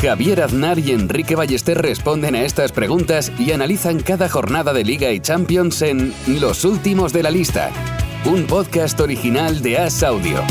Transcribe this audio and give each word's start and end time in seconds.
Javier 0.00 0.42
Aznar 0.42 0.78
y 0.78 0.92
Enrique 0.92 1.34
Ballester 1.34 1.76
responden 1.76 2.36
a 2.36 2.42
estas 2.42 2.70
preguntas 2.70 3.32
y 3.36 3.50
analizan 3.50 3.98
cada 3.98 4.28
jornada 4.28 4.72
de 4.72 4.84
Liga 4.84 5.10
y 5.10 5.18
Champions 5.18 5.82
en 5.82 6.14
Los 6.40 6.64
Últimos 6.64 7.12
de 7.12 7.24
la 7.24 7.32
Lista, 7.32 7.72
un 8.24 8.46
podcast 8.46 9.00
original 9.00 9.60
de 9.60 9.76
As 9.78 10.04
Audio. 10.04 10.44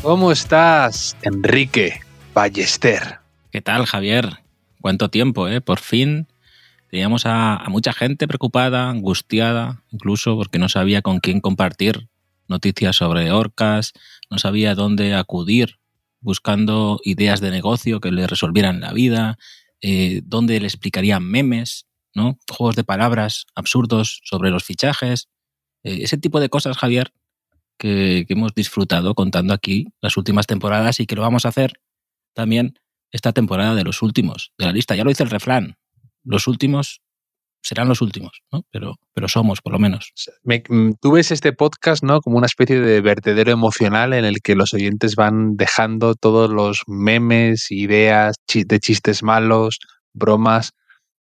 ¿Cómo 0.00 0.32
estás, 0.32 1.14
Enrique 1.20 2.00
Ballester? 2.32 3.18
¿Qué 3.52 3.60
tal, 3.60 3.84
Javier? 3.84 4.38
¿Cuánto 4.80 5.10
tiempo, 5.10 5.48
eh? 5.48 5.60
Por 5.60 5.80
fin 5.80 6.28
teníamos 6.90 7.26
a, 7.26 7.56
a, 7.56 7.68
mucha 7.68 7.92
gente 7.92 8.26
preocupada, 8.26 8.88
angustiada, 8.88 9.82
incluso 9.90 10.34
porque 10.34 10.58
no 10.58 10.70
sabía 10.70 11.02
con 11.02 11.20
quién 11.20 11.40
compartir 11.42 12.08
noticias 12.48 12.96
sobre 12.96 13.30
orcas, 13.30 13.92
no 14.30 14.38
sabía 14.38 14.74
dónde 14.74 15.14
acudir 15.14 15.78
buscando 16.20 17.00
ideas 17.04 17.40
de 17.40 17.50
negocio 17.50 18.00
que 18.00 18.10
le 18.10 18.26
resolvieran 18.26 18.80
la 18.80 18.92
vida, 18.92 19.38
eh, 19.82 20.22
dónde 20.24 20.58
le 20.58 20.66
explicarían 20.66 21.22
memes, 21.22 21.86
¿no? 22.14 22.38
Juegos 22.50 22.76
de 22.76 22.84
palabras 22.84 23.46
absurdos 23.54 24.22
sobre 24.24 24.50
los 24.50 24.64
fichajes. 24.64 25.28
Eh, 25.82 25.98
ese 26.02 26.16
tipo 26.16 26.40
de 26.40 26.48
cosas, 26.48 26.78
Javier, 26.78 27.12
que, 27.78 28.24
que, 28.26 28.32
hemos 28.32 28.54
disfrutado 28.54 29.14
contando 29.14 29.52
aquí 29.52 29.88
las 30.00 30.16
últimas 30.16 30.46
temporadas 30.46 30.98
y 31.00 31.06
que 31.06 31.14
lo 31.14 31.22
vamos 31.22 31.44
a 31.44 31.50
hacer 31.50 31.74
también 32.32 32.78
esta 33.12 33.32
temporada 33.32 33.74
de 33.74 33.84
los 33.84 34.00
últimos 34.00 34.52
de 34.56 34.64
la 34.64 34.72
lista. 34.72 34.96
Ya 34.96 35.04
lo 35.04 35.10
dice 35.10 35.24
el 35.24 35.30
refrán, 35.30 35.76
los 36.24 36.48
últimos 36.48 37.02
serán 37.64 37.88
los 37.88 38.02
últimos, 38.02 38.42
¿no? 38.52 38.62
Pero, 38.70 38.96
pero 39.14 39.26
somos, 39.26 39.60
por 39.62 39.72
lo 39.72 39.78
menos. 39.78 40.12
Me, 40.42 40.62
tú 41.00 41.12
ves 41.12 41.30
este 41.30 41.52
podcast, 41.52 42.04
¿no? 42.04 42.20
Como 42.20 42.36
una 42.36 42.46
especie 42.46 42.78
de 42.78 43.00
vertedero 43.00 43.50
emocional 43.50 44.12
en 44.12 44.26
el 44.26 44.42
que 44.42 44.54
los 44.54 44.74
oyentes 44.74 45.16
van 45.16 45.56
dejando 45.56 46.14
todos 46.14 46.50
los 46.50 46.82
memes, 46.86 47.70
ideas 47.70 48.36
de 48.52 48.80
chistes 48.80 49.22
malos, 49.22 49.78
bromas, 50.12 50.72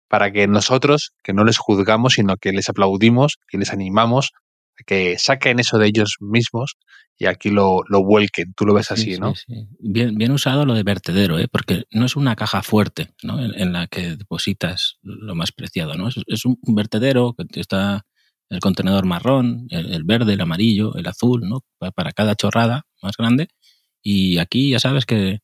para 0.08 0.32
que 0.32 0.48
nosotros, 0.48 1.14
que 1.24 1.34
no 1.34 1.44
les 1.44 1.58
juzgamos, 1.58 2.14
sino 2.14 2.36
que 2.38 2.52
les 2.52 2.68
aplaudimos 2.68 3.38
y 3.52 3.58
les 3.58 3.72
animamos 3.72 4.32
que 4.86 5.18
saquen 5.18 5.60
eso 5.60 5.78
de 5.78 5.88
ellos 5.88 6.18
mismos 6.20 6.78
y 7.18 7.26
aquí 7.26 7.50
lo, 7.50 7.84
lo 7.88 8.04
vuelquen. 8.04 8.54
Tú 8.54 8.66
lo 8.66 8.74
ves 8.74 8.92
así, 8.92 9.14
sí, 9.14 9.20
¿no? 9.20 9.36
Sí, 9.36 9.44
sí. 9.48 9.68
Bien, 9.80 10.16
bien 10.16 10.32
usado 10.32 10.66
lo 10.66 10.74
de 10.74 10.84
vertedero, 10.84 11.38
¿eh? 11.40 11.48
porque 11.48 11.84
no 11.92 12.06
es 12.06 12.16
una 12.16 12.36
caja 12.36 12.64
fuerte 12.64 13.14
¿no? 13.24 13.44
en, 13.44 13.54
en, 13.60 13.74
la 13.74 13.88
que 13.88 14.16
depositas 14.16 14.98
lo 15.02 15.36
más 15.36 15.52
preciado. 15.52 15.96
¿no? 15.96 16.08
Es, 16.08 16.16
es 16.28 16.46
un 16.46 16.58
vertedero 16.68 17.36
que 17.36 17.60
está 17.60 18.06
el 18.50 18.60
contenedor 18.60 19.06
marrón, 19.06 19.68
el, 19.70 19.94
el, 19.94 20.04
verde, 20.04 20.34
el 20.34 20.42
amarillo, 20.42 20.96
el 20.96 21.08
azul, 21.08 21.42
¿no? 21.48 21.64
para 21.96 22.12
cada 22.12 22.36
chorrada 22.36 22.86
más 23.02 23.16
grande. 23.18 23.48
Y 24.02 24.38
aquí 24.38 24.72
ya 24.72 24.80
sabes 24.80 25.06
que, 25.06 25.40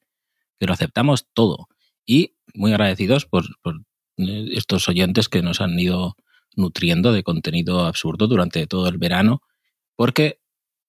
que 0.59 0.65
lo 0.65 0.73
aceptamos 0.73 1.27
todo. 1.33 1.67
Y 2.05 2.35
muy 2.53 2.71
agradecidos 2.71 3.25
por, 3.25 3.45
por 3.61 3.81
estos 4.17 4.89
oyentes 4.89 5.29
que 5.29 5.41
nos 5.41 5.61
han 5.61 5.79
ido 5.79 6.15
nutriendo 6.59 7.11
de 7.11 7.23
contenido 7.23 7.85
absurdo 7.85 8.27
durante 8.27 8.67
todo 8.67 8.87
el 8.87 8.97
verano, 8.97 9.41
porque 9.95 10.39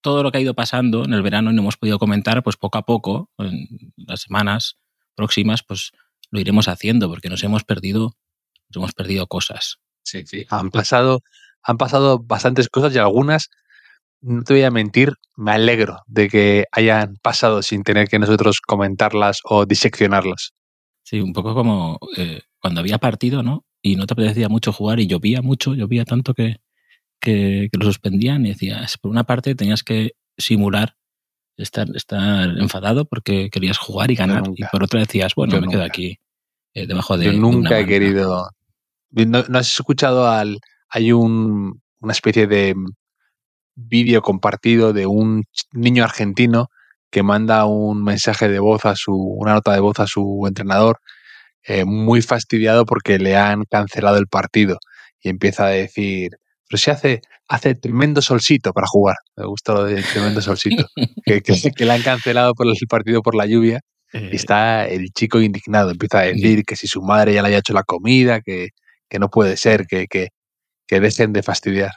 todo 0.03 0.23
lo 0.23 0.31
que 0.31 0.39
ha 0.39 0.41
ido 0.41 0.55
pasando 0.55 1.05
en 1.05 1.13
el 1.13 1.23
verano 1.23 1.51
y 1.51 1.55
no 1.55 1.63
hemos 1.63 1.77
podido 1.77 1.99
comentar, 1.99 2.43
pues 2.43 2.57
poco 2.57 2.79
a 2.79 2.83
poco, 2.83 3.31
en 3.39 3.67
las 3.97 4.23
semanas 4.23 4.77
próximas, 5.15 5.63
pues 5.63 5.93
lo 6.31 6.41
iremos 6.41 6.69
haciendo, 6.69 7.09
porque 7.09 7.29
nos 7.29 7.43
hemos 7.43 7.65
perdido, 7.65 8.17
nos 8.69 8.77
hemos 8.77 8.93
perdido 8.93 9.27
cosas. 9.27 9.79
Sí, 10.03 10.25
sí. 10.27 10.47
Han 10.49 10.71
pasado, 10.71 11.23
han 11.63 11.77
pasado 11.77 12.19
bastantes 12.19 12.69
cosas 12.69 12.95
y 12.95 12.99
algunas, 12.99 13.51
no 14.21 14.43
te 14.43 14.55
voy 14.55 14.63
a 14.63 14.71
mentir, 14.71 15.15
me 15.37 15.53
alegro 15.53 16.03
de 16.07 16.29
que 16.29 16.65
hayan 16.73 17.17
pasado 17.23 17.63
sin 17.63 17.83
tener 17.83 18.09
que 18.09 18.19
nosotros 18.19 18.61
comentarlas 18.61 19.41
o 19.45 19.67
diseccionarlas. 19.67 20.53
Sí, 21.03 21.21
un 21.21 21.33
poco 21.33 21.55
como 21.55 21.99
eh, 22.17 22.43
cuando 22.59 22.81
había 22.81 22.99
partido, 22.99 23.43
¿no? 23.43 23.65
Y 23.83 23.97
no 23.97 24.07
te 24.07 24.15
apetecía 24.15 24.49
mucho 24.49 24.73
jugar 24.73 25.01
y 25.01 25.07
llovía 25.07 25.43
mucho, 25.43 25.75
llovía 25.75 26.05
tanto 26.05 26.35
que, 26.35 26.57
que, 27.21 27.69
que, 27.73 27.79
lo 27.79 27.85
suspendían 27.87 28.45
y 28.45 28.51
decías, 28.51 28.99
por 28.99 29.11
una 29.11 29.25
parte 29.25 29.55
tenías 29.55 29.83
que 29.83 30.13
simular 30.37 30.97
estar, 31.57 31.89
estar 31.95 32.59
enfadado 32.59 33.05
porque 33.05 33.51
querías 33.51 33.79
jugar 33.79 34.11
y 34.11 34.15
ganar, 34.17 34.43
y 34.57 34.65
por 34.71 34.83
otra 34.83 35.01
decías, 35.01 35.35
bueno, 35.35 35.55
Yo 35.55 35.61
me 35.61 35.67
nunca. 35.67 35.79
quedo 35.79 35.85
aquí 35.87 36.19
eh, 36.75 36.87
debajo 36.87 37.17
de. 37.17 37.27
Yo 37.27 37.33
nunca 37.33 37.77
he 37.79 37.83
manta". 37.83 37.87
querido. 37.87 38.51
¿No, 39.11 39.45
no 39.49 39.59
has 39.59 39.73
escuchado 39.73 40.29
al. 40.29 40.59
Hay 40.89 41.13
un, 41.13 41.81
una 42.01 42.13
especie 42.13 42.47
de 42.47 42.75
vídeo 43.75 44.23
compartido 44.23 44.93
de 44.93 45.07
un 45.07 45.45
niño 45.73 46.05
argentino 46.05 46.69
que 47.11 47.23
manda 47.23 47.65
un 47.65 48.05
mensaje 48.05 48.49
de 48.49 48.59
voz 48.59 48.85
a 48.85 48.95
su. 48.97 49.15
una 49.15 49.55
nota 49.55 49.73
de 49.73 49.81
voz 49.81 49.99
a 50.01 50.07
su 50.07 50.45
entrenador, 50.47 51.01
eh, 51.73 51.85
muy 51.85 52.21
fastidiado 52.23 52.85
porque 52.87 53.19
le 53.19 53.37
han 53.37 53.65
cancelado 53.71 54.19
el 54.19 54.27
partido. 54.27 54.79
Y 55.23 55.29
empieza 55.29 55.67
a 55.67 55.71
decir. 55.71 56.31
Pero 56.69 56.79
si 56.79 56.91
hace, 56.91 57.21
hace 57.49 57.75
tremendo 57.75 58.23
solcito 58.23 58.73
para 58.73 58.87
jugar. 58.87 59.17
Me 59.37 59.45
gusta 59.47 59.73
lo 59.75 59.85
de 59.85 60.03
tremendo 60.03 60.41
solcito. 60.41 60.87
que, 61.25 61.41
que, 61.43 61.55
que 61.77 61.85
le 61.85 61.93
han 61.93 62.03
cancelado 62.03 62.55
por 62.55 62.67
el 62.67 62.75
partido 62.89 63.23
por 63.23 63.35
la 63.35 63.47
lluvia. 63.47 63.81
Eh, 64.13 64.31
Y 64.33 64.37
está 64.37 64.87
el 64.89 65.09
chico 65.15 65.41
indignado, 65.41 65.91
empieza 65.93 66.19
a 66.21 66.23
decir 66.23 66.65
que 66.65 66.75
si 66.77 66.87
su 66.89 67.01
madre 67.03 67.35
ya 67.35 67.43
le 67.43 67.49
haya 67.49 67.59
hecho 67.59 67.73
la 67.75 67.85
comida, 67.85 68.41
que, 68.41 68.71
que 69.09 69.19
no 69.21 69.29
puede 69.31 69.57
ser, 69.57 69.87
que, 69.87 70.07
que, 70.09 70.29
que 70.89 70.99
dejen 71.01 71.33
de 71.33 71.43
fastidiar. 71.45 71.93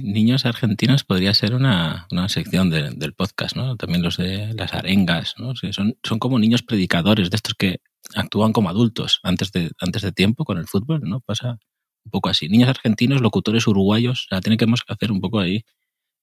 Niños 0.00 0.44
argentinos 0.46 1.04
podría 1.04 1.32
ser 1.34 1.54
una, 1.54 2.06
una 2.10 2.28
sección 2.28 2.70
de- 2.70 2.90
del 2.90 3.12
podcast, 3.14 3.56
¿no? 3.56 3.76
También 3.76 4.02
los 4.02 4.16
de 4.18 4.52
las 4.54 4.72
arengas, 4.74 5.34
¿no? 5.38 5.54
Sí, 5.56 5.72
son, 5.72 5.94
son 6.02 6.18
como 6.18 6.38
niños 6.38 6.62
predicadores, 6.62 7.28
de 7.30 7.36
estos 7.36 7.54
que 7.58 7.76
actúan 8.14 8.52
como 8.52 8.68
adultos 8.68 9.20
antes 9.22 9.52
de, 9.52 9.70
antes 9.80 10.02
de 10.02 10.12
tiempo 10.12 10.44
con 10.44 10.58
el 10.58 10.66
fútbol, 10.66 11.00
¿no? 11.02 11.20
Pasa 11.20 11.58
un 12.04 12.10
poco 12.10 12.28
así. 12.28 12.48
Niños 12.48 12.68
argentinos, 12.68 13.20
locutores 13.20 13.66
uruguayos, 13.66 14.24
o 14.24 14.28
sea, 14.28 14.40
tiene 14.40 14.56
que 14.56 14.66
hacer 14.88 15.12
un 15.12 15.20
poco 15.20 15.40
ahí, 15.40 15.64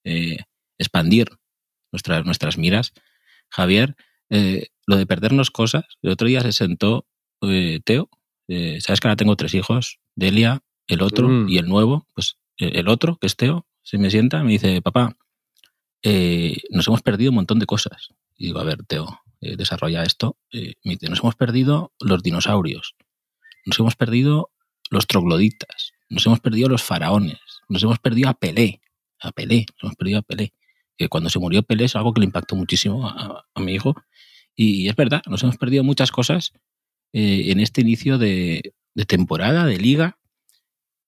eh, 0.04 0.38
expandir 0.78 1.28
nuestras, 1.92 2.24
nuestras 2.24 2.58
miras. 2.58 2.92
Javier, 3.50 3.96
eh, 4.30 4.68
lo 4.86 4.96
de 4.96 5.06
perdernos 5.06 5.50
cosas, 5.50 5.84
el 6.02 6.10
otro 6.10 6.28
día 6.28 6.40
se 6.42 6.52
sentó 6.52 7.06
eh, 7.42 7.80
Teo, 7.84 8.08
eh, 8.48 8.78
sabes 8.80 9.00
que 9.00 9.08
ahora 9.08 9.16
tengo 9.16 9.36
tres 9.36 9.54
hijos, 9.54 9.98
Delia, 10.14 10.62
el 10.86 11.02
otro 11.02 11.28
Mm. 11.28 11.48
y 11.48 11.58
el 11.58 11.68
nuevo, 11.68 12.06
pues 12.14 12.36
el 12.56 12.88
otro, 12.88 13.16
que 13.16 13.26
es 13.26 13.36
Teo, 13.36 13.66
se 13.82 13.96
me 13.96 14.10
sienta 14.10 14.40
y 14.40 14.44
me 14.44 14.52
dice, 14.52 14.82
papá, 14.82 15.16
nos 16.70 16.86
hemos 16.86 17.00
perdido 17.00 17.30
un 17.30 17.36
montón 17.36 17.58
de 17.58 17.64
cosas. 17.64 18.10
Y 18.36 18.46
digo, 18.46 18.58
a 18.58 18.64
ver, 18.64 18.84
Teo, 18.86 19.20
eh, 19.40 19.56
desarrolla 19.56 20.02
esto. 20.02 20.38
Eh, 20.52 20.74
nos 20.84 21.20
hemos 21.20 21.34
perdido 21.34 21.92
los 22.00 22.22
dinosaurios, 22.22 22.94
nos 23.66 23.78
hemos 23.78 23.96
perdido 23.96 24.50
los 24.90 25.06
trogloditas, 25.06 25.92
nos 26.08 26.26
hemos 26.26 26.40
perdido 26.40 26.68
los 26.68 26.82
faraones, 26.82 27.38
nos 27.68 27.82
hemos 27.82 27.98
perdido 27.98 28.28
a 28.28 28.34
Pelé, 28.34 28.80
a 29.20 29.32
Pelé, 29.32 29.66
nos 29.74 29.84
hemos 29.84 29.96
perdido 29.96 30.18
a 30.18 30.22
Pelé. 30.22 30.52
Que 30.96 31.08
cuando 31.08 31.30
se 31.30 31.38
murió 31.38 31.62
Pelé 31.62 31.84
es 31.84 31.96
algo 31.96 32.12
que 32.12 32.20
le 32.20 32.26
impactó 32.26 32.56
muchísimo 32.56 33.08
a, 33.08 33.44
mi 33.56 33.74
hijo. 33.74 33.94
Y, 34.54 34.88
es 34.88 34.96
verdad, 34.96 35.22
nos 35.26 35.42
hemos 35.42 35.56
perdido 35.56 35.84
muchas 35.84 36.10
cosas 36.10 36.52
eh, 37.12 37.50
en 37.50 37.60
este 37.60 37.80
inicio 37.80 38.18
de, 38.18 38.74
de 38.94 39.04
temporada, 39.06 39.64
de 39.64 39.78
liga, 39.78 40.18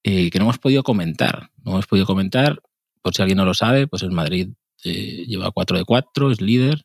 eh, 0.04 0.30
que 0.30 0.38
no 0.38 0.46
hemos 0.46 0.58
podido 0.58 0.82
comentar. 0.82 1.50
No 1.64 1.72
hemos 1.72 1.86
podido 1.86 2.06
comentar, 2.06 2.60
por 3.02 3.14
si 3.14 3.22
alguien 3.22 3.38
no 3.38 3.44
lo 3.44 3.54
sabe, 3.54 3.86
pues 3.86 4.02
el 4.02 4.10
Madrid 4.10 4.50
eh, 4.84 5.24
lleva 5.26 5.50
4 5.50 5.78
de 5.78 5.84
4, 5.84 6.30
es 6.30 6.40
líder. 6.40 6.84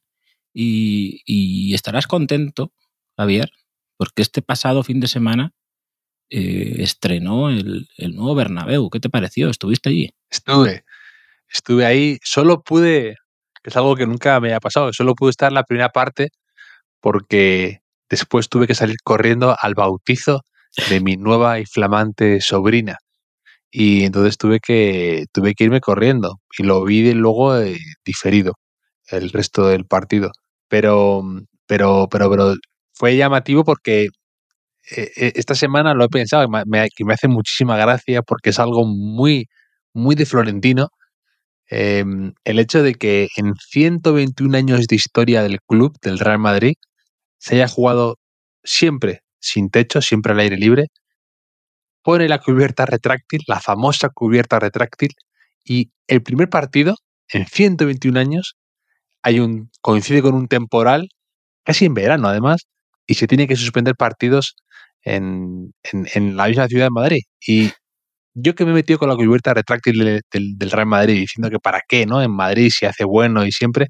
Y, 0.59 1.75
estarás 1.75 2.07
contento, 2.07 2.71
Javier, 3.15 3.51
porque 3.95 4.23
este 4.23 4.41
pasado 4.41 4.81
fin 4.81 4.99
de 4.99 5.07
semana 5.07 5.51
eh, 6.31 6.77
estrenó 6.79 7.51
el, 7.51 7.87
nuevo 7.97 8.33
Bernabéu. 8.33 8.89
¿Qué 8.89 8.99
te 8.99 9.09
pareció? 9.09 9.49
¿Estuviste 9.51 9.89
allí? 9.89 10.09
Estuve, 10.31 10.83
estuve 11.47 11.85
ahí, 11.85 12.17
solo 12.23 12.63
pude, 12.63 13.17
es 13.63 13.77
algo 13.77 13.95
que 13.95 14.07
nunca 14.07 14.39
me 14.39 14.53
ha 14.55 14.59
pasado, 14.59 14.91
solo 14.93 15.13
pude 15.13 15.29
estar 15.29 15.49
en 15.51 15.55
la 15.55 15.63
primera 15.63 15.89
parte 15.89 16.29
porque 17.01 17.81
después 18.09 18.49
tuve 18.49 18.65
que 18.65 18.73
salir 18.73 18.97
corriendo 19.03 19.55
al 19.61 19.75
bautizo 19.75 20.41
de 20.89 21.01
mi 21.01 21.17
nueva 21.17 21.59
y 21.59 21.65
flamante 21.67 22.41
sobrina. 22.41 22.97
Y 23.69 24.05
entonces 24.05 24.37
tuve 24.39 24.59
que, 24.59 25.25
tuve 25.31 25.53
que 25.53 25.65
irme 25.65 25.81
corriendo 25.81 26.39
y 26.57 26.63
lo 26.63 26.83
vi 26.83 27.03
de 27.03 27.13
luego 27.13 27.59
eh, 27.59 27.77
diferido 28.03 28.55
el 29.09 29.29
resto 29.29 29.67
del 29.67 29.85
partido. 29.85 30.31
Pero, 30.69 31.23
pero, 31.67 32.07
pero, 32.11 32.29
pero 32.29 32.55
fue 32.93 33.15
llamativo 33.17 33.63
porque 33.63 34.07
eh, 34.91 35.11
eh, 35.17 35.33
esta 35.35 35.55
semana 35.55 35.93
lo 35.93 36.05
he 36.05 36.09
pensado, 36.09 36.47
que 36.95 37.05
me 37.05 37.13
hace 37.13 37.27
muchísima 37.27 37.77
gracia 37.77 38.21
porque 38.23 38.51
es 38.51 38.59
algo 38.59 38.85
muy, 38.85 39.47
muy 39.93 40.15
de 40.15 40.25
Florentino. 40.25 40.89
em, 41.69 42.33
el 42.45 42.59
hecho 42.59 42.83
de 42.83 42.95
que 42.95 43.29
en 43.37 43.53
121 43.55 44.55
años 44.55 44.87
de 44.87 44.95
historia 44.95 45.43
del 45.43 45.59
club, 45.67 45.97
del 46.01 46.19
Real 46.19 46.39
Madrid, 46.39 46.75
se 47.39 47.55
haya 47.55 47.67
jugado 47.67 48.17
siempre 48.63 49.21
sin 49.39 49.69
techo, 49.69 50.01
siempre 50.01 50.33
al 50.33 50.39
aire 50.39 50.57
libre, 50.57 50.87
pone 52.03 52.27
la 52.29 52.39
cubierta 52.39 52.85
retráctil, 52.85 53.41
la 53.47 53.59
famosa 53.59 54.09
cubierta 54.09 54.59
retráctil, 54.59 55.11
y 55.63 55.91
el 56.07 56.23
primer 56.23 56.49
partido, 56.49 56.95
en 57.33 57.45
121 57.45 58.17
años, 58.17 58.55
hay 59.23 59.39
un, 59.39 59.69
coincide 59.81 60.21
con 60.21 60.35
un 60.35 60.47
temporal, 60.47 61.09
casi 61.65 61.85
en 61.85 61.93
verano 61.95 62.27
además, 62.29 62.67
y 63.07 63.15
se 63.15 63.27
tiene 63.27 63.47
que 63.47 63.55
suspender 63.57 63.95
partidos 63.95 64.55
en, 65.03 65.73
en- 65.83 66.07
en 66.13 66.37
la 66.37 66.47
misma 66.47 66.67
ciudad 66.67 66.85
de 66.87 66.91
Madrid. 66.91 67.21
Y 67.47 67.71
yo 68.33 68.55
que 68.55 68.65
me 68.65 68.71
he 68.71 68.73
metido 68.75 68.99
con 68.99 69.09
la 69.09 69.15
cubierta 69.15 69.53
retráctil 69.53 69.99
de- 69.99 70.21
del, 70.31 70.57
del 70.57 70.71
Real 70.71 70.87
Madrid, 70.87 71.15
diciendo 71.21 71.49
que 71.49 71.59
para 71.59 71.81
qué, 71.87 72.05
¿no? 72.05 72.21
En 72.21 72.31
Madrid 72.31 72.71
se 72.71 72.87
hace 72.87 73.03
bueno 73.05 73.45
y 73.45 73.51
siempre, 73.51 73.87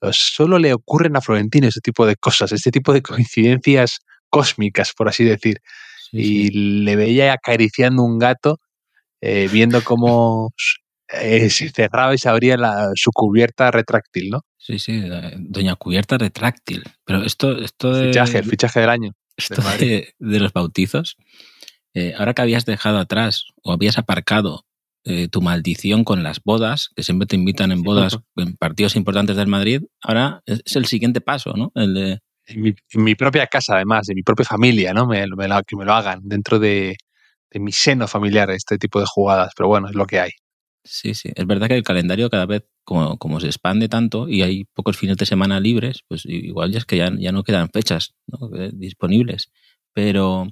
pues 0.00 0.16
solo 0.16 0.58
le 0.58 0.74
ocurren 0.74 1.16
a 1.16 1.20
Florentino 1.22 1.68
este 1.68 1.80
tipo 1.82 2.06
de 2.06 2.16
cosas, 2.16 2.52
este 2.52 2.70
tipo 2.72 2.92
de 2.92 3.02
coincidencias 3.02 4.00
cósmicas, 4.30 4.92
por 4.96 5.08
así 5.08 5.24
decir. 5.24 5.58
Sí, 6.10 6.18
y 6.18 6.48
sí. 6.48 6.52
le 6.84 6.96
veía 6.96 7.32
acariciando 7.34 8.02
un 8.04 8.18
gato, 8.18 8.58
eh, 9.22 9.48
viendo 9.52 9.82
cómo 9.82 10.52
eh, 11.08 11.50
se 11.50 11.70
cerraba 11.70 12.14
y 12.14 12.18
se 12.18 12.28
abría 12.28 12.56
la- 12.56 12.90
su 12.96 13.10
cubierta 13.12 13.70
retráctil, 13.70 14.30
¿no? 14.30 14.40
Sí, 14.66 14.80
sí, 14.80 15.00
eh, 15.04 15.34
Doña 15.38 15.76
Cubierta 15.76 16.18
retráctil. 16.18 16.82
Pero 17.04 17.22
esto, 17.22 17.56
esto 17.62 17.92
de, 17.94 18.08
Fichaje, 18.08 18.38
el 18.38 18.44
fichaje 18.44 18.80
del 18.80 18.90
año. 18.90 19.12
esto 19.36 19.62
de, 19.78 20.14
de 20.18 20.40
los 20.40 20.52
bautizos, 20.52 21.16
eh, 21.94 22.14
ahora 22.18 22.34
que 22.34 22.42
habías 22.42 22.66
dejado 22.66 22.98
atrás 22.98 23.44
o 23.62 23.72
habías 23.72 23.96
aparcado 23.96 24.66
eh, 25.04 25.28
tu 25.28 25.40
maldición 25.40 26.02
con 26.02 26.24
las 26.24 26.42
bodas, 26.42 26.88
que 26.96 27.04
siempre 27.04 27.26
te 27.26 27.36
invitan 27.36 27.70
en 27.70 27.82
bodas, 27.84 28.18
en 28.34 28.56
partidos 28.56 28.96
importantes 28.96 29.36
del 29.36 29.46
Madrid, 29.46 29.82
ahora 30.02 30.42
es, 30.46 30.62
el 30.74 30.86
siguiente 30.86 31.20
paso, 31.20 31.52
¿no? 31.52 31.70
El 31.76 31.94
de, 31.94 32.18
En 32.46 32.60
mi, 32.62 32.74
en 32.90 33.04
mi 33.04 33.14
propia 33.14 33.46
casa, 33.46 33.76
además, 33.76 34.06
de 34.08 34.16
mi 34.16 34.22
propia 34.24 34.46
familia, 34.46 34.92
¿no? 34.92 35.06
Me, 35.06 35.24
me 35.28 35.46
lo- 35.46 35.62
que 35.62 35.76
me 35.76 35.84
lo 35.84 35.92
hagan 35.92 36.22
dentro 36.24 36.58
de, 36.58 36.96
de 37.52 37.60
mi 37.60 37.70
seno 37.70 38.08
familiar, 38.08 38.50
este 38.50 38.78
tipo 38.78 38.98
de 38.98 39.06
jugadas. 39.06 39.52
Pero 39.56 39.68
bueno, 39.68 39.88
es 39.88 39.94
lo 39.94 40.06
que 40.06 40.18
hay. 40.18 40.32
Sí, 40.82 41.14
sí. 41.14 41.30
Es 41.36 41.46
verdad 41.46 41.68
que 41.68 41.76
el 41.76 41.84
calendario 41.84 42.28
cada 42.28 42.46
vez, 42.46 42.64
como, 42.86 43.18
como 43.18 43.40
se 43.40 43.48
expande 43.48 43.90
tanto 43.90 44.30
y 44.30 44.42
hay 44.44 44.66
pocos 44.66 44.96
fines 44.98 45.18
de 45.18 45.26
semana 45.26 45.60
libres, 45.60 46.04
pues 46.08 46.24
igual 46.26 46.72
ya 46.72 46.78
es 46.78 46.86
que 46.86 46.98
ya, 46.98 47.12
ya 47.18 47.32
no 47.32 47.44
quedan 47.44 47.70
fechas 47.70 48.14
¿no? 48.28 48.50
Eh, 48.56 48.70
disponibles. 48.74 49.52
Pero, 49.94 50.48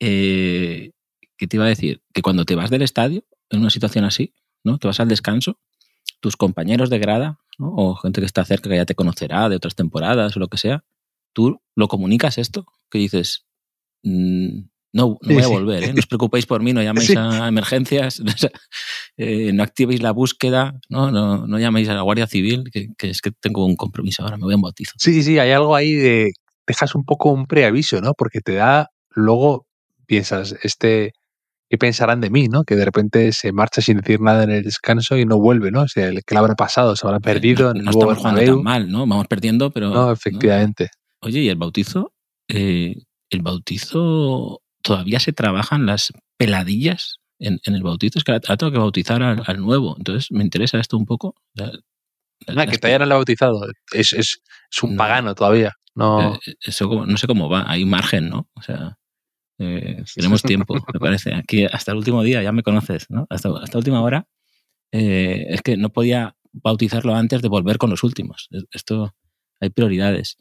eh, 0.00 0.92
¿qué 1.38 1.46
te 1.46 1.56
iba 1.56 1.66
a 1.66 1.68
decir? 1.68 2.02
Que 2.14 2.22
cuando 2.22 2.44
te 2.44 2.56
vas 2.56 2.70
del 2.70 2.82
estadio, 2.82 3.24
en 3.50 3.60
una 3.60 3.70
situación 3.70 4.04
así, 4.04 4.34
¿no? 4.64 4.78
Te 4.78 4.88
vas 4.88 5.00
al 5.00 5.08
descanso, 5.08 5.60
tus 6.20 6.36
compañeros 6.36 6.90
de 6.90 6.98
grada, 7.00 7.38
¿no? 7.58 7.72
o 7.76 7.96
gente 7.96 8.20
que 8.20 8.26
está 8.26 8.44
cerca 8.44 8.70
que 8.70 8.76
ya 8.76 8.86
te 8.86 8.94
conocerá 8.96 9.48
de 9.48 9.56
otras 9.56 9.76
temporadas 9.76 10.36
o 10.36 10.40
lo 10.40 10.48
que 10.48 10.58
sea, 10.58 10.84
tú 11.34 11.60
lo 11.76 11.88
comunicas 11.88 12.38
esto, 12.38 12.66
que 12.90 12.98
dices, 12.98 13.46
"Mm, 14.04 14.66
no, 14.94 15.18
no 15.20 15.34
voy 15.34 15.42
a 15.42 15.48
volver, 15.48 15.84
¿eh? 15.84 15.92
no 15.92 15.98
os 15.98 16.06
preocupéis 16.06 16.46
por 16.46 16.62
mí, 16.62 16.72
no 16.72 16.80
llaméis 16.82 17.08
Sí. 17.08 17.14
a 17.18 17.48
emergencias, 17.48 18.20
o 18.26 18.38
sea, 18.38 18.50
eh, 19.16 19.52
no 19.52 19.62
activéis 19.64 20.00
la 20.00 20.12
búsqueda, 20.12 20.72
¿no? 20.88 21.10
No, 21.10 21.46
no 21.46 21.58
llaméis 21.58 21.88
a 21.88 21.94
la 21.94 22.02
Guardia 22.02 22.28
Civil, 22.28 22.64
que, 22.72 22.86
que 22.96 23.10
es 23.10 23.20
que 23.20 23.32
tengo 23.32 23.66
un 23.66 23.76
compromiso 23.76 24.22
ahora, 24.22 24.36
me 24.36 24.44
voy 24.44 24.54
a 24.54 24.56
un 24.56 24.62
bautizo. 24.62 24.92
Sí, 24.96 25.22
sí, 25.22 25.38
hay 25.38 25.50
algo 25.50 25.74
ahí 25.76 25.92
de. 25.92 26.32
Dejas 26.66 26.94
un 26.94 27.04
poco 27.04 27.30
un 27.30 27.46
preaviso, 27.46 28.00
¿no? 28.00 28.14
Porque 28.14 28.40
te 28.40 28.54
da. 28.54 28.88
Luego 29.10 29.66
piensas, 30.06 30.54
este. 30.62 31.12
¿Qué 31.68 31.78
pensarán 31.78 32.20
de 32.20 32.30
mí, 32.30 32.46
no? 32.46 32.62
Que 32.62 32.76
de 32.76 32.84
repente 32.84 33.32
se 33.32 33.50
marcha 33.50 33.80
sin 33.80 33.96
decir 33.96 34.20
nada 34.20 34.44
en 34.44 34.50
el 34.50 34.62
descanso 34.62 35.16
y 35.16 35.24
no 35.24 35.40
vuelve, 35.40 35.72
¿no? 35.72 35.82
O 35.82 35.88
sea, 35.88 36.10
¿qué 36.10 36.34
le 36.34 36.38
habrá 36.38 36.54
pasado? 36.54 36.94
¿Se 36.94 37.04
habrá 37.06 37.18
perdido 37.20 37.74
no, 37.74 37.90
estamos 37.90 38.18
jugando 38.18 38.44
tan 38.44 38.62
mal, 38.62 38.88
¿no? 38.88 39.06
Vamos 39.06 39.26
perdiendo, 39.26 39.70
pero... 39.70 39.88
No, 39.90 40.12
efectivamente. 40.12 40.90
Oye, 41.20 41.40
¿y 41.40 41.48
el 41.48 41.56
bautizo? 41.56 42.12
Eh, 42.48 42.94
¿El 43.30 43.42
bautizo 43.42 44.60
todavía 44.84 45.18
se 45.18 45.32
trabajan 45.32 45.86
las 45.86 46.12
peladillas 46.36 47.16
en, 47.40 47.58
en 47.64 47.74
el 47.74 47.82
bautizo? 47.82 48.18
Es 48.20 48.24
que 48.24 48.32
ahora 48.32 48.56
tengo 48.56 48.70
que 48.72 48.78
bautizar 48.78 49.22
al, 49.22 49.42
al 49.44 49.58
nuevo. 49.60 49.96
Entonces 49.98 50.30
me 50.30 50.44
interesa 50.44 50.78
esto 50.78 50.96
un 50.96 51.06
poco. 51.06 51.34
La- 51.54 51.72
Ah, 52.46 52.66
que 52.66 52.76
todavía 52.78 52.98
no 52.98 53.06
le 53.06 53.12
ha 53.14 53.16
bautizado. 53.16 53.66
Es, 53.92 54.12
es, 54.12 54.42
es 54.70 54.82
un 54.82 54.92
No. 54.92 54.98
pagano 54.98 55.34
todavía. 55.34 55.72
No. 55.94 56.34
Eh, 56.34 56.54
Eso 56.60 56.88
como- 56.88 57.06
no 57.06 57.16
sé 57.16 57.26
cómo 57.26 57.48
va, 57.48 57.64
hay 57.70 57.84
margen, 57.86 58.28
¿no? 58.28 58.48
O 58.54 58.60
sea, 58.62 58.98
eh, 59.58 60.04
tenemos 60.14 60.42
tiempo, 60.42 60.74
me 60.94 61.00
parece. 61.00 61.34
Aquí 61.34 61.64
hasta 61.64 61.92
el 61.92 61.98
último 61.98 62.22
día 62.22 62.42
ya 62.42 62.52
me 62.52 62.62
conoces, 62.62 63.06
¿no? 63.08 63.26
Hasta, 63.30 63.50
hasta 63.62 63.78
última 63.78 64.02
hora 64.02 64.26
eh, 64.92 65.46
es 65.48 65.62
que 65.62 65.76
no 65.76 65.90
podía 65.90 66.36
bautizarlo 66.52 67.14
antes 67.14 67.40
de 67.42 67.48
volver 67.48 67.78
con 67.78 67.90
los 67.90 68.02
últimos. 68.04 68.48
Esto 68.72 69.14
hay 69.60 69.70
prioridades. 69.70 70.36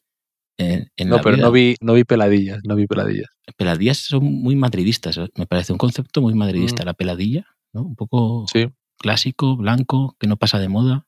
En, 0.57 0.91
en 0.95 1.09
no, 1.09 1.17
la 1.17 1.21
pero 1.23 1.35
vida. 1.35 1.45
no 1.45 1.51
vi, 1.51 1.75
no 1.81 1.93
vi 1.93 2.03
peladillas. 2.03 2.59
No 2.63 2.75
vi 2.75 2.85
peladillas. 2.87 3.29
Peladillas 3.57 3.97
son 3.97 4.23
muy 4.23 4.55
madridistas, 4.55 5.17
¿eh? 5.17 5.27
me 5.35 5.45
parece 5.47 5.71
un 5.73 5.77
concepto 5.79 6.21
muy 6.21 6.33
madridista. 6.35 6.85
La 6.85 6.93
peladilla, 6.93 7.45
¿no? 7.73 7.81
Un 7.81 7.95
poco 7.95 8.43
Mm. 8.43 8.47
Sí. 8.47 8.67
clásico, 8.99 9.57
blanco, 9.57 10.15
que 10.19 10.27
no 10.27 10.37
pasa 10.37 10.59
de 10.59 10.69
moda. 10.69 11.05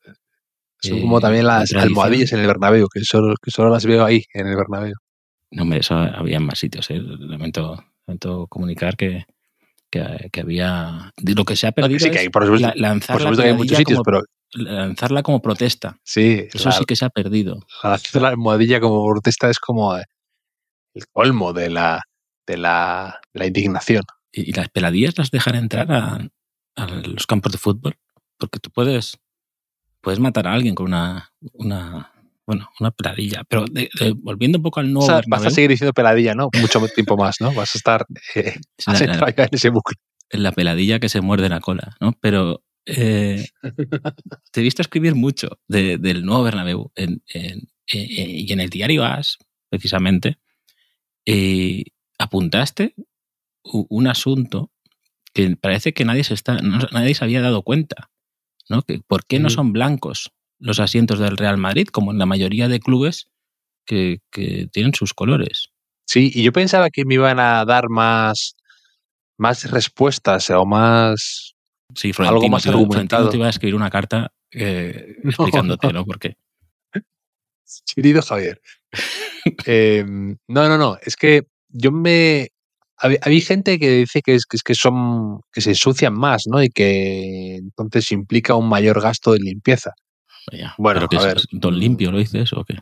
Son 0.81 0.97
Eh, 0.97 1.01
como 1.01 1.19
también 1.21 1.43
de 1.43 1.47
las 1.47 1.73
almohadillas 1.73 2.33
en 2.33 2.39
el 2.39 2.47
Bernabéu, 2.47 2.87
que 2.93 3.01
solo, 3.03 3.35
que 3.41 3.51
solo 3.51 3.69
las 3.69 3.85
veo 3.85 4.03
ahí, 4.03 4.23
en 4.33 4.47
el 4.47 4.55
Bernabéu. 4.55 4.93
No, 5.51 5.63
hombre, 5.63 5.79
eso 5.79 5.95
había 5.95 6.37
en 6.37 6.43
más 6.45 6.59
sitios. 6.59 6.89
¿eh? 6.89 6.99
Lamento, 6.99 7.81
lamento 8.07 8.47
comunicar 8.47 8.97
que, 8.97 9.25
que, 9.89 10.29
que 10.31 10.41
había. 10.41 11.11
de 11.17 11.33
Lo 11.35 11.45
que 11.45 11.55
se 11.55 11.67
ha 11.67 11.73
No, 11.77 11.87
que 11.87 11.99
sí, 11.99 12.09
que 12.11 12.19
hay, 12.19 12.29
por 12.29 12.43
supuesto, 12.43 12.67
la- 12.67 12.73
lanzar, 12.75 13.13
por 13.15 13.21
la 13.21 13.29
supuesto 13.29 13.43
que 13.43 13.49
hay 13.49 13.55
muchos 13.55 13.77
sitios, 13.77 13.97
como, 13.99 14.03
pero 14.03 14.23
lanzarla 14.55 15.21
como 15.23 15.41
protesta. 15.41 15.97
sí, 16.03 16.47
Eso 16.53 16.69
la, 16.69 16.75
sí 16.75 16.85
que 16.85 16.95
se 16.95 17.05
ha 17.05 17.09
perdido. 17.09 17.59
la, 17.83 17.99
la 18.13 18.27
almohadilla 18.29 18.79
como 18.79 19.05
protesta 19.07 19.49
es 19.49 19.59
como 19.59 19.97
eh, 19.97 20.03
el 20.93 21.07
colmo 21.07 21.53
de 21.53 21.69
la, 21.69 22.01
de 22.47 22.57
la, 22.57 23.19
de 23.33 23.39
la 23.39 23.45
indignación. 23.47 24.03
Y, 24.31 24.49
y 24.49 24.53
las 24.53 24.69
peladillas 24.69 25.17
las 25.17 25.31
dejan 25.31 25.55
entrar 25.55 25.91
a, 25.91 26.27
a 26.75 26.85
los 26.87 27.27
campos 27.27 27.51
de 27.51 27.57
fútbol. 27.57 27.95
Porque 28.37 28.59
tú 28.59 28.69
puedes, 28.69 29.17
puedes 30.01 30.19
matar 30.19 30.47
a 30.47 30.53
alguien 30.53 30.75
con 30.75 30.87
una, 30.87 31.31
una 31.53 32.11
bueno, 32.45 32.69
una 32.79 32.91
peladilla. 32.91 33.43
Pero 33.47 33.65
de- 33.65 33.89
de- 33.99 34.11
volviendo 34.13 34.57
un 34.59 34.63
poco 34.63 34.79
al 34.81 34.87
O 34.87 34.89
nuevo 34.89 35.07
sea, 35.07 35.21
vas 35.27 35.45
a 35.45 35.49
seguir 35.49 35.69
diciendo 35.69 35.93
peladilla, 35.93 36.35
¿no? 36.35 36.49
Mucho 36.59 36.79
tiempo 36.93 37.17
más, 37.17 37.37
¿no? 37.39 37.53
Vas 37.53 37.73
a 37.75 37.77
estar 37.77 38.05
eh, 38.35 38.55
la- 38.87 38.93
la- 39.17 39.33
en 39.35 39.49
ese 39.51 39.69
bucle. 39.69 39.95
la 40.31 40.51
peladilla 40.51 40.99
que 40.99 41.07
se 41.09 41.21
muerde 41.21 41.47
la 41.49 41.59
cola, 41.61 41.95
¿no? 42.01 42.13
Pero 42.21 42.61
eh, 42.85 43.45
te 44.51 44.59
he 44.61 44.63
visto 44.63 44.81
escribir 44.81 45.15
mucho 45.15 45.59
de- 45.67 45.97
del 45.97 46.25
nuevo 46.25 46.43
Bernabéu 46.43 46.91
en, 46.95 47.21
en- 47.33 47.69
eh, 47.91 48.05
y 48.47 48.51
en 48.51 48.59
el 48.59 48.69
diario 48.69 49.03
AS, 49.05 49.37
precisamente, 49.69 50.37
eh, 51.25 51.83
apuntaste 52.19 52.95
un 53.63 54.07
asunto 54.07 54.71
que 55.33 55.55
parece 55.57 55.93
que 55.93 56.05
nadie 56.05 56.23
se 56.23 56.33
está, 56.35 56.55
no- 56.59 56.87
nadie 56.91 57.15
se 57.15 57.23
había 57.25 57.41
dado 57.41 57.63
cuenta, 57.63 58.09
¿no? 58.69 58.83
Que 58.83 58.99
¿Por 59.07 59.25
qué 59.25 59.39
no 59.39 59.49
son 59.49 59.73
blancos 59.73 60.31
los 60.59 60.79
asientos 60.79 61.19
del 61.19 61.37
Real 61.37 61.57
Madrid, 61.57 61.87
como 61.89 62.11
en 62.11 62.19
la 62.19 62.25
mayoría 62.27 62.67
de 62.69 62.79
clubes 62.79 63.29
que, 63.85 64.19
que 64.31 64.67
tienen 64.71 64.93
sus 64.95 65.13
colores? 65.13 65.69
Sí, 66.07 66.31
y 66.33 66.43
yo 66.43 66.53
pensaba 66.53 66.89
que 66.91 67.05
me 67.05 67.15
iban 67.15 67.39
a 67.39 67.65
dar 67.65 67.89
más, 67.89 68.55
más 69.37 69.69
respuestas 69.71 70.49
o 70.51 70.65
más... 70.65 71.54
Sí, 71.93 72.07
Algo 72.09 72.15
Florentino, 72.15 72.49
más 72.51 72.65
iba- 72.65 72.71
Florentino 72.73 72.93
argumentado. 72.95 73.29
te 73.29 73.37
iba 73.37 73.45
a 73.47 73.49
escribir 73.49 73.75
una 73.75 73.89
carta 73.89 74.31
eh, 74.51 75.15
No, 75.23 75.29
explicándote, 75.29 75.87
no. 75.87 75.93
¿no? 75.93 76.05
Porque 76.05 76.35
Querido 77.95 78.21
Javier. 78.21 78.61
Eh, 79.67 80.03
no, 80.07 80.67
no, 80.69 80.75
no. 80.77 80.97
Es 81.03 81.15
que 81.15 81.43
yo 81.69 81.91
me. 81.91 82.49
Había, 82.97 83.19
había 83.21 83.41
gente 83.41 83.77
que 83.77 83.91
dice 83.91 84.23
que 84.23 84.33
es, 84.33 84.45
que 84.47 84.57
es 84.57 84.63
que 84.63 84.73
son. 84.73 85.41
que 85.53 85.61
se 85.61 85.69
ensucian 85.69 86.15
más, 86.15 86.45
¿no? 86.47 86.63
Y 86.63 86.69
que 86.69 87.57
entonces 87.57 88.11
implica 88.11 88.55
un 88.55 88.67
mayor 88.67 88.99
gasto 89.01 89.33
de 89.33 89.39
limpieza. 89.39 89.91
Ya, 90.51 90.73
Bueno, 90.79 91.01
a 91.11 91.23
ver. 91.23 91.41
Don 91.51 91.77
Limpio 91.77 92.11
lo 92.11 92.17
dices 92.17 92.51
o 92.53 92.63
qué? 92.65 92.79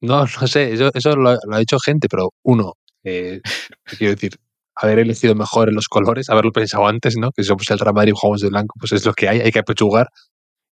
No, 0.00 0.20
no 0.24 0.46
sé, 0.46 0.72
eso, 0.72 0.90
eso 0.94 1.14
lo, 1.14 1.32
lo 1.34 1.54
ha 1.56 1.58
dicho 1.58 1.78
gente, 1.78 2.08
pero 2.08 2.32
uno, 2.42 2.72
eh, 3.04 3.42
quiero 3.98 4.14
decir, 4.14 4.38
haber 4.80 5.00
elegido 5.00 5.34
mejor 5.34 5.68
en 5.68 5.74
los 5.74 5.88
colores, 5.88 6.30
haberlo 6.30 6.52
pensado 6.52 6.86
antes, 6.86 7.16
¿no? 7.18 7.30
Que 7.32 7.42
si 7.42 7.48
somos 7.48 7.68
el 7.70 7.78
Real 7.78 7.94
Madrid 7.94 8.12
y 8.14 8.18
jugamos 8.18 8.40
de 8.40 8.48
blanco, 8.48 8.74
pues 8.78 8.92
es 8.92 9.04
lo 9.04 9.12
que 9.14 9.28
hay, 9.28 9.40
hay 9.40 9.50
que 9.52 9.58
apechugar. 9.58 10.08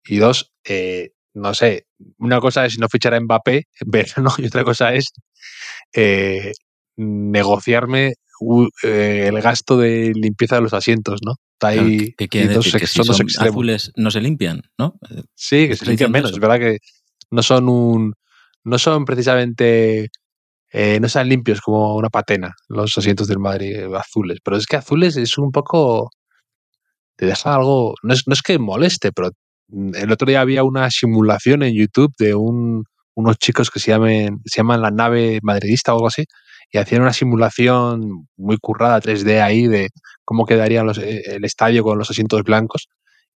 Y 0.07 0.17
dos, 0.17 0.51
eh, 0.63 1.09
no 1.33 1.53
sé, 1.53 1.85
una 2.19 2.39
cosa 2.39 2.65
es 2.65 2.77
no 2.79 2.87
fichar 2.89 3.13
a 3.15 3.19
Mbappé 3.19 3.57
en 3.79 3.91
verano 3.91 4.29
y 4.37 4.45
otra 4.45 4.63
cosa 4.63 4.93
es 4.93 5.05
eh, 5.93 6.51
negociarme 6.97 8.13
u- 8.39 8.67
eh, 8.83 9.27
el 9.29 9.41
gasto 9.41 9.77
de 9.77 10.11
limpieza 10.13 10.55
de 10.55 10.61
los 10.61 10.73
asientos, 10.73 11.19
¿no? 11.25 11.33
Está 11.53 11.67
ahí, 11.69 11.97
¿qué- 11.97 12.13
¿Qué 12.17 12.27
quiere 12.29 12.53
dos 12.53 12.65
decir? 12.65 12.79
Que 12.81 12.87
si 12.87 12.97
son 12.97 13.07
dos 13.07 13.17
son 13.17 13.25
extremos. 13.27 13.53
azules 13.55 13.91
no 13.95 14.11
se 14.11 14.21
limpian, 14.21 14.61
¿no? 14.77 14.95
Eh, 15.09 15.23
Sí, 15.35 15.67
que 15.67 15.73
¿Estás 15.73 15.79
se 15.79 15.85
limpian 15.91 16.11
diciendo 16.11 16.11
menos. 16.11 16.29
eso? 16.31 16.35
Es 16.37 16.41
verdad 16.41 16.59
que 16.59 16.77
no 17.31 17.41
son 17.43 17.69
un. 17.69 18.13
No 18.63 18.77
son 18.79 19.05
precisamente 19.05 20.09
eh, 20.77 20.99
no 20.99 21.07
sean 21.07 21.29
limpios 21.29 21.61
como 21.61 21.95
una 21.95 22.09
patena 22.09 22.53
los 22.67 22.97
asientos 22.97 23.29
del 23.29 23.39
Madrid 23.39 23.77
eh, 23.77 23.89
azules. 23.95 24.39
Pero 24.43 24.57
es 24.57 24.65
que 24.65 24.75
azules 24.75 25.15
es 25.15 25.37
un 25.37 25.51
poco. 25.53 26.09
Te 27.15 27.25
deja 27.27 27.55
algo. 27.55 27.95
No 28.03 28.13
es, 28.13 28.23
no 28.27 28.33
es 28.33 28.41
que 28.41 28.59
moleste, 28.59 29.13
pero 29.13 29.29
mm, 29.69 29.95
el 29.95 30.11
otro 30.11 30.27
día 30.27 30.41
había 30.41 30.65
una 30.65 30.91
simulación 30.91 31.63
en 31.63 31.73
YouTube 31.73 32.13
de 32.19 32.35
un, 32.35 32.83
unos 33.13 33.37
chicos 33.37 33.71
que 33.71 33.79
se, 33.79 33.91
llamen, 33.91 34.41
se 34.45 34.57
llaman 34.57 34.81
la 34.81 34.91
nave 34.91 35.39
madridista 35.43 35.93
o 35.93 35.95
algo 35.95 36.07
así, 36.07 36.25
y 36.69 36.77
hacían 36.77 37.03
una 37.03 37.13
simulación 37.13 38.27
muy 38.35 38.57
currada 38.57 38.99
3D 38.99 39.41
ahí 39.41 39.67
de 39.67 39.91
cómo 40.25 40.45
quedaría 40.45 40.83
los, 40.83 40.97
eh, 40.97 41.21
el 41.27 41.45
estadio 41.45 41.83
con 41.83 41.97
los 41.97 42.11
asientos 42.11 42.43
blancos. 42.43 42.89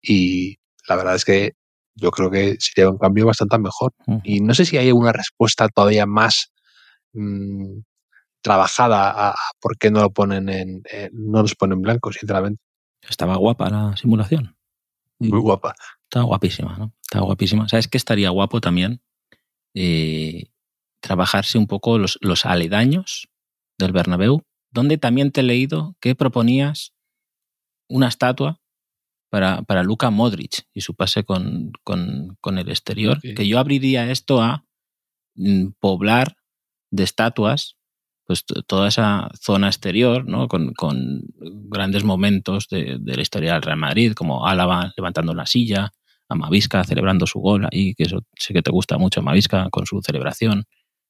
Y 0.01 0.58
la 0.89 0.96
verdad 0.96 1.15
es 1.15 1.24
que 1.24 1.51
yo 1.94 2.10
creo 2.10 2.32
que 2.32 2.56
sería 2.60 2.89
un 2.89 2.98
cambio 2.98 3.27
bastante 3.27 3.60
mejor. 3.60 3.94
Y 4.24 4.41
no 4.41 4.56
sé 4.56 4.65
si 4.65 4.77
hay 4.77 4.91
una 4.91 5.12
respuesta 5.13 5.67
todavía 5.70 6.08
más 6.08 6.51
mmm, 7.17 7.81
trabajada 8.41 9.09
a, 9.12 9.29
a, 9.31 9.36
por 9.59 9.77
qué 9.77 9.91
no 9.91 10.01
lo 10.01 10.12
ponen 10.12 10.50
en, 10.50 10.81
eh, 10.91 11.09
no 11.12 11.41
los 11.41 11.55
ponen 11.55 11.81
blancos, 11.81 12.15
sinceramente. 12.15 12.62
Estaba 13.07 13.36
guapa 13.36 13.69
la 13.69 13.97
simulación. 13.97 14.55
Muy 15.19 15.39
guapa. 15.39 15.75
Estaba 16.03 16.25
guapísima, 16.25 16.77
¿no? 16.77 16.93
Estaba 17.01 17.25
guapísima. 17.25 17.67
¿Sabes 17.67 17.88
qué 17.88 17.97
estaría 17.97 18.29
guapo 18.29 18.62
también? 18.62 19.01
Eh, 19.74 20.45
trabajarse 21.01 21.57
un 21.57 21.67
poco 21.67 21.97
los, 21.97 22.17
los, 22.21 22.45
aledaños 22.45 23.27
del 23.77 23.91
Bernabéu, 23.91 24.43
donde 24.71 24.97
también 24.97 25.31
te 25.31 25.41
he 25.41 25.43
leído 25.43 25.95
que 26.00 26.15
proponías 26.15 26.93
una 27.89 28.07
estatua 28.07 28.59
para, 29.29 29.62
para 29.63 29.83
Luka 29.83 30.09
Modric 30.09 30.63
y 30.74 30.81
su 30.81 30.95
pase 30.95 31.24
con, 31.24 31.74
con, 31.83 32.38
con 32.41 32.57
el 32.57 32.69
exterior, 32.69 33.17
okay. 33.17 33.36
que 33.36 33.47
yo 33.47 33.59
abriría 33.59 34.09
esto 34.09 34.41
a 34.41 34.65
mm, 35.36 35.71
poblar 35.79 36.37
de 36.91 37.03
estatuas 37.03 37.75
pues 38.25 38.44
toda 38.44 38.89
esa 38.89 39.29
zona 39.41 39.67
exterior, 39.67 40.27
¿no? 40.27 40.50
Con, 40.50 40.74
grandes 41.70 42.03
momentos 42.03 42.67
de, 42.70 43.00
la 43.01 43.22
historia 43.22 43.53
del 43.53 43.62
Real 43.62 43.77
Madrid, 43.77 44.13
como 44.13 44.46
Álava 44.46 44.94
levantando 44.98 45.34
la 45.34 45.46
silla, 45.46 45.94
a 46.27 46.36
Mavisca 46.36 46.84
celebrando 46.84 47.25
su 47.25 47.39
gol 47.39 47.67
ahí, 47.72 47.96
que 47.96 48.03
eso 48.03 48.25
sé 48.36 48.53
que 48.53 48.62
te 48.62 48.72
gusta 48.72 48.98
mucho 48.98 49.22
Mavisca 49.22 49.70
con 49.70 49.86
su 49.86 50.01
celebración, 50.01 50.65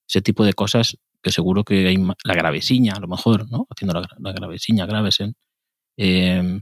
ese 0.08 0.22
tipo 0.22 0.46
de 0.46 0.54
cosas 0.54 0.96
que 1.24 1.32
seguro 1.32 1.64
que 1.64 1.88
hay 1.88 1.98
la 1.98 2.34
gravesiña, 2.36 2.94
a 2.96 3.00
lo 3.00 3.08
mejor, 3.08 3.50
¿no? 3.50 3.66
Haciendo 3.70 4.00
la, 4.00 4.08
la 4.20 4.32
gravesiña, 4.32 4.86
Gravesen. 4.86 5.34
Eh, 5.98 6.62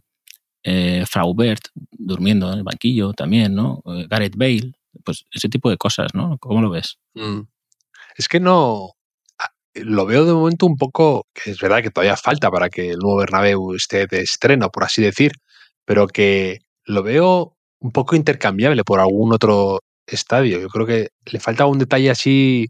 eh, 0.67 1.05
Fraubert 1.05 1.67
durmiendo 1.91 2.51
en 2.51 2.57
el 2.57 2.63
banquillo 2.63 3.13
también, 3.13 3.53
¿no? 3.53 3.83
Eh, 3.85 4.07
Gareth 4.09 4.35
Bale, 4.35 4.73
pues 5.03 5.25
ese 5.31 5.47
tipo 5.47 5.69
de 5.69 5.77
cosas, 5.77 6.15
¿no? 6.15 6.39
¿Cómo 6.39 6.61
lo 6.61 6.71
ves? 6.71 6.97
Mm. 7.13 7.41
Es 8.17 8.27
que 8.27 8.39
no, 8.39 8.94
lo 9.75 10.05
veo 10.05 10.25
de 10.25 10.33
momento 10.33 10.65
un 10.65 10.77
poco, 10.77 11.27
es 11.45 11.59
verdad 11.59 11.81
que 11.81 11.91
todavía 11.91 12.17
falta 12.17 12.49
para 12.51 12.69
que 12.69 12.91
el 12.91 12.97
nuevo 12.97 13.17
Bernabéu 13.17 13.75
esté 13.75 14.07
de 14.07 14.21
estreno, 14.21 14.69
por 14.71 14.83
así 14.83 15.01
decir, 15.01 15.33
pero 15.85 16.07
que 16.07 16.59
lo 16.85 17.03
veo 17.03 17.55
un 17.79 17.91
poco 17.91 18.15
intercambiable 18.15 18.83
por 18.83 18.99
algún 18.99 19.33
otro 19.33 19.79
estadio. 20.07 20.59
Yo 20.59 20.69
creo 20.69 20.85
que 20.85 21.09
le 21.25 21.39
falta 21.39 21.65
un 21.65 21.79
detalle 21.79 22.09
así 22.11 22.67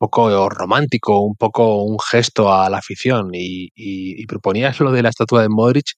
un 0.00 0.08
poco 0.08 0.48
romántico, 0.50 1.20
un 1.20 1.36
poco 1.36 1.82
un 1.84 1.98
gesto 1.98 2.52
a 2.52 2.68
la 2.70 2.78
afición 2.78 3.30
y, 3.32 4.26
proponías 4.26 4.80
lo 4.80 4.92
de 4.92 5.02
la 5.02 5.10
estatua 5.10 5.42
de 5.42 5.48
Modric 5.48 5.94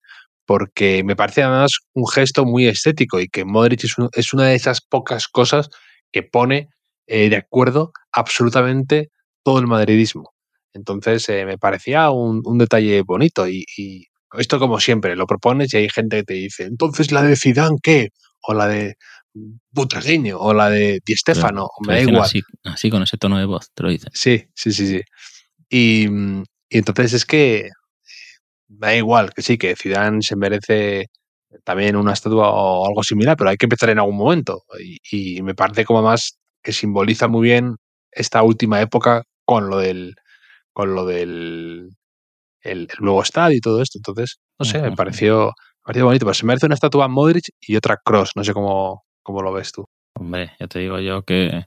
porque 0.47 1.03
me 1.05 1.17
parece 1.17 1.43
además 1.43 1.73
un 1.95 2.07
gesto 2.09 2.45
muy 2.45 2.67
estético 2.69 3.21
y 3.21 3.29
que 3.29 3.45
Modric 3.45 3.85
es, 3.85 3.97
es 4.13 4.33
una 4.35 4.47
de 4.47 4.55
esas 4.55 4.81
pocas 4.81 5.29
cosas 5.29 5.69
que 6.13 6.23
pone 6.23 6.69
eh, 7.09 7.29
de 7.31 7.37
acuerdo 7.37 7.93
absolutamente 8.13 9.11
todo 9.47 9.61
el 9.61 9.69
madridismo. 9.69 10.35
Entonces 10.73 11.29
eh, 11.29 11.47
me 11.47 11.57
parecía 11.57 12.11
un, 12.11 12.43
un 12.45 12.59
detalle 12.59 13.03
bonito 13.03 13.49
y, 13.49 13.65
y, 13.77 14.05
esto 14.37 14.59
como 14.59 14.81
siempre, 14.81 15.15
lo 15.15 15.25
propones 15.25 15.73
y 15.73 15.77
hay 15.77 15.89
gente 15.89 16.17
que 16.17 16.25
te 16.25 16.35
dice, 16.35 16.65
entonces 16.65 17.13
la 17.13 17.23
de 17.23 17.37
Zidane 17.37 17.77
qué? 17.81 18.09
O 18.43 18.55
la 18.55 18.67
de 18.67 18.97
Butragueño 19.71 20.37
o 20.37 20.53
la 20.53 20.69
de 20.69 20.99
Di 21.07 21.15
Stefano, 21.15 21.69
me 21.87 21.95
da 21.95 22.01
igual. 22.01 22.23
Así, 22.23 22.43
así, 22.65 22.91
con 22.91 23.05
ese 23.05 23.19
tono 23.19 23.39
de 23.39 23.45
voz, 23.45 23.71
te 23.73 23.85
lo 23.85 23.89
dicen. 23.89 24.11
Sí, 24.15 24.45
sí, 24.53 24.73
sí, 24.73 24.89
sí. 24.89 25.01
Y, 25.71 26.09
y 26.69 26.79
entonces 26.79 27.13
es 27.13 27.25
que 27.25 27.71
me 28.67 28.89
da 28.89 28.97
igual, 28.97 29.33
que 29.33 29.43
sí, 29.43 29.57
que 29.57 29.77
Zidane 29.77 30.23
se 30.23 30.35
merece 30.35 31.07
también 31.63 31.95
una 31.95 32.15
estatua 32.15 32.51
o 32.51 32.85
algo 32.85 33.05
similar, 33.05 33.37
pero 33.37 33.51
hay 33.51 33.57
que 33.57 33.67
empezar 33.67 33.91
en 33.91 34.01
algún 34.01 34.17
momento. 34.17 34.65
Y, 34.81 35.37
y 35.37 35.43
me 35.43 35.55
parece 35.55 35.85
como 35.85 36.03
más 36.03 36.37
que 36.65 36.73
simboliza 36.73 37.29
muy 37.29 37.47
bien 37.47 37.77
esta 38.11 38.43
última 38.43 38.81
época 38.81 39.23
con 39.47 39.71
lo 39.71 39.79
del 39.79 40.17
con 40.75 40.95
lo 40.95 41.07
del 41.07 41.89
el, 42.61 42.81
el 42.83 42.89
nuevo 43.01 43.23
estadio 43.23 43.57
y 43.57 43.61
todo 43.61 43.81
esto. 43.81 43.99
Entonces, 43.99 44.39
no 44.59 44.67
sé, 44.67 44.83
me 44.83 44.93
pareció, 44.93 45.47
me 45.47 45.83
pareció 45.85 46.05
bonito. 46.05 46.27
Pero 46.27 46.35
se 46.35 46.47
merece 46.47 46.67
una 46.67 46.75
estatua 46.75 47.09
Modric 47.09 47.47
y 47.61 47.77
otra 47.77 47.99
Cross. 48.05 48.33
No 48.35 48.45
sé 48.45 48.53
cómo, 48.53 49.05
cómo 49.23 49.43
lo 49.43 49.53
ves 49.53 49.73
tú. 49.73 49.87
Hombre, 50.19 50.53
ya 50.61 50.67
te 50.67 50.81
digo 50.81 50.99
yo 50.99 51.23
que, 51.23 51.67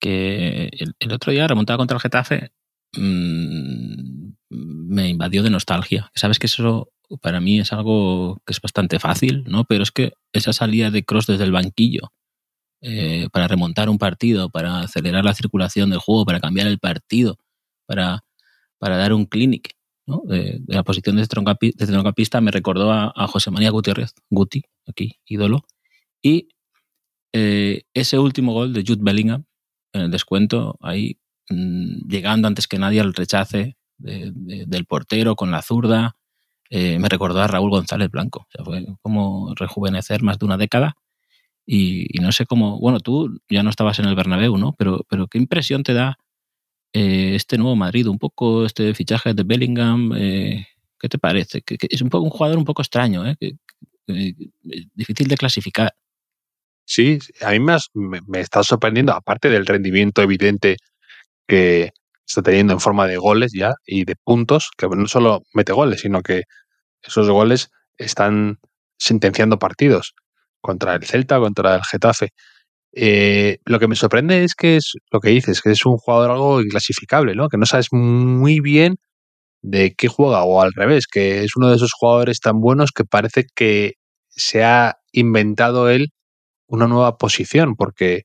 que 0.00 0.68
el, 0.72 0.94
el 0.98 1.12
otro 1.12 1.32
día 1.32 1.46
remontaba 1.46 1.78
contra 1.78 1.96
el 1.96 2.00
Getafe 2.00 2.52
mmm, 2.96 4.32
me 4.50 5.08
invadió 5.08 5.42
de 5.42 5.50
nostalgia. 5.50 6.10
Sabes 6.14 6.38
que 6.38 6.46
eso 6.46 6.88
para 7.20 7.40
mí 7.40 7.60
es 7.60 7.72
algo 7.72 8.40
que 8.46 8.52
es 8.52 8.60
bastante 8.60 8.98
fácil, 8.98 9.44
¿no? 9.46 9.64
Pero 9.64 9.82
es 9.82 9.92
que 9.92 10.14
esa 10.32 10.52
salida 10.52 10.90
de 10.90 11.04
Cross 11.04 11.26
desde 11.26 11.44
el 11.44 11.52
banquillo 11.52 12.12
eh, 12.86 13.28
para 13.32 13.48
remontar 13.48 13.88
un 13.88 13.96
partido, 13.96 14.50
para 14.50 14.80
acelerar 14.80 15.24
la 15.24 15.32
circulación 15.34 15.88
del 15.88 16.00
juego, 16.00 16.26
para 16.26 16.38
cambiar 16.38 16.66
el 16.66 16.78
partido, 16.78 17.38
para, 17.86 18.24
para 18.78 18.98
dar 18.98 19.14
un 19.14 19.24
clinic 19.24 19.74
de, 20.26 20.60
la 20.66 20.82
posición 20.82 21.16
de 21.16 21.24
centrocampista, 21.24 22.40
me 22.42 22.50
recordó 22.50 22.92
a, 22.92 23.10
a, 23.16 23.26
José 23.26 23.50
María 23.50 23.70
Gutiérrez, 23.70 24.12
Guti, 24.28 24.62
aquí, 24.86 25.18
ídolo. 25.24 25.64
Y 26.20 26.48
eh, 27.32 27.84
ese 27.94 28.18
último 28.18 28.52
gol 28.52 28.74
de 28.74 28.84
Jude 28.86 29.02
Bellingham, 29.02 29.44
en 29.94 30.02
el 30.02 30.10
descuento, 30.10 30.76
ahí 30.82 31.18
mmm, 31.48 32.06
llegando 32.06 32.48
antes 32.48 32.68
que 32.68 32.78
nadie 32.78 33.00
al 33.00 33.14
rechace 33.14 33.76
de, 33.96 34.30
de, 34.34 34.66
del 34.66 34.84
portero 34.84 35.36
con 35.36 35.50
la 35.50 35.62
zurda, 35.62 36.16
eh, 36.70 36.98
me 36.98 37.08
recordó 37.08 37.40
a 37.40 37.46
Raúl 37.46 37.70
González 37.70 38.10
Blanco. 38.10 38.46
Fue 38.64 38.84
como 39.00 39.54
rejuvenecer 39.54 40.22
más 40.22 40.38
de 40.38 40.46
una 40.46 40.56
década. 40.56 40.96
Y, 41.66 42.06
y, 42.16 42.20
no 42.20 42.32
sé 42.32 42.46
cómo, 42.46 42.78
bueno, 42.78 43.00
tú 43.00 43.40
ya 43.48 43.62
no 43.62 43.70
estabas 43.70 43.98
en 43.98 44.06
el 44.06 44.14
Bernabéu, 44.14 44.58
¿no? 44.58 44.74
Pero, 44.78 45.04
pero 45.08 45.28
¿qué 45.28 45.38
impresión 45.38 45.82
te 45.82 45.94
da 45.94 46.18
eh, 46.92 47.34
este 47.34 47.58
nuevo 47.58 47.76
Madrid? 47.76 48.06
Un 48.06 48.18
poco 48.18 48.66
este 48.66 48.94
fichaje 48.94 49.34
de 49.34 49.44
Bellingham, 49.44 50.12
eh, 50.16 50.66
¿qué 50.98 51.08
te 51.08 51.18
parece? 51.18 51.62
Es 51.88 52.02
un, 52.02 52.10
jugador 52.10 52.58
un 52.58 52.64
poco 52.64 52.82
extraño, 52.82 53.26
¿eh? 53.26 53.36
Que, 53.40 53.54
difícil 54.94 55.28
de 55.28 55.36
clasificar. 55.36 55.94
Sí, 56.84 57.18
a 57.40 57.50
mí 57.52 57.60
me, 57.60 57.78
me, 58.26 58.40
está 58.40 58.62
sorprendiendo, 58.62 59.12
aparte 59.12 59.48
del 59.48 59.64
rendimiento 59.64 60.20
evidente 60.20 60.76
que 61.48 61.92
está 62.26 62.42
teniendo 62.42 62.74
en 62.74 62.80
forma 62.80 63.06
de 63.06 63.16
goles 63.16 63.52
ya 63.54 63.72
y 63.86 64.04
de 64.04 64.16
puntos, 64.16 64.70
que 64.76 64.86
no 64.88 65.08
solo 65.08 65.42
mete 65.54 65.72
goles, 65.72 66.00
sino 66.02 66.22
que 66.22 66.42
esos 67.02 67.30
goles 67.30 67.70
están 67.96 68.58
sentenciando 68.98 69.58
partidos 69.58 70.14
contra 70.64 70.94
el 70.94 71.04
Celta, 71.04 71.38
contra 71.38 71.76
el 71.76 71.82
Getafe. 71.84 72.30
Eh, 72.92 73.58
lo 73.66 73.78
que 73.78 73.88
me 73.88 73.96
sorprende 73.96 74.44
es 74.44 74.54
que 74.54 74.76
es 74.76 74.92
lo 75.12 75.20
que 75.20 75.30
dices, 75.30 75.60
que 75.60 75.72
es 75.72 75.84
un 75.84 75.98
jugador 75.98 76.30
algo 76.30 76.62
inclasificable, 76.62 77.34
¿no? 77.34 77.48
Que 77.48 77.58
no 77.58 77.66
sabes 77.66 77.88
muy 77.92 78.60
bien 78.60 78.96
de 79.62 79.94
qué 79.94 80.08
juega, 80.08 80.44
o 80.44 80.62
al 80.62 80.72
revés, 80.72 81.06
que 81.06 81.44
es 81.44 81.56
uno 81.56 81.68
de 81.68 81.76
esos 81.76 81.92
jugadores 81.92 82.40
tan 82.40 82.60
buenos 82.60 82.92
que 82.92 83.04
parece 83.04 83.44
que 83.54 83.94
se 84.30 84.64
ha 84.64 84.96
inventado 85.12 85.90
él 85.90 86.08
una 86.66 86.86
nueva 86.86 87.18
posición, 87.18 87.74
porque 87.76 88.22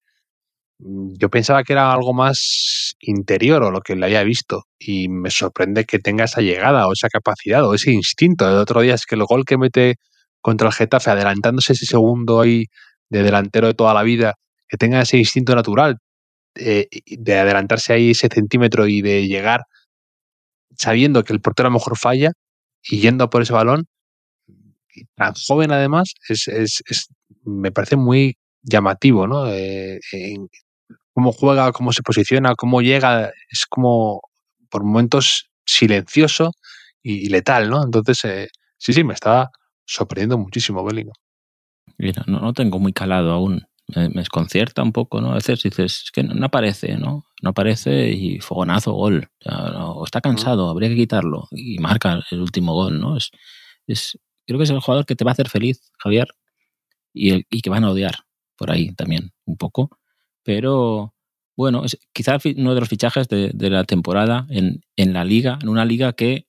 yo 0.79 1.29
pensaba 1.29 1.63
que 1.63 1.73
era 1.73 1.91
algo 1.91 2.13
más 2.13 2.95
interior 3.01 3.63
o 3.63 3.71
lo 3.71 3.81
que 3.81 3.95
le 3.95 4.05
haya 4.05 4.23
visto, 4.23 4.63
y 4.79 5.09
me 5.09 5.29
sorprende 5.31 5.85
que 5.85 5.99
tenga 5.99 6.25
esa 6.25 6.41
llegada 6.41 6.87
o 6.87 6.93
esa 6.93 7.09
capacidad 7.09 7.67
o 7.67 7.73
ese 7.73 7.91
instinto. 7.91 8.47
El 8.47 8.57
otro 8.57 8.81
día 8.81 8.95
es 8.95 9.05
que 9.05 9.15
el 9.15 9.25
gol 9.25 9.45
que 9.45 9.57
mete 9.57 9.95
contra 10.41 10.67
el 10.67 10.73
Getafe, 10.73 11.11
adelantándose 11.11 11.73
ese 11.73 11.85
segundo 11.85 12.41
ahí 12.41 12.65
de 13.09 13.23
delantero 13.23 13.67
de 13.67 13.73
toda 13.73 13.93
la 13.93 14.03
vida, 14.03 14.35
que 14.67 14.77
tenga 14.77 15.01
ese 15.01 15.17
instinto 15.17 15.55
natural 15.55 15.97
eh, 16.55 16.87
de 17.05 17.37
adelantarse 17.37 17.93
ahí 17.93 18.11
ese 18.11 18.27
centímetro 18.27 18.87
y 18.87 19.01
de 19.01 19.27
llegar 19.27 19.63
sabiendo 20.77 21.23
que 21.23 21.33
el 21.33 21.41
portero 21.41 21.67
a 21.67 21.71
lo 21.71 21.75
mejor 21.75 21.97
falla 21.97 22.31
y 22.83 23.01
yendo 23.01 23.29
por 23.29 23.41
ese 23.41 23.53
balón, 23.53 23.85
tan 25.15 25.33
joven 25.33 25.71
además, 25.71 26.13
es, 26.27 26.47
es, 26.47 26.81
es 26.87 27.07
me 27.43 27.71
parece 27.71 27.95
muy 27.95 28.37
llamativo, 28.61 29.27
¿no? 29.27 29.47
Eh, 29.51 29.99
cómo 31.13 31.31
juega, 31.31 31.71
cómo 31.71 31.91
se 31.93 32.03
posiciona, 32.03 32.55
cómo 32.55 32.81
llega, 32.81 33.31
es 33.49 33.65
como 33.67 34.21
por 34.69 34.83
momentos 34.83 35.49
silencioso 35.65 36.51
y, 37.03 37.29
letal, 37.29 37.69
¿no? 37.69 37.83
Entonces, 37.83 38.23
eh, 38.25 38.47
sí, 38.77 38.93
sí, 38.93 39.03
me 39.03 39.13
estaba 39.13 39.49
sorprendiendo 39.89 40.37
muchísimo 40.37 40.83
Bellingham. 40.83 41.15
Mira, 41.97 42.23
no, 42.27 42.39
no 42.39 42.53
tengo 42.53 42.79
muy 42.79 42.93
calado 42.93 43.31
aún 43.31 43.65
me, 43.95 44.09
desconcierta 44.09 44.83
un 44.83 44.91
poco, 44.91 45.21
¿no? 45.21 45.31
A 45.31 45.35
veces 45.35 45.63
dices, 45.63 46.03
es 46.05 46.11
que 46.11 46.23
no, 46.23 46.45
aparece, 46.45 46.97
¿no? 46.97 47.25
No 47.41 47.49
aparece 47.51 48.11
y 48.11 48.39
fogonazo, 48.39 48.93
gol. 48.93 49.29
O, 49.45 50.03
está 50.05 50.21
cansado, 50.21 50.69
habría 50.69 50.89
que 50.89 50.95
quitarlo. 50.95 51.47
Y 51.51 51.79
marca 51.79 52.23
el 52.31 52.41
último 52.41 52.73
gol, 52.73 52.99
¿no? 52.99 53.17
Es, 53.17 53.31
es, 53.87 54.19
creo 54.45 54.59
que 54.59 54.63
es 54.65 54.69
el 54.69 54.79
jugador 54.79 55.05
que 55.05 55.15
te 55.15 55.23
va 55.23 55.31
a 55.31 55.33
hacer 55.33 55.49
feliz, 55.49 55.91
Javier, 55.97 56.27
y, 57.13 57.31
el, 57.31 57.47
y 57.49 57.61
que 57.61 57.69
van 57.69 57.83
a 57.83 57.91
odiar 57.91 58.15
por 58.57 58.71
ahí 58.71 58.93
también, 58.93 59.31
un 59.45 59.57
poco. 59.57 59.97
Pero 60.43 61.15
bueno, 61.55 61.83
es 61.85 61.97
quizás 62.13 62.43
uno 62.45 62.73
de 62.73 62.79
los 62.79 62.89
fichajes 62.89 63.27
de, 63.27 63.51
de 63.53 63.69
la 63.69 63.83
temporada 63.83 64.45
en, 64.49 64.81
en, 64.95 65.13
la 65.13 65.25
liga, 65.25 65.59
en 65.61 65.69
una 65.69 65.85
liga 65.85 66.13
que 66.13 66.47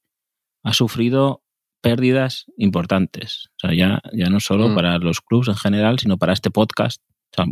ha 0.63 0.73
sufrido 0.73 1.43
pérdidas 1.81 2.47
importantes. 2.57 3.49
O 3.57 3.67
sea, 3.67 3.75
ya, 3.75 4.01
ya 4.13 4.29
no 4.29 4.41
solo 4.41 4.69
mm. 4.69 4.75
para 4.75 4.99
los 4.99 5.21
clubes 5.21 5.49
en 5.49 5.57
general, 5.57 5.99
sino 5.99 6.19
para 6.19 6.33
este 6.33 6.51
podcast. 6.51 7.03
O 7.33 7.43
sea, 7.43 7.47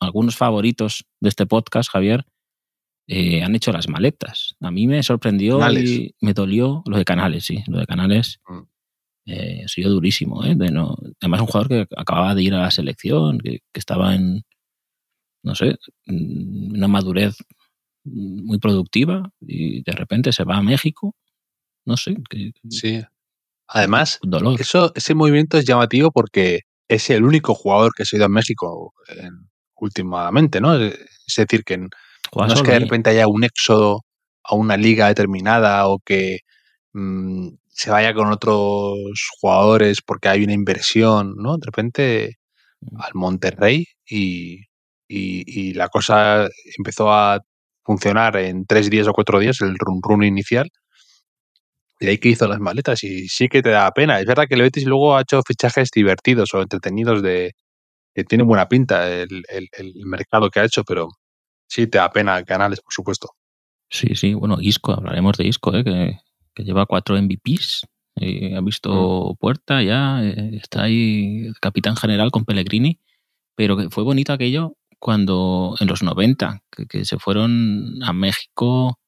algunos 0.00 0.36
favoritos 0.36 1.04
de 1.20 1.28
este 1.28 1.46
podcast, 1.46 1.90
Javier, 1.90 2.24
eh, 3.08 3.42
han 3.42 3.54
hecho 3.54 3.72
las 3.72 3.88
maletas. 3.88 4.56
A 4.60 4.70
mí 4.70 4.86
me 4.86 5.02
sorprendió 5.02 5.58
y 5.72 6.14
me 6.20 6.34
dolió 6.34 6.82
lo 6.86 6.96
de 6.96 7.04
Canales, 7.04 7.44
sí. 7.44 7.62
Lo 7.66 7.78
de 7.78 7.86
Canales 7.86 8.40
mm. 8.48 8.60
eh, 9.26 9.62
ha 9.64 9.68
sido 9.68 9.90
durísimo. 9.90 10.44
¿eh? 10.44 10.54
De 10.54 10.70
no, 10.70 10.96
además, 11.20 11.40
un 11.40 11.46
jugador 11.46 11.68
que 11.68 11.86
acababa 11.96 12.34
de 12.34 12.42
ir 12.42 12.54
a 12.54 12.60
la 12.62 12.70
selección, 12.70 13.38
que, 13.38 13.60
que 13.72 13.78
estaba 13.78 14.14
en, 14.14 14.42
no 15.42 15.54
sé, 15.54 15.76
una 16.06 16.88
madurez 16.88 17.36
muy 18.04 18.58
productiva 18.58 19.30
y 19.40 19.82
de 19.82 19.92
repente 19.92 20.32
se 20.32 20.44
va 20.44 20.58
a 20.58 20.62
México. 20.62 21.14
No 21.84 21.96
sé. 21.96 22.16
Que, 22.28 22.52
sí. 22.68 23.00
Además, 23.74 24.18
Eso, 24.58 24.92
ese 24.94 25.14
movimiento 25.14 25.56
es 25.56 25.64
llamativo 25.64 26.10
porque 26.10 26.60
es 26.88 27.08
el 27.10 27.24
único 27.24 27.54
jugador 27.54 27.92
que 27.96 28.04
se 28.04 28.16
ha 28.16 28.18
ido 28.18 28.26
a 28.26 28.28
México 28.28 28.92
últimamente, 29.76 30.60
¿no? 30.60 30.74
Es 30.74 31.34
decir, 31.36 31.64
que 31.64 31.78
no 31.78 31.88
es 32.52 32.62
que 32.62 32.72
de 32.72 32.80
repente 32.80 33.10
haya 33.10 33.26
un 33.28 33.44
éxodo 33.44 34.00
a 34.44 34.54
una 34.54 34.76
liga 34.76 35.08
determinada 35.08 35.88
o 35.88 36.00
que 36.04 36.40
mmm, 36.92 37.48
se 37.68 37.90
vaya 37.90 38.12
con 38.12 38.30
otros 38.30 38.98
jugadores 39.40 40.02
porque 40.02 40.28
hay 40.28 40.44
una 40.44 40.52
inversión, 40.52 41.34
¿no? 41.36 41.56
De 41.56 41.66
repente 41.66 42.36
mm. 42.80 43.00
al 43.00 43.10
Monterrey 43.14 43.86
y, 44.06 44.60
y, 45.08 45.44
y 45.46 45.74
la 45.74 45.88
cosa 45.88 46.46
empezó 46.76 47.10
a 47.10 47.40
funcionar 47.84 48.36
en 48.36 48.66
tres 48.66 48.90
días 48.90 49.08
o 49.08 49.12
cuatro 49.12 49.38
días, 49.40 49.60
el 49.62 49.76
run 49.78 50.00
run 50.02 50.24
inicial, 50.24 50.68
de 52.04 52.10
ahí 52.10 52.18
que 52.18 52.30
hizo 52.30 52.48
las 52.48 52.60
maletas 52.60 53.04
y 53.04 53.28
sí 53.28 53.48
que 53.48 53.62
te 53.62 53.70
da 53.70 53.90
pena. 53.92 54.18
Es 54.20 54.26
verdad 54.26 54.46
que 54.48 54.54
el 54.54 54.62
Betis 54.62 54.84
luego 54.86 55.16
ha 55.16 55.22
hecho 55.22 55.40
fichajes 55.46 55.90
divertidos 55.90 56.52
o 56.54 56.60
entretenidos 56.62 57.22
de 57.22 57.54
que 58.14 58.24
tiene 58.24 58.44
buena 58.44 58.68
pinta 58.68 59.08
el, 59.10 59.44
el, 59.48 59.68
el, 59.72 60.06
mercado 60.06 60.50
que 60.50 60.60
ha 60.60 60.64
hecho, 60.64 60.84
pero 60.84 61.08
sí 61.66 61.86
te 61.86 61.98
da 61.98 62.10
pena 62.10 62.44
Canales, 62.44 62.80
por 62.80 62.92
supuesto. 62.92 63.28
Sí, 63.88 64.14
sí, 64.14 64.34
bueno, 64.34 64.58
Isco, 64.60 64.92
hablaremos 64.92 65.36
de 65.38 65.46
Isco, 65.46 65.74
¿eh? 65.74 65.84
que, 65.84 66.18
que 66.54 66.64
lleva 66.64 66.86
cuatro 66.86 67.16
MVPs, 67.20 67.86
eh, 68.16 68.54
ha 68.56 68.60
visto 68.60 69.32
mm. 69.32 69.36
puerta 69.36 69.82
ya, 69.82 70.22
eh, 70.22 70.56
está 70.56 70.82
ahí 70.84 71.50
capitán 71.60 71.96
general 71.96 72.30
con 72.30 72.44
Pellegrini, 72.44 73.00
pero 73.54 73.76
que 73.76 73.90
fue 73.90 74.04
bonito 74.04 74.32
aquello 74.32 74.76
cuando 74.98 75.76
en 75.80 75.88
los 75.88 76.02
90, 76.02 76.62
que, 76.70 76.86
que 76.86 77.04
se 77.04 77.18
fueron 77.18 78.02
a 78.02 78.12
México, 78.12 78.98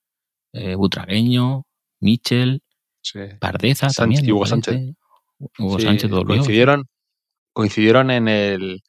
eh, 0.53 0.75
Butragueño, 0.75 1.65
Michel, 2.01 2.63
Sí. 3.05 3.21
Pardeza 3.39 3.89
también. 3.89 4.25
Y 4.25 4.33
Hugo 4.33 4.47
Sánchez. 4.47 4.95
Hugo 5.59 5.79
sí, 5.79 5.85
Sánchez 5.85 6.11
coincidieron, 6.11 6.85
coincidieron 7.53 8.11
en 8.11 8.29
el 8.29 8.81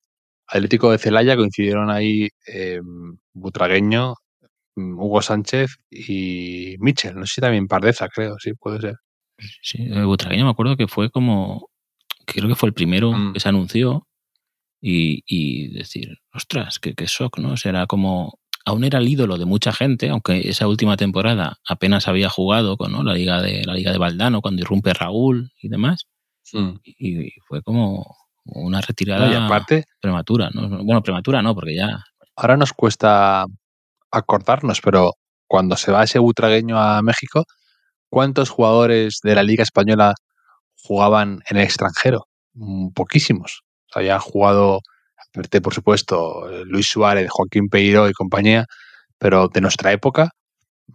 Atlético 0.47 0.91
de 0.91 0.97
Celaya, 0.97 1.35
coincidieron 1.35 1.89
ahí 1.89 2.29
eh, 2.47 2.79
Butragueño, 3.33 4.15
mm, 4.75 4.99
Hugo 4.99 5.21
Sánchez 5.21 5.77
y 5.91 6.75
Michel. 6.79 7.15
No 7.15 7.25
sé 7.25 7.35
si 7.35 7.41
también 7.41 7.67
Pardeza, 7.67 8.07
creo, 8.07 8.37
sí, 8.39 8.53
puede 8.53 8.79
ser. 8.79 8.95
Sí, 9.61 9.89
Butragueño 9.89 10.45
me 10.45 10.51
acuerdo 10.51 10.77
que 10.77 10.87
fue 10.87 11.09
como. 11.09 11.69
Creo 12.25 12.47
que 12.47 12.55
fue 12.55 12.69
el 12.69 12.73
primero 12.73 13.11
mm. 13.11 13.33
que 13.33 13.39
se 13.39 13.49
anunció 13.49 14.07
y, 14.81 15.23
y 15.25 15.73
decir, 15.73 16.17
ostras, 16.33 16.79
qué, 16.79 16.95
qué 16.95 17.05
shock, 17.05 17.37
¿no? 17.39 17.53
O 17.53 17.55
era 17.63 17.85
como 17.85 18.39
aún 18.65 18.83
era 18.83 18.99
el 18.99 19.07
ídolo 19.07 19.37
de 19.37 19.45
mucha 19.45 19.71
gente, 19.71 20.09
aunque 20.09 20.49
esa 20.49 20.67
última 20.67 20.97
temporada 20.97 21.57
apenas 21.67 22.07
había 22.07 22.29
jugado 22.29 22.77
con 22.77 22.91
¿no? 22.91 23.03
la 23.03 23.13
liga 23.13 23.41
de 23.41 23.63
la 23.63 23.73
liga 23.73 23.91
de 23.91 23.99
Valdano 23.99 24.41
cuando 24.41 24.61
irrumpe 24.61 24.93
Raúl 24.93 25.51
y 25.61 25.69
demás. 25.69 26.07
Y, 26.83 27.31
fue 27.47 27.61
como 27.61 28.15
una 28.45 28.81
retirada 28.81 29.27
y 29.31 29.35
aparte, 29.35 29.85
prematura. 30.01 30.49
¿no? 30.53 30.83
Bueno, 30.83 31.01
prematura 31.01 31.41
no, 31.41 31.53
porque 31.53 31.75
ya. 31.75 32.03
Ahora 32.35 32.57
nos 32.57 32.73
cuesta 32.73 33.45
acordarnos, 34.11 34.81
pero 34.81 35.13
cuando 35.47 35.77
se 35.77 35.91
va 35.91 36.03
ese 36.03 36.19
butragueño 36.19 36.79
a 36.79 37.01
México, 37.01 37.45
¿cuántos 38.09 38.49
jugadores 38.49 39.19
de 39.23 39.35
la 39.35 39.43
Liga 39.43 39.63
Española 39.63 40.13
jugaban 40.75 41.41
en 41.49 41.57
el 41.57 41.63
extranjero? 41.63 42.27
Mm, 42.53 42.89
poquísimos. 42.89 43.61
O 43.89 43.93
sea, 43.93 43.99
habían 44.01 44.19
jugado 44.19 44.81
por 45.61 45.73
supuesto, 45.73 46.47
Luis 46.65 46.87
Suárez, 46.87 47.29
Joaquín 47.29 47.69
Peiro 47.69 48.09
y 48.09 48.13
compañía, 48.13 48.65
pero 49.17 49.47
de 49.47 49.61
nuestra 49.61 49.91
época, 49.91 50.31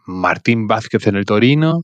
Martín 0.07 0.66
Vázquez 0.66 1.07
en 1.07 1.16
el 1.16 1.24
Torino 1.24 1.83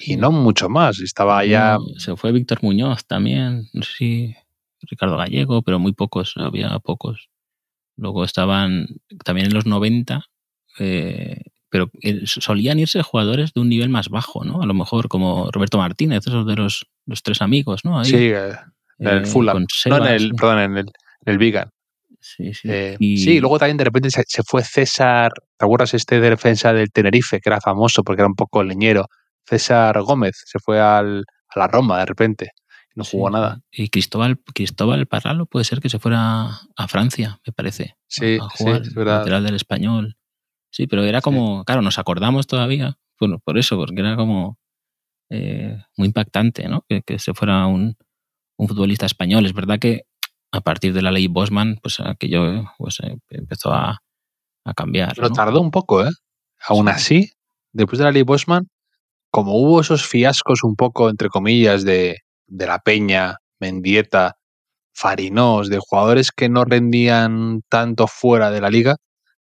y 0.00 0.16
no 0.16 0.30
mucho 0.30 0.68
más. 0.68 1.00
Estaba 1.00 1.38
allá. 1.38 1.78
se 1.98 2.16
fue 2.16 2.32
Víctor 2.32 2.62
Muñoz 2.62 3.04
también, 3.06 3.68
no 3.72 3.82
sé 3.82 3.92
si 3.96 4.36
Ricardo 4.82 5.16
Gallego, 5.16 5.62
pero 5.62 5.78
muy 5.78 5.92
pocos, 5.92 6.34
había 6.36 6.78
pocos. 6.78 7.28
Luego 7.96 8.24
estaban 8.24 8.86
también 9.24 9.46
en 9.46 9.54
los 9.54 9.66
90, 9.66 10.24
eh, 10.80 11.40
pero 11.70 11.90
solían 12.24 12.78
irse 12.78 13.02
jugadores 13.02 13.52
de 13.52 13.60
un 13.60 13.68
nivel 13.68 13.88
más 13.88 14.08
bajo, 14.08 14.44
¿no? 14.44 14.62
A 14.62 14.66
lo 14.66 14.74
mejor 14.74 15.08
como 15.08 15.50
Roberto 15.50 15.78
Martínez, 15.78 16.26
esos 16.26 16.46
de 16.46 16.56
los, 16.56 16.86
los 17.06 17.22
tres 17.22 17.40
amigos, 17.40 17.84
¿no? 17.84 17.98
Ahí, 17.98 18.06
sí, 18.06 18.16
eh, 18.16 18.52
en 18.98 19.08
el 19.08 19.26
Fulham. 19.26 19.66
no, 19.86 19.96
en 19.96 20.06
el, 20.06 20.34
perdón, 20.34 20.58
en 20.60 20.76
el, 20.76 20.86
en 20.86 21.32
el 21.32 21.38
Vigan. 21.38 21.70
Sí, 22.26 22.54
sí. 22.54 22.68
Eh, 22.70 22.96
y... 22.98 23.18
sí, 23.18 23.38
luego 23.38 23.58
también 23.58 23.76
de 23.76 23.84
repente 23.84 24.10
se, 24.10 24.24
se, 24.26 24.42
fue 24.42 24.64
César, 24.64 25.30
¿te 25.58 25.64
acuerdas 25.66 25.92
este 25.92 26.20
de 26.20 26.30
defensa 26.30 26.72
del 26.72 26.90
Tenerife, 26.90 27.38
que 27.38 27.50
era 27.50 27.60
famoso 27.60 28.02
porque 28.02 28.22
era 28.22 28.28
un 28.28 28.34
poco 28.34 28.64
leñero? 28.64 29.08
César 29.44 30.00
Gómez 30.00 30.42
se 30.46 30.58
fue 30.58 30.80
al, 30.80 31.24
a 31.54 31.58
la 31.58 31.68
Roma 31.68 31.98
de 31.98 32.06
repente, 32.06 32.52
no 32.94 33.04
jugó 33.04 33.28
sí. 33.28 33.34
nada. 33.34 33.60
Y 33.70 33.90
Cristóbal, 33.90 34.38
Cristóbal 34.54 35.06
Parralo 35.06 35.44
puede 35.44 35.66
ser 35.66 35.80
que 35.80 35.90
se 35.90 35.98
fuera 35.98 36.46
a 36.76 36.88
Francia, 36.88 37.40
me 37.46 37.52
parece. 37.52 37.96
Sí, 38.06 38.38
a, 38.40 38.44
a 38.46 38.48
jugar, 38.48 38.82
sí, 38.82 38.88
es 38.88 38.94
verdad. 38.94 39.18
lateral 39.18 39.44
del 39.44 39.56
español. 39.56 40.16
Sí, 40.70 40.86
pero 40.86 41.04
era 41.04 41.20
como, 41.20 41.58
sí. 41.58 41.64
claro, 41.66 41.82
nos 41.82 41.98
acordamos 41.98 42.46
todavía, 42.46 42.96
bueno, 43.20 43.38
por 43.44 43.58
eso, 43.58 43.76
porque 43.76 44.00
era 44.00 44.16
como 44.16 44.58
eh, 45.28 45.76
muy 45.98 46.06
impactante, 46.06 46.68
¿no? 46.68 46.86
Que, 46.88 47.02
que 47.02 47.18
se 47.18 47.34
fuera 47.34 47.66
un, 47.66 47.96
un 48.56 48.68
futbolista 48.68 49.04
español. 49.04 49.44
Es 49.44 49.52
verdad 49.52 49.78
que 49.78 50.06
a 50.54 50.60
partir 50.60 50.92
de 50.94 51.02
la 51.02 51.10
ley 51.10 51.26
Bosman, 51.26 51.78
pues 51.82 51.98
aquello 51.98 52.64
pues, 52.78 53.00
eh, 53.00 53.16
empezó 53.30 53.72
a, 53.72 53.98
a 54.64 54.74
cambiar. 54.74 55.12
Pero 55.16 55.28
¿no? 55.28 55.34
tardó 55.34 55.60
un 55.60 55.72
poco, 55.72 56.04
¿eh? 56.04 56.10
Aún 56.68 56.88
así, 56.88 57.32
después 57.72 57.98
de 57.98 58.04
la 58.04 58.12
ley 58.12 58.22
Bosman, 58.22 58.68
como 59.30 59.58
hubo 59.58 59.80
esos 59.80 60.06
fiascos 60.06 60.62
un 60.62 60.76
poco, 60.76 61.10
entre 61.10 61.28
comillas, 61.28 61.84
de, 61.84 62.18
de 62.46 62.66
la 62.66 62.78
Peña, 62.78 63.38
Mendieta, 63.58 64.36
Farinós, 64.94 65.68
de 65.68 65.80
jugadores 65.80 66.30
que 66.30 66.48
no 66.48 66.64
rendían 66.64 67.62
tanto 67.68 68.06
fuera 68.06 68.52
de 68.52 68.60
la 68.60 68.70
liga, 68.70 68.96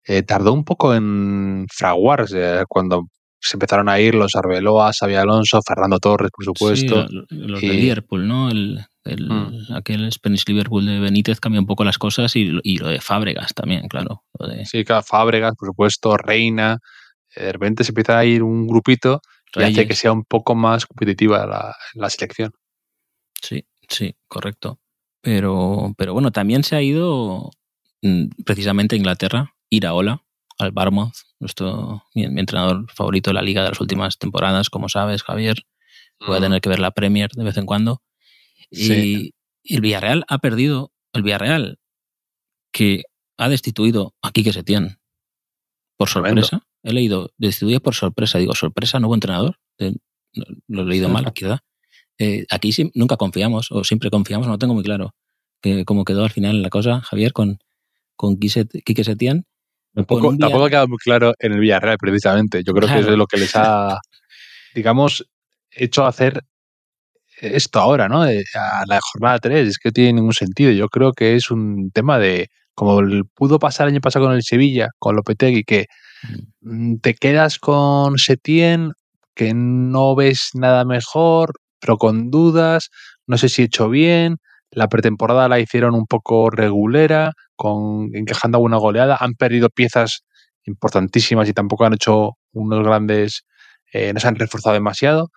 eh, 0.05 0.23
tardó 0.23 0.53
un 0.53 0.65
poco 0.65 0.95
en 0.95 1.67
fraguarse 1.69 2.61
eh, 2.61 2.65
cuando 2.69 3.09
se 3.41 3.57
empezaron 3.57 3.89
a 3.89 3.99
ir 3.99 4.15
los 4.15 4.37
Arbeloa, 4.37 4.93
Xavi 4.93 5.17
Alonso, 5.17 5.61
Fernando 5.67 5.99
Torres, 5.99 6.31
por 6.33 6.45
supuesto. 6.45 7.09
Sí, 7.09 7.25
los 7.31 7.61
y... 7.61 7.69
de 7.69 7.75
Liverpool, 7.75 8.29
¿no? 8.29 8.51
El, 8.51 8.87
el, 9.05 9.29
mm. 9.29 9.75
Aquel 9.75 10.11
Spanish 10.13 10.45
Liverpool 10.47 10.87
de 10.87 11.01
Benítez 11.01 11.41
cambió 11.41 11.61
un 11.61 11.67
poco 11.67 11.85
las 11.85 11.99
cosas 11.99 12.37
y, 12.37 12.59
y 12.63 12.79
lo 12.79 12.89
de 12.89 13.01
Fábregas 13.01 13.55
también, 13.55 13.89
claro. 13.89 14.25
Lo 14.39 14.47
de... 14.47 14.65
Sí, 14.65 14.85
claro, 14.85 15.03
Fábregas, 15.03 15.55
por 15.59 15.69
supuesto, 15.69 16.17
Reina. 16.17 16.79
De 17.35 17.53
repente 17.53 17.85
se 17.85 17.91
empieza 17.91 18.19
a 18.19 18.25
ir 18.25 18.43
un 18.43 18.67
grupito 18.67 19.21
Reyes. 19.53 19.71
y 19.71 19.81
hace 19.81 19.89
que 19.89 19.95
sea 19.95 20.13
un 20.13 20.25
poco 20.25 20.55
más 20.55 20.87
competitiva 20.87 21.47
la, 21.47 21.75
la 21.95 22.11
selección. 22.11 22.53
Sí, 23.41 23.65
sí, 23.89 24.15
correcto. 24.29 24.79
Pero, 25.21 25.95
pero 25.97 26.13
bueno, 26.13 26.31
también 26.31 26.65
se 26.65 26.77
ha 26.77 26.83
ido 26.83 27.51
mm, 28.03 28.43
precisamente 28.45 28.95
a 28.95 28.99
Inglaterra, 28.99 29.55
Iraola, 29.71 30.23
al 30.59 30.73
Barmouth, 30.73 31.15
nuestro, 31.41 32.05
mi, 32.15 32.29
mi, 32.29 32.41
entrenador 32.41 32.87
favorito 32.93 33.31
de 33.31 33.35
la 33.35 33.43
liga 33.43 33.63
de 33.63 33.71
las 33.71 33.81
últimas 33.81 34.19
temporadas, 34.19 34.69
como 34.71 34.89
sabes, 34.89 35.23
Javier. 35.23 35.65
Voy 36.21 36.37
a 36.37 36.39
mm. 36.39 36.43
tener 36.43 36.61
que 36.61 36.69
ver 36.69 36.79
la 36.79 36.91
Premier 36.93 37.31
de 37.31 37.45
vez 37.45 37.57
en 37.57 37.67
cuando. 37.67 38.03
Sí. 38.73 39.33
Y 39.63 39.75
el 39.77 39.81
Villarreal 39.81 40.25
ha 40.29 40.39
perdido, 40.39 40.93
el 41.13 41.23
Villarreal 41.23 41.79
que 42.73 43.05
ha 43.37 43.49
destituido 43.49 44.15
a 44.23 44.33
Quique 44.33 44.53
Setién 44.53 44.99
por 45.97 46.09
sorpresa. 46.09 46.67
He 46.83 46.93
leído, 46.93 47.31
destituido 47.37 47.81
por 47.81 47.95
sorpresa. 47.95 48.39
Digo, 48.39 48.55
sorpresa, 48.55 48.99
nuevo 48.99 49.15
entrenador. 49.15 49.59
Lo 50.67 50.83
he 50.83 50.87
leído 50.87 51.09
mal, 51.09 51.33
quizá. 51.33 51.63
Eh, 52.19 52.45
aquí 52.51 52.73
sí, 52.73 52.91
nunca 52.95 53.17
confiamos, 53.17 53.71
o 53.71 53.85
siempre 53.85 54.11
confiamos, 54.11 54.47
no 54.47 54.59
tengo 54.59 54.75
muy 54.75 54.83
claro 54.83 55.15
que 55.61 55.85
cómo 55.85 56.05
quedó 56.05 56.25
al 56.25 56.31
final 56.31 56.61
la 56.63 56.71
cosa, 56.71 57.01
Javier, 57.01 57.33
con, 57.33 57.59
con 58.17 58.37
Quique 58.39 59.05
Setién. 59.05 59.47
Tampoco, 59.95 60.37
tampoco 60.37 60.65
ha 60.65 60.71
quedado 60.71 60.89
muy 60.89 60.99
claro 60.99 61.35
en 61.39 61.53
el 61.53 61.61
Villarreal, 61.61 61.99
precisamente. 61.99 62.65
Yo 62.65 62.73
creo 62.73 62.89
que 62.89 62.99
eso 62.99 63.11
es 63.11 63.19
lo 63.19 63.27
que 63.27 63.39
les 63.39 63.55
ha, 63.55 63.99
digamos, 64.75 65.29
hecho 65.71 66.07
hacer 66.07 66.45
esto 67.43 67.81
ahora, 67.81 68.09
¿no? 68.09 68.23
A 68.23 68.85
la 68.87 69.01
jornada 69.13 69.39
3, 69.39 69.69
es 69.69 69.79
que 69.79 69.89
no 69.89 69.93
tiene 69.93 70.15
ningún 70.15 70.33
sentido. 70.33 70.71
Yo 70.71 70.89
creo 70.89 71.13
que 71.13 71.35
es 71.35 71.51
un 71.51 71.91
tema 71.93 72.19
de, 72.19 72.49
como 72.75 73.01
pudo 73.35 73.59
pasar 73.59 73.89
el 73.89 73.95
año 73.95 74.01
pasado 74.01 74.27
con 74.27 74.35
el 74.35 74.43
Sevilla, 74.43 74.89
con 74.99 75.17
Lopetegui, 75.17 75.65
que 75.65 75.87
mm. 76.63 76.97
te 76.99 77.15
quedas 77.15 77.59
con 77.59 78.17
Setién, 78.19 78.93
que 79.35 79.53
no 79.55 80.15
ves 80.15 80.51
nada 80.55 80.85
mejor, 80.85 81.55
pero 81.81 81.97
con 81.97 82.31
dudas, 82.31 82.91
no 83.27 83.37
sé 83.39 83.49
si 83.49 83.63
he 83.63 83.65
hecho 83.65 83.89
bien, 83.89 84.37
la 84.71 84.89
pretemporada 84.89 85.49
la 85.49 85.59
hicieron 85.59 85.95
un 85.95 86.07
poco 86.07 86.49
regulera, 86.49 87.33
con 87.57 88.11
encajando 88.15 88.59
alguna 88.59 88.77
goleada, 88.77 89.17
han 89.19 89.35
perdido 89.35 89.69
piezas 89.69 90.23
importantísimas 90.65 91.49
y 91.49 91.53
tampoco 91.53 91.85
han 91.85 91.95
hecho 91.95 92.33
unos 92.53 92.85
grandes, 92.85 93.43
eh, 93.93 94.13
no 94.13 94.21
se 94.21 94.29
han 94.29 94.37
reforzado 94.37 94.75
demasiado 94.75 95.31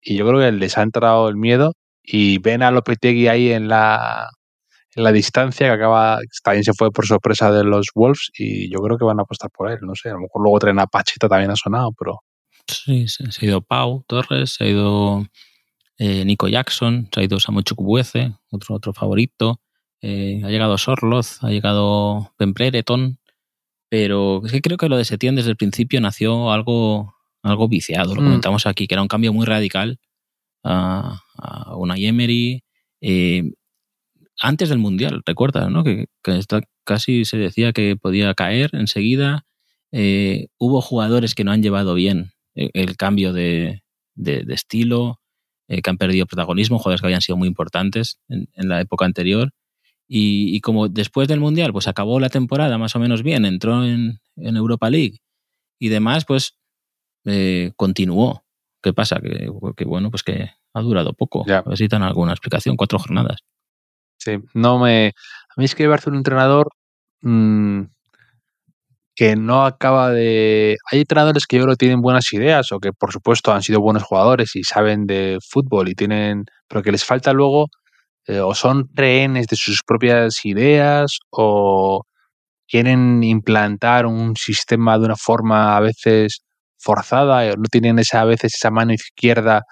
y 0.00 0.16
yo 0.16 0.26
creo 0.26 0.40
que 0.40 0.52
les 0.52 0.78
ha 0.78 0.82
entrado 0.82 1.28
el 1.28 1.36
miedo 1.36 1.72
y 2.02 2.38
ven 2.38 2.62
a 2.62 2.70
Lopetegui 2.70 3.28
ahí 3.28 3.50
en 3.50 3.68
la, 3.68 4.28
en 4.94 5.04
la 5.04 5.12
distancia 5.12 5.66
que 5.66 5.72
acaba, 5.72 6.18
también 6.42 6.64
se 6.64 6.72
fue 6.72 6.90
por 6.90 7.06
sorpresa 7.06 7.50
de 7.50 7.64
los 7.64 7.88
Wolves 7.94 8.30
y 8.38 8.70
yo 8.70 8.78
creo 8.78 8.96
que 8.96 9.04
van 9.04 9.18
a 9.18 9.22
apostar 9.22 9.50
por 9.50 9.70
él, 9.70 9.78
no 9.82 9.94
sé, 9.94 10.08
a 10.10 10.14
lo 10.14 10.20
mejor 10.20 10.42
luego 10.42 10.58
traen 10.58 10.78
a 10.78 10.86
Pachita 10.86 11.28
también 11.28 11.50
ha 11.50 11.56
sonado, 11.56 11.92
pero... 11.98 12.20
Sí, 12.68 13.06
se, 13.06 13.24
ha 13.24 13.44
ido 13.44 13.60
Pau 13.60 14.04
Torres, 14.08 14.54
se 14.54 14.64
ha 14.64 14.66
ido 14.68 15.26
eh, 15.98 16.24
Nico 16.24 16.48
Jackson, 16.48 17.08
se 17.12 17.20
ha 17.20 17.24
ido 17.24 17.38
Samuel 17.38 17.64
Chukwueze, 17.64 18.32
otro, 18.50 18.74
otro 18.76 18.92
favorito, 18.92 19.60
eh, 20.00 20.40
ha 20.44 20.48
llegado 20.48 20.78
Sorloz, 20.78 21.42
ha 21.42 21.50
llegado 21.50 22.32
Ben 22.38 22.52
Brereton, 22.54 23.18
pero 23.88 24.44
es 24.44 24.52
que 24.52 24.60
creo 24.60 24.78
que 24.78 24.88
lo 24.88 24.96
de 24.96 25.04
Setién 25.04 25.36
desde 25.36 25.50
el 25.50 25.56
principio 25.56 26.00
nació 26.00 26.50
algo 26.52 27.15
algo 27.46 27.68
viciado. 27.68 28.14
Lo 28.14 28.22
mm. 28.22 28.24
comentamos 28.24 28.66
aquí, 28.66 28.86
que 28.86 28.94
era 28.94 29.02
un 29.02 29.08
cambio 29.08 29.32
muy 29.32 29.46
radical 29.46 29.98
a, 30.64 31.22
una 31.76 31.96
Emery. 31.96 32.62
Eh, 33.00 33.52
antes 34.40 34.68
del 34.68 34.78
Mundial, 34.78 35.22
recuerda, 35.24 35.70
¿no? 35.70 35.84
Que, 35.84 36.06
casi 36.84 37.24
se 37.24 37.36
decía 37.36 37.72
que 37.72 37.96
podía 37.96 38.34
caer 38.34 38.70
enseguida. 38.72 39.44
Eh, 39.92 40.48
hubo 40.58 40.80
jugadores 40.80 41.34
que 41.34 41.44
no 41.44 41.52
han 41.52 41.62
llevado 41.62 41.94
bien 41.94 42.32
eh, 42.54 42.70
el, 42.74 42.96
cambio 42.96 43.32
de, 43.32 43.82
estilo, 44.16 45.20
que 45.68 45.90
han 45.90 45.98
perdido 45.98 46.26
protagonismo, 46.26 46.78
jugadores 46.78 47.00
que 47.00 47.06
habían 47.06 47.22
sido 47.22 47.36
muy 47.36 47.48
importantes 47.48 48.20
en, 48.28 48.48
la 48.56 48.80
época 48.80 49.04
anterior. 49.04 49.52
Y, 50.08 50.60
como 50.60 50.88
después 50.88 51.26
del 51.26 51.40
Mundial, 51.40 51.72
pues 51.72 51.88
acabó 51.88 52.20
la 52.20 52.28
temporada 52.28 52.78
más 52.78 52.94
o 52.94 53.00
menos 53.00 53.22
bien, 53.22 53.44
entró 53.44 53.84
en, 53.84 54.20
en 54.36 54.56
Europa 54.56 54.88
League 54.88 55.18
y 55.78 55.88
demás, 55.88 56.24
pues 56.24 56.56
eh, 57.26 57.72
continuó. 57.76 58.44
¿Qué 58.82 58.92
pasa? 58.92 59.20
Que, 59.20 59.84
bueno, 59.84 60.10
pues 60.10 60.22
que 60.22 60.50
ha 60.72 60.80
durado 60.80 61.12
poco. 61.12 61.44
Necesitan 61.46 62.02
alguna 62.02 62.32
explicación, 62.32 62.76
cuatro 62.76 62.98
jornadas. 62.98 63.40
Sí, 64.18 64.38
no 64.54 64.78
me. 64.78 65.08
A 65.08 65.60
mí 65.60 65.64
es 65.64 65.74
que 65.74 65.84
ser 65.98 66.12
un 66.12 66.18
entrenador 66.18 66.68
mm, 67.22 67.82
que 69.14 69.36
no 69.36 69.64
acaba 69.64 70.10
de. 70.10 70.76
Hay 70.92 71.00
entrenadores 71.00 71.46
que 71.46 71.56
yo 71.56 71.64
creo 71.64 71.76
tienen 71.76 72.00
buenas 72.00 72.32
ideas 72.32 72.70
o 72.72 72.78
que, 72.78 72.92
por 72.92 73.12
supuesto, 73.12 73.52
han 73.52 73.62
sido 73.62 73.80
buenos 73.80 74.04
jugadores 74.04 74.54
y 74.54 74.62
saben 74.62 75.06
de 75.06 75.38
fútbol 75.46 75.88
y 75.88 75.94
tienen. 75.94 76.44
Pero 76.68 76.82
que 76.82 76.92
les 76.92 77.04
falta 77.04 77.32
luego. 77.32 77.68
Eh, 78.28 78.40
o 78.40 78.54
son 78.54 78.88
rehenes 78.94 79.46
de 79.46 79.56
sus 79.56 79.82
propias 79.84 80.44
ideas 80.44 81.18
o 81.30 82.02
quieren 82.68 83.22
implantar 83.22 84.06
un 84.06 84.36
sistema 84.36 84.98
de 84.98 85.06
una 85.06 85.16
forma 85.16 85.76
a 85.76 85.80
veces 85.80 86.40
forzada, 86.78 87.46
eh, 87.46 87.54
no 87.56 87.64
tienen 87.70 87.98
esa, 87.98 88.22
a 88.22 88.24
veces 88.24 88.54
esa 88.54 88.70
mano 88.70 88.92
izquierda 88.92 89.62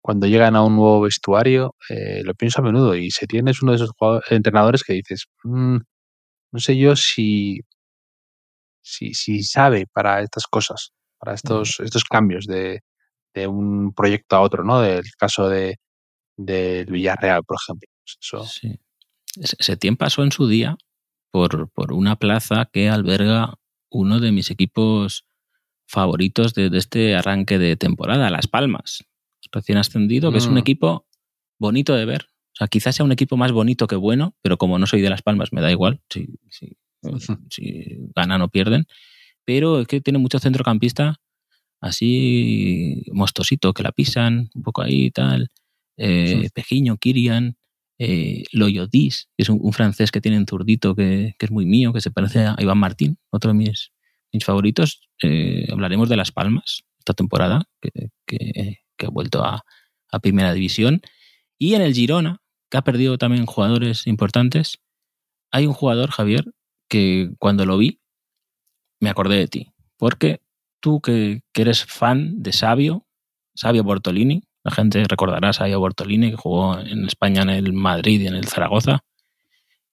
cuando 0.00 0.26
llegan 0.26 0.56
a 0.56 0.64
un 0.64 0.76
nuevo 0.76 1.02
vestuario, 1.02 1.76
eh, 1.88 2.22
lo 2.24 2.34
pienso 2.34 2.60
a 2.60 2.64
menudo. 2.64 2.96
Y 2.96 3.10
se 3.10 3.26
tiene 3.26 3.52
es 3.52 3.62
uno 3.62 3.72
de 3.72 3.76
esos 3.76 3.90
entrenadores 4.30 4.82
que 4.82 4.94
dices, 4.94 5.26
mm, 5.44 5.76
no 6.52 6.58
sé 6.58 6.76
yo 6.76 6.96
si, 6.96 7.60
si, 8.82 9.14
si, 9.14 9.42
sabe 9.44 9.86
para 9.92 10.20
estas 10.22 10.46
cosas, 10.46 10.92
para 11.18 11.34
estos, 11.34 11.80
estos 11.80 12.04
cambios 12.04 12.46
de, 12.46 12.80
de 13.34 13.46
un 13.46 13.92
proyecto 13.94 14.36
a 14.36 14.40
otro, 14.40 14.64
¿no? 14.64 14.80
Del 14.80 15.04
caso 15.18 15.48
de 15.48 15.76
del 16.36 16.86
Villarreal, 16.86 17.44
por 17.44 17.56
ejemplo. 17.62 17.88
Pues 18.04 18.18
eso. 18.20 18.44
Sí. 18.44 18.78
Setién 19.58 19.96
pasó 19.96 20.22
en 20.22 20.32
su 20.32 20.46
día 20.46 20.76
por, 21.30 21.70
por 21.70 21.92
una 21.92 22.16
plaza 22.16 22.68
que 22.72 22.88
alberga 22.88 23.54
uno 23.90 24.20
de 24.20 24.32
mis 24.32 24.50
equipos 24.50 25.24
favoritos 25.86 26.54
de, 26.54 26.70
este 26.72 27.14
arranque 27.14 27.58
de 27.58 27.76
temporada, 27.76 28.30
Las 28.30 28.46
Palmas, 28.46 29.04
recién 29.52 29.78
ascendido, 29.78 30.32
que 30.32 30.38
es 30.38 30.46
un 30.46 30.54
mm. 30.54 30.58
equipo 30.58 31.06
bonito 31.58 31.94
de 31.94 32.04
ver. 32.04 32.26
O 32.52 32.56
sea, 32.56 32.68
quizás 32.68 32.96
sea 32.96 33.04
un 33.04 33.12
equipo 33.12 33.36
más 33.36 33.52
bonito 33.52 33.86
que 33.86 33.96
bueno, 33.96 34.34
pero 34.42 34.58
como 34.58 34.78
no 34.78 34.86
soy 34.86 35.00
de 35.00 35.10
Las 35.10 35.22
Palmas, 35.22 35.52
me 35.52 35.60
da 35.60 35.70
igual 35.70 36.00
si, 36.10 36.28
si, 36.50 36.76
ganan 38.14 38.42
o 38.42 38.48
pierden. 38.48 38.86
Pero 39.44 39.80
es 39.80 39.88
que 39.88 40.00
tiene 40.00 40.18
mucho 40.18 40.38
centrocampista 40.38 41.20
así 41.80 43.04
mostosito, 43.12 43.74
que 43.74 43.82
la 43.82 43.92
pisan, 43.92 44.50
un 44.54 44.62
poco 44.62 44.82
ahí 44.82 45.06
y 45.06 45.10
tal. 45.10 45.48
Eh, 45.96 46.48
Pejiño, 46.54 46.96
Kirian, 46.96 47.56
eh, 47.98 48.44
Loyodis, 48.52 49.28
que 49.36 49.42
es 49.42 49.48
un, 49.48 49.72
francés 49.72 50.10
que 50.10 50.20
tiene 50.20 50.38
un 50.38 50.46
zurdito 50.46 50.94
que, 50.94 51.34
que, 51.38 51.46
es 51.46 51.52
muy 51.52 51.66
mío, 51.66 51.92
que 51.92 52.00
se 52.00 52.10
parece 52.10 52.46
a 52.46 52.56
Iván 52.58 52.78
Martín, 52.78 53.18
otro 53.30 53.50
de 53.52 53.58
mis 53.58 53.92
mis 54.32 54.44
favoritos, 54.44 55.08
eh, 55.22 55.66
hablaremos 55.70 56.08
de 56.08 56.16
Las 56.16 56.32
Palmas 56.32 56.84
esta 56.98 57.14
temporada, 57.14 57.64
que, 57.80 58.78
ha 59.04 59.10
vuelto 59.10 59.44
a, 59.44 59.64
Primera 60.20 60.52
División. 60.52 61.00
Y 61.58 61.74
en 61.74 61.80
el 61.80 61.94
Girona, 61.94 62.42
que 62.70 62.76
ha 62.76 62.82
perdido 62.82 63.16
también 63.16 63.46
jugadores 63.46 64.06
importantes, 64.06 64.78
hay 65.50 65.66
un 65.66 65.72
jugador, 65.72 66.10
Javier, 66.10 66.44
que 66.88 67.30
cuando 67.38 67.64
lo 67.64 67.78
vi, 67.78 68.00
me 69.00 69.08
acordé 69.08 69.36
de 69.36 69.48
ti. 69.48 69.72
Porque 69.96 70.42
tú 70.80 71.00
que, 71.00 71.42
eres 71.54 71.84
fan 71.86 72.42
de 72.42 72.52
Sabio, 72.52 73.06
Sabio 73.54 73.84
Bortolini, 73.84 74.42
la 74.64 74.70
gente 74.70 75.02
recordará 75.04 75.48
a 75.48 75.52
Sabio 75.54 75.80
Bortolini, 75.80 76.30
que 76.30 76.36
jugó 76.36 76.78
en 76.78 77.06
España 77.06 77.42
en 77.42 77.50
el 77.50 77.72
Madrid 77.72 78.20
y 78.20 78.26
en 78.26 78.34
el 78.34 78.46
Zaragoza, 78.46 79.02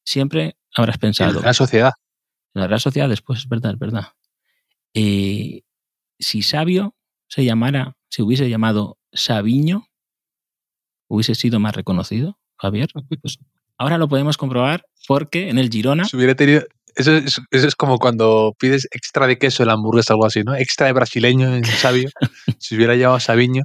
siempre 0.03 0.57
habrás 0.75 0.97
pensado... 0.97 1.29
En 1.29 1.35
la 1.37 1.41
Real 1.43 1.55
Sociedad. 1.55 1.93
En 2.53 2.61
la 2.61 2.67
Real 2.67 2.79
Sociedad 2.81 3.07
después, 3.07 3.39
es 3.39 3.47
verdad, 3.47 3.71
es 3.71 3.79
verdad. 3.79 4.07
Eh, 4.93 5.61
si 6.19 6.41
Sabio 6.41 6.95
se 7.27 7.45
llamara, 7.45 7.95
si 8.09 8.21
hubiese 8.21 8.49
llamado 8.49 8.97
Sabiño, 9.13 9.87
hubiese 11.07 11.35
sido 11.35 11.59
más 11.59 11.75
reconocido, 11.75 12.39
Javier. 12.57 12.89
Pues 13.21 13.37
ahora 13.77 13.97
lo 13.97 14.07
podemos 14.07 14.37
comprobar 14.37 14.85
porque 15.07 15.49
en 15.49 15.57
el 15.57 15.69
Girona. 15.69 16.05
hubiera 16.13 16.35
tenido, 16.35 16.63
eso 16.95 17.13
es, 17.51 17.75
como 17.75 17.97
cuando 17.99 18.55
pides 18.59 18.87
extra 18.91 19.27
de 19.27 19.37
queso 19.37 19.63
en 19.63 19.67
la 19.67 19.73
hamburguesa 19.73 20.13
o 20.13 20.17
algo 20.17 20.25
así, 20.25 20.43
¿no? 20.43 20.55
Extra 20.55 20.87
de 20.87 20.93
brasileño 20.93 21.55
en 21.55 21.63
Sabio. 21.65 22.09
si 22.57 22.75
hubiera 22.75 22.95
llamado 22.95 23.19
Sabiño, 23.19 23.63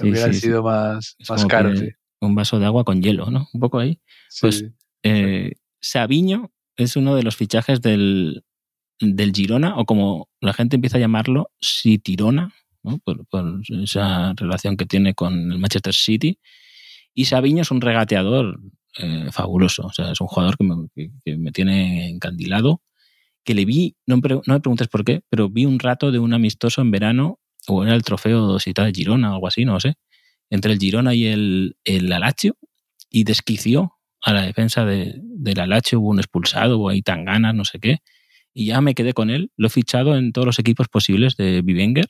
hubiera 0.00 0.32
sido 0.32 0.62
más, 0.62 1.16
más 1.28 1.46
caro. 1.46 1.72
Un 2.20 2.34
vaso 2.34 2.60
de 2.60 2.66
agua 2.66 2.84
con 2.84 3.02
hielo, 3.02 3.30
¿no? 3.30 3.48
Un 3.52 3.60
poco 3.60 3.78
ahí. 3.78 4.00
Pues 4.40 4.64
eh, 5.02 5.52
Sabiño 5.80 6.52
es 6.76 6.94
uno 6.96 7.16
de 7.16 7.24
los 7.24 7.36
fichajes 7.36 7.80
del, 7.80 8.44
del 9.02 9.32
Girona, 9.32 9.76
o 9.76 9.84
como 9.84 10.28
la 10.40 10.52
gente 10.52 10.76
empieza 10.76 10.96
a 10.96 11.00
llamarlo, 11.00 11.50
Citirona, 11.60 12.54
¿no? 12.82 12.98
por, 12.98 13.26
esa 13.82 14.32
relación 14.36 14.76
que 14.76 14.86
tiene 14.86 15.14
con 15.14 15.52
el 15.52 15.58
Manchester 15.58 15.94
City. 15.94 16.38
Y 17.14 17.26
Sabiño 17.26 17.62
es 17.62 17.70
un 17.70 17.80
regateador 17.80 18.60
eh, 18.98 19.28
fabuloso, 19.32 19.86
o 19.86 19.92
sea, 19.92 20.12
es 20.12 20.20
un 20.20 20.28
jugador 20.28 20.56
que 20.56 20.64
me, 21.36 21.52
tiene 21.52 22.08
encandilado, 22.08 22.80
que 23.44 23.54
le 23.54 23.64
vi, 23.64 23.96
no, 24.06 24.16
no, 24.16 24.42
me 24.46 24.60
preguntes 24.60 24.88
por 24.88 25.04
qué, 25.04 25.22
pero 25.28 25.50
vi 25.50 25.66
un 25.66 25.78
rato 25.78 26.12
de 26.12 26.18
un 26.18 26.32
amistoso 26.32 26.80
en 26.80 26.90
verano, 26.90 27.40
o 27.66 27.84
era 27.84 27.94
el 27.94 28.02
trofeo 28.02 28.58
Cita 28.60 28.84
de 28.84 28.92
Girona, 28.92 29.32
o 29.32 29.34
algo 29.34 29.48
así, 29.48 29.64
no 29.64 29.80
sé, 29.80 29.94
entre 30.48 30.72
el 30.72 30.78
Girona 30.78 31.14
y 31.14 31.26
el, 31.26 31.76
el 31.84 32.12
Alacho, 32.12 32.56
y 33.10 33.24
desquició 33.24 33.94
a 34.22 34.32
la 34.32 34.42
defensa 34.42 34.84
de, 34.84 35.14
del 35.18 35.60
Alacho, 35.60 36.00
hubo 36.00 36.10
un 36.10 36.20
expulsado, 36.20 36.78
hubo 36.78 36.88
ahí 36.88 37.02
tan 37.02 37.24
ganas, 37.24 37.54
no 37.54 37.64
sé 37.64 37.78
qué, 37.80 37.98
y 38.54 38.66
ya 38.66 38.80
me 38.80 38.94
quedé 38.94 39.12
con 39.14 39.30
él. 39.30 39.50
Lo 39.56 39.66
he 39.66 39.70
fichado 39.70 40.16
en 40.16 40.32
todos 40.32 40.46
los 40.46 40.58
equipos 40.58 40.88
posibles 40.88 41.36
de 41.36 41.62
Vivenger 41.62 42.08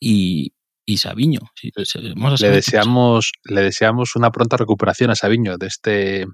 y, 0.00 0.52
y 0.86 0.96
Sabiño. 0.98 1.40
le, 1.62 2.50
deseamos, 2.50 3.32
le 3.44 3.62
deseamos 3.62 4.16
una 4.16 4.30
pronta 4.30 4.56
recuperación 4.56 5.10
a 5.10 5.14
Sabiño 5.14 5.58
de 5.58 5.66
este 5.66 6.26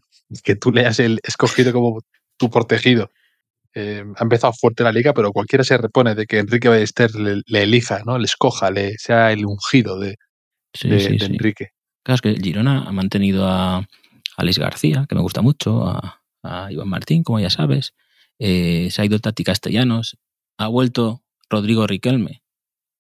que 0.43 0.57
tú 0.57 0.73
le 0.73 0.83
hayas 0.83 1.01
el 1.01 1.21
escogido 1.23 1.73
como 1.73 2.01
tu 2.37 2.51
protegido. 2.51 3.11
Eh, 3.75 4.05
ha 4.17 4.23
empezado 4.23 4.53
fuerte 4.53 4.85
la 4.85 4.93
liga, 4.93 5.13
pero 5.13 5.33
cualquiera 5.33 5.65
se 5.65 5.77
repone 5.77 6.15
de 6.15 6.27
que 6.27 6.39
Enrique 6.39 6.69
Ballester 6.69 7.13
le, 7.15 7.43
elija, 7.63 8.03
¿no? 8.07 8.19
le 8.19 8.25
escoja, 8.25 8.71
le 8.71 8.97
sea 8.99 9.33
el 9.33 9.45
ungido 9.45 9.99
de, 9.99 10.17
Enrique. 10.83 11.71
Claro, 12.05 12.15
es 12.15 12.21
que 12.21 12.41
Girona 12.41 12.85
ha 12.85 12.93
mantenido 12.93 13.49
a, 13.49 13.79
a 13.79 14.45
García, 14.59 15.07
que 15.09 15.15
me 15.17 15.23
gusta 15.23 15.43
mucho, 15.43 15.89
a, 15.89 16.23
a 16.45 16.71
Iván 16.71 16.89
Martín, 16.89 17.25
como 17.25 17.41
ya 17.41 17.51
sabes, 17.51 17.95
eh, 18.38 18.88
se 18.90 19.03
ha 19.03 19.05
ido 19.05 19.18
Tati 19.18 19.44
Castellanos, 19.44 20.18
ha 20.59 20.68
vuelto 20.68 21.23
Rodrigo 21.51 21.87
Riquelme, 21.87 22.42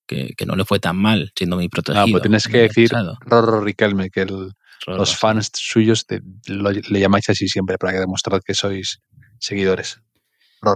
que, 0.06 0.34
que 0.36 0.46
no 0.46 0.54
le 0.56 0.64
fue 0.64 0.80
tan 0.80 0.96
mal 0.96 1.32
siendo 1.36 1.56
muy 1.56 1.68
protegido. 1.68 2.04
Ah, 2.04 2.06
pues 2.10 2.22
tienes 2.22 2.46
que 2.48 2.58
decir. 2.58 2.90
Rorro 3.20 3.60
Riquelme, 3.62 4.10
que 4.10 4.22
el- 4.22 4.52
Rorro, 4.86 4.98
los 4.98 5.10
sí. 5.10 5.16
fans 5.18 5.50
suyos 5.54 6.06
te- 6.06 6.20
lo- 6.46 6.70
le 6.70 7.00
llamáis 7.00 7.28
así 7.30 7.48
siempre 7.48 7.78
para 7.78 7.92
que 7.94 8.00
demostrar 8.00 8.42
que 8.42 8.54
sois 8.54 9.00
seguidores. 9.38 10.00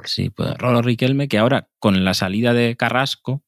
Sí, 0.04 0.28
pues 0.30 0.54
Rolo 0.58 0.82
Riquelme, 0.82 1.28
que 1.28 1.38
ahora 1.38 1.68
con 1.78 2.04
la 2.04 2.12
salida 2.12 2.52
de 2.52 2.76
Carrasco, 2.76 3.42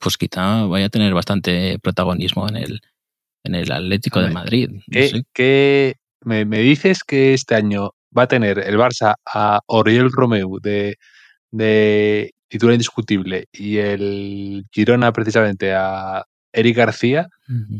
pues 0.00 0.16
quizá 0.16 0.66
vaya 0.66 0.86
a 0.86 0.88
tener 0.88 1.12
bastante 1.14 1.78
protagonismo 1.80 2.48
en 2.48 2.56
el, 2.56 2.80
en 3.44 3.54
el 3.56 3.72
Atlético 3.72 4.20
de 4.20 4.30
Madrid. 4.30 4.70
No 4.70 4.80
¿Qué, 4.90 5.22
qué- 5.34 5.96
me, 6.24 6.44
me 6.44 6.60
dices 6.60 7.02
que 7.02 7.34
este 7.34 7.56
año 7.56 7.90
va 8.16 8.22
a 8.22 8.28
tener 8.28 8.58
el 8.58 8.76
Barça 8.76 9.14
a 9.26 9.60
Oriol 9.66 10.10
Romeu 10.12 10.58
de, 10.60 10.96
de 11.50 12.32
titular 12.48 12.74
indiscutible 12.74 13.46
y 13.52 13.78
el 13.78 14.64
Girona 14.72 15.12
precisamente 15.12 15.72
a 15.74 16.24
Eric 16.52 16.76
García? 16.76 17.28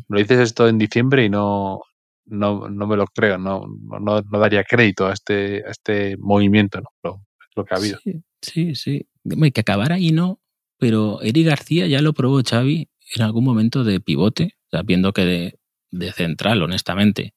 Lo 0.08 0.18
dices 0.18 0.38
esto 0.40 0.68
en 0.68 0.78
diciembre 0.78 1.24
y 1.24 1.28
no, 1.28 1.80
no, 2.26 2.68
no 2.68 2.86
me 2.86 2.96
lo 2.96 3.06
creo, 3.06 3.38
no, 3.38 3.66
no, 4.00 4.22
no 4.22 4.38
daría 4.38 4.64
crédito 4.64 5.06
a 5.06 5.12
este, 5.12 5.64
a 5.66 5.70
este 5.70 6.16
movimiento, 6.18 6.80
¿no? 7.02 7.24
Lo 7.54 7.64
que 7.64 7.74
ha 7.74 7.78
habido. 7.78 7.98
Sí, 8.02 8.22
sí, 8.40 8.74
sí. 8.74 9.06
Que 9.52 9.60
acabara 9.60 9.96
ahí 9.96 10.10
no, 10.10 10.40
pero 10.78 11.20
Eric 11.22 11.46
García 11.46 11.86
ya 11.86 12.00
lo 12.00 12.12
probó 12.12 12.40
Xavi 12.42 12.88
en 13.14 13.22
algún 13.22 13.44
momento 13.44 13.84
de 13.84 14.00
pivote, 14.00 14.54
o 14.66 14.70
sea, 14.70 14.82
viendo 14.82 15.12
que 15.12 15.24
de, 15.24 15.58
de 15.90 16.12
central, 16.12 16.62
honestamente, 16.62 17.34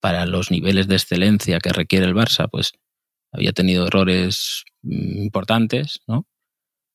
para 0.00 0.26
los 0.26 0.50
niveles 0.50 0.88
de 0.88 0.96
excelencia 0.96 1.58
que 1.60 1.70
requiere 1.72 2.06
el 2.06 2.14
Barça, 2.14 2.48
pues 2.50 2.72
había 3.32 3.52
tenido 3.52 3.86
errores 3.86 4.64
mm, 4.82 5.22
importantes, 5.22 6.00
¿no? 6.06 6.26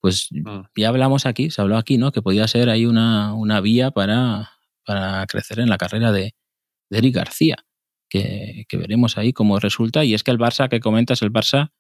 Pues 0.01 0.27
Mm. 0.31 0.61
ya 0.77 0.89
hablamos 0.89 1.25
aquí, 1.25 1.49
se 1.51 1.61
habló 1.61 1.77
aquí, 1.77 1.97
¿no? 1.97 2.11
Que 2.11 2.21
podía 2.21 2.47
ser 2.47 2.69
ahí 2.69 2.85
una, 2.85 3.33
una 3.35 3.61
vía 3.61 3.91
para, 3.91 4.51
para 4.85 5.25
crecer 5.27 5.59
en 5.59 5.69
la 5.69 5.77
carrera 5.77 6.11
de, 6.11 6.35
de 6.91 6.97
Eric 6.99 7.15
García, 7.15 7.57
que, 8.09 8.65
que 8.69 8.77
veremos 8.77 9.17
ahí 9.17 9.33
cómo 9.33 9.59
resulta. 9.59 10.05
Y 10.05 10.13
es 10.15 10.23
que 10.23 10.31
el 10.31 10.39
Barça 10.39 10.69
que 10.69 10.79
comentas, 10.81 11.21
el 11.23 11.31
Barça, 11.33 11.71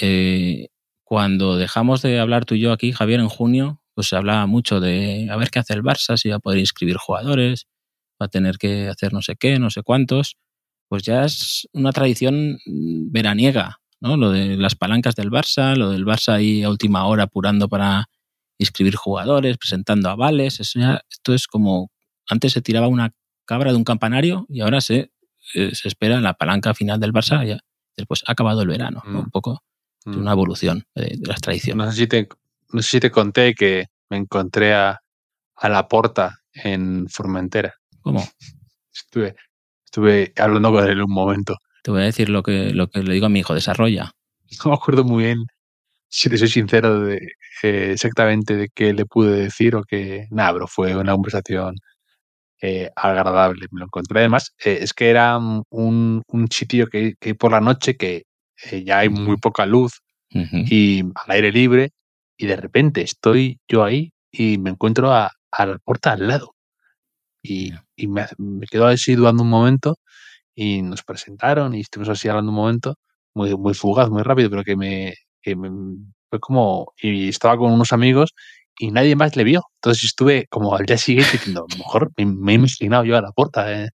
eh, 0.00 0.68
cuando 1.04 1.56
dejamos 1.56 2.02
de 2.02 2.20
hablar 2.20 2.44
tú 2.44 2.54
y 2.54 2.60
yo 2.60 2.72
aquí, 2.72 2.92
Javier, 2.92 3.20
en 3.20 3.28
junio, 3.28 3.82
pues 3.94 4.08
se 4.08 4.16
hablaba 4.16 4.46
mucho 4.46 4.80
de 4.80 5.28
a 5.30 5.36
ver 5.36 5.50
qué 5.50 5.58
hace 5.60 5.74
el 5.74 5.82
Barça, 5.82 6.16
si 6.16 6.28
va 6.30 6.36
a 6.36 6.40
poder 6.40 6.60
inscribir 6.60 6.96
jugadores, 6.96 7.66
va 8.22 8.26
a 8.26 8.28
tener 8.28 8.58
que 8.58 8.88
hacer 8.88 9.12
no 9.12 9.22
sé 9.22 9.36
qué, 9.36 9.58
no 9.58 9.70
sé 9.70 9.82
cuántos. 9.82 10.36
Pues 10.90 11.04
ya 11.04 11.24
es 11.24 11.68
una 11.72 11.92
tradición 11.92 12.58
veraniega, 12.66 13.78
¿no? 14.00 14.16
Lo 14.16 14.30
de 14.32 14.56
las 14.56 14.74
palancas 14.74 15.14
del 15.14 15.30
Barça, 15.30 15.76
lo 15.76 15.90
del 15.90 16.04
Barça 16.04 16.32
ahí 16.34 16.64
a 16.64 16.68
última 16.68 17.06
hora 17.06 17.22
apurando 17.22 17.68
para 17.68 18.06
inscribir 18.58 18.96
jugadores, 18.96 19.56
presentando 19.56 20.10
avales. 20.10 20.58
Eso 20.58 20.80
ya, 20.80 21.00
esto 21.08 21.32
es 21.32 21.46
como 21.46 21.92
antes 22.28 22.52
se 22.52 22.60
tiraba 22.60 22.88
una 22.88 23.14
cabra 23.44 23.70
de 23.70 23.76
un 23.76 23.84
campanario 23.84 24.46
y 24.48 24.62
ahora 24.62 24.80
se, 24.80 25.12
eh, 25.54 25.74
se 25.74 25.86
espera 25.86 26.20
la 26.20 26.34
palanca 26.34 26.74
final 26.74 26.98
del 26.98 27.12
Barça. 27.12 27.46
Ya, 27.46 27.60
pues 28.08 28.24
ha 28.26 28.32
acabado 28.32 28.62
el 28.62 28.68
verano, 28.68 29.00
¿no? 29.06 29.20
Mm. 29.20 29.24
un 29.24 29.30
poco 29.30 29.62
Mm. 30.06 30.16
una 30.18 30.32
evolución 30.32 30.84
de, 30.94 31.14
de 31.18 31.26
las 31.28 31.42
tradiciones. 31.42 31.86
No 31.86 31.92
sé 31.92 31.98
si 31.98 32.06
te, 32.06 32.26
no 32.72 32.80
sé 32.80 32.90
si 32.92 33.00
te 33.00 33.10
conté 33.10 33.54
que 33.54 33.88
me 34.08 34.16
encontré 34.16 34.72
a, 34.72 34.98
a 35.56 35.68
la 35.68 35.86
porta 35.88 36.38
en 36.54 37.06
Formentera. 37.08 37.74
¿Cómo? 38.00 38.26
Estuve, 38.94 39.36
estuve 39.90 40.32
hablando 40.36 40.70
con 40.70 40.88
él 40.88 41.02
un 41.02 41.12
momento. 41.12 41.56
Te 41.82 41.90
voy 41.90 42.02
a 42.02 42.04
decir 42.04 42.28
lo 42.28 42.42
que, 42.44 42.72
lo 42.72 42.88
que 42.88 43.02
le 43.02 43.12
digo 43.12 43.26
a 43.26 43.28
mi 43.28 43.40
hijo, 43.40 43.54
desarrolla. 43.54 44.12
No 44.64 44.70
me 44.70 44.76
acuerdo 44.76 45.04
muy 45.04 45.24
bien, 45.24 45.46
si 46.08 46.30
te 46.30 46.38
soy 46.38 46.48
sincero, 46.48 47.00
de 47.00 47.16
eh, 47.62 47.92
exactamente 47.92 48.56
de 48.56 48.68
qué 48.74 48.92
le 48.92 49.06
pude 49.06 49.42
decir 49.42 49.74
o 49.74 49.82
que. 49.82 50.26
Nada, 50.30 50.52
pero 50.52 50.66
fue 50.66 50.94
una 50.96 51.12
conversación 51.12 51.74
eh, 52.60 52.90
agradable. 52.94 53.66
Me 53.70 53.80
lo 53.80 53.86
encontré. 53.86 54.20
Además, 54.20 54.52
eh, 54.64 54.78
es 54.80 54.92
que 54.92 55.10
era 55.10 55.38
un, 55.38 56.22
un 56.26 56.50
sitio 56.50 56.86
que, 56.86 57.14
que 57.18 57.34
por 57.34 57.52
la 57.52 57.60
noche 57.60 57.96
que 57.96 58.24
ya 58.84 58.98
hay 58.98 59.08
muy 59.08 59.38
poca 59.38 59.64
luz 59.64 60.02
y 60.32 61.00
al 61.00 61.30
aire 61.30 61.50
libre, 61.50 61.90
y 62.36 62.46
de 62.46 62.56
repente 62.56 63.00
estoy 63.00 63.58
yo 63.66 63.82
ahí 63.82 64.12
y 64.30 64.58
me 64.58 64.70
encuentro 64.70 65.10
a, 65.12 65.32
a 65.50 65.66
la 65.66 65.78
puerta 65.78 66.12
al 66.12 66.28
lado. 66.28 66.54
Y. 67.42 67.72
y 68.02 68.08
me, 68.08 68.26
me 68.38 68.66
quedo 68.66 68.86
así 68.86 69.14
dudando 69.14 69.42
un 69.42 69.50
momento 69.50 69.96
y 70.54 70.82
nos 70.82 71.02
presentaron 71.02 71.74
y 71.74 71.80
estuvimos 71.80 72.10
así 72.10 72.28
hablando 72.28 72.50
un 72.52 72.56
momento, 72.56 72.96
muy, 73.34 73.56
muy 73.56 73.74
fugaz, 73.74 74.10
muy 74.10 74.22
rápido, 74.22 74.50
pero 74.50 74.64
que 74.64 74.76
me, 74.76 75.14
que 75.42 75.56
me 75.56 75.70
fue 76.30 76.40
como, 76.40 76.92
y 77.00 77.28
estaba 77.28 77.56
con 77.56 77.72
unos 77.72 77.92
amigos 77.92 78.32
y 78.78 78.90
nadie 78.90 79.16
más 79.16 79.36
le 79.36 79.44
vio. 79.44 79.62
Entonces 79.76 80.04
estuve 80.04 80.46
como 80.50 80.74
al 80.76 80.86
día 80.86 80.98
siguiente 80.98 81.32
diciendo, 81.34 81.66
a 81.68 81.72
lo 81.72 81.78
mejor 81.78 82.12
me, 82.16 82.26
me 82.26 82.52
he 82.52 82.54
imaginado 82.56 83.04
yo 83.04 83.16
a 83.16 83.22
la 83.22 83.32
puerta. 83.32 83.72
eh". 83.84 83.90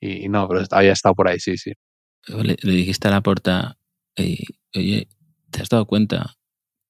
Y, 0.00 0.26
y 0.26 0.28
no, 0.28 0.48
pero 0.48 0.62
había 0.70 0.92
estado 0.92 1.14
por 1.14 1.28
ahí, 1.28 1.38
sí, 1.40 1.56
sí. 1.58 1.72
Le, 2.28 2.56
le 2.62 2.72
dijiste 2.72 3.08
a 3.08 3.10
la 3.12 3.20
puerta, 3.22 3.76
eh, 4.16 4.38
oye, 4.74 5.08
¿te 5.50 5.62
has 5.62 5.68
dado 5.68 5.86
cuenta 5.86 6.34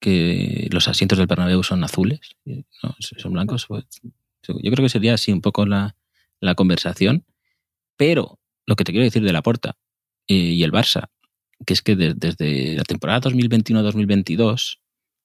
que 0.01 0.69
los 0.73 0.89
asientos 0.89 1.19
del 1.19 1.27
Bernabéu 1.29 1.63
son 1.63 1.85
azules? 1.85 2.21
No, 2.45 2.95
son 3.01 3.33
blancos. 3.33 3.67
Pues, 3.67 3.85
yo 4.43 4.71
creo 4.73 4.85
que 4.85 4.89
sería 4.89 5.15
así 5.15 5.33
un 5.33 5.41
poco 5.41 5.67
la, 5.67 5.97
la 6.43 6.55
conversación. 6.55 7.25
Pero 7.97 8.41
lo 8.67 8.77
que 8.77 8.85
te 8.85 8.93
quiero 8.93 9.05
decir 9.05 9.23
de 9.23 9.33
la 9.33 9.43
puerta 9.43 9.77
y 10.27 10.63
el 10.63 10.73
Barça, 10.73 11.09
que 11.67 11.75
es 11.75 11.83
que 11.83 11.97
de- 11.97 12.15
desde 12.15 12.77
la 12.77 12.85
temporada 12.85 13.21
2021-2022, 13.21 14.81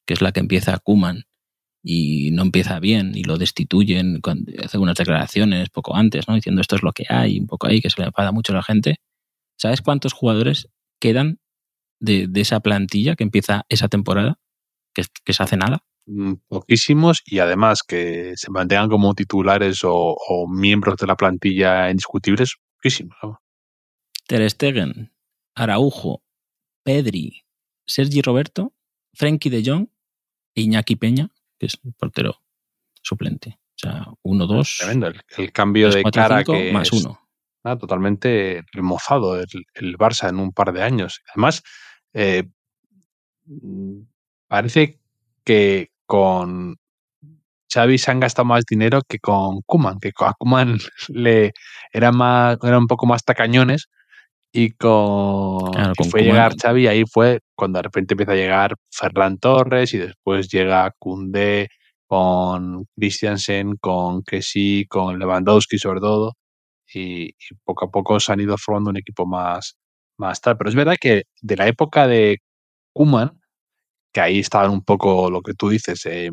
que 0.05 0.13
es 0.13 0.21
la 0.21 0.31
que 0.31 0.39
empieza 0.39 0.77
Kuman 0.79 1.23
y 1.83 2.31
no 2.31 2.43
empieza 2.43 2.79
bien 2.79 3.13
y 3.15 3.23
lo 3.23 3.37
destituyen, 3.37 4.19
cuando 4.21 4.51
hace 4.63 4.77
unas 4.77 4.95
declaraciones 4.97 5.69
poco 5.69 5.95
antes, 5.95 6.27
¿no? 6.27 6.35
diciendo 6.35 6.61
esto 6.61 6.75
es 6.75 6.83
lo 6.83 6.93
que 6.93 7.05
hay, 7.09 7.39
un 7.39 7.47
poco 7.47 7.67
ahí, 7.67 7.81
que 7.81 7.89
se 7.89 8.01
le 8.01 8.07
enfada 8.07 8.31
mucho 8.31 8.53
a 8.53 8.57
la 8.57 8.63
gente. 8.63 8.97
¿Sabes 9.57 9.81
cuántos 9.81 10.13
jugadores 10.13 10.69
quedan 10.99 11.39
de, 11.99 12.27
de 12.27 12.41
esa 12.41 12.59
plantilla 12.59 13.15
que 13.15 13.23
empieza 13.23 13.65
esa 13.69 13.87
temporada? 13.87 14.39
Que, 14.93 15.03
que 15.23 15.33
se 15.33 15.43
hace 15.43 15.57
nada. 15.57 15.83
Mm, 16.07 16.35
Poquísimos 16.47 17.21
y 17.25 17.39
además 17.39 17.83
que 17.83 18.31
se 18.37 18.49
mantengan 18.49 18.89
como 18.89 19.13
titulares 19.13 19.83
o, 19.83 19.93
o 20.15 20.47
miembros 20.47 20.95
de 20.97 21.05
la 21.05 21.15
plantilla 21.17 21.89
indiscutibles, 21.89 22.55
poquísimos. 22.77 23.15
vamos. 23.21 23.37
Ter 24.25 24.49
Stegen, 24.49 25.11
Araujo, 25.53 26.23
Pedri, 26.83 27.43
Sergi 27.85 28.21
Roberto, 28.21 28.73
Frenkie 29.13 29.49
de 29.49 29.63
Jong 29.65 29.87
e 30.55 30.61
Iñaki 30.61 30.95
Peña, 30.95 31.29
que 31.59 31.65
es 31.67 31.77
el 31.83 31.93
portero 31.93 32.41
suplente. 33.01 33.59
O 33.75 33.79
sea, 33.79 34.05
uno, 34.23 34.47
dos, 34.47 34.77
Tremendo. 34.79 35.07
El, 35.07 35.21
el 35.37 35.51
cambio 35.51 35.87
tres, 35.89 35.95
de 35.95 36.01
cuatro, 36.03 36.21
cara 36.21 36.37
cinco, 36.39 36.53
que 36.53 36.71
más 36.71 36.87
es, 36.91 36.93
uno. 37.03 37.19
nada, 37.63 37.77
totalmente 37.77 38.63
remozado 38.71 39.39
el, 39.39 39.45
el 39.73 39.97
Barça 39.97 40.29
en 40.29 40.39
un 40.39 40.51
par 40.53 40.71
de 40.73 40.83
años. 40.83 41.21
Además, 41.33 41.63
eh, 42.13 42.49
mm, 43.45 44.01
parece 44.47 44.99
que 45.43 45.91
con 46.07 46.77
Xavi 47.71 47.97
se 47.97 48.11
han 48.11 48.19
gastado 48.19 48.45
más 48.45 48.63
dinero 48.69 49.01
que 49.07 49.19
con 49.19 49.61
Kuman, 49.65 49.99
que 49.99 50.11
a 50.19 50.33
Kuman 50.39 50.77
le 51.09 51.53
era 51.91 52.11
más, 52.11 52.57
eran 52.63 52.81
un 52.83 52.87
poco 52.87 53.05
más 53.05 53.23
tacañones 53.23 53.87
y 54.53 54.71
con, 54.71 55.71
Claro, 55.73 55.93
que 55.93 56.03
con 56.03 56.09
fue 56.11 56.21
Koeman- 56.21 56.23
llegar 56.25 56.53
Xavi 56.61 56.87
ahí 56.87 57.03
fue 57.05 57.39
cuando 57.55 57.79
de 57.79 57.83
repente 57.83 58.13
empieza 58.13 58.31
a 58.31 58.35
llegar 58.35 58.75
Ferran 58.91 59.37
Torres 59.37 59.93
y 59.93 59.97
después 59.99 60.47
llega 60.49 60.91
Koundé 60.99 61.67
con 62.07 62.85
Christiansen, 62.95 63.75
con 63.81 64.23
Kessi, 64.23 64.85
con 64.87 65.19
Lewandowski 65.19 65.77
sobre 65.77 65.99
todo 65.99 66.33
y, 66.93 67.25
y 67.27 67.33
poco 67.65 67.85
a 67.85 67.91
poco 67.91 68.19
se 68.21 68.31
han 68.31 68.39
ido 68.39 68.57
formando 68.57 68.89
un 68.91 68.97
equipo 68.97 69.25
más, 69.25 69.75
más 70.17 70.39
tal. 70.39 70.57
Pero 70.57 70.69
es 70.69 70.75
verdad 70.75 70.95
que 70.99 71.23
de 71.41 71.55
la 71.57 71.67
época 71.67 72.07
de 72.07 72.37
Kuman, 72.93 73.41
que 74.13 74.21
ahí 74.21 74.39
estaban 74.39 74.71
un 74.71 74.83
poco 74.83 75.29
lo 75.31 75.41
que 75.41 75.53
tú 75.53 75.69
dices, 75.69 76.05
eh, 76.05 76.29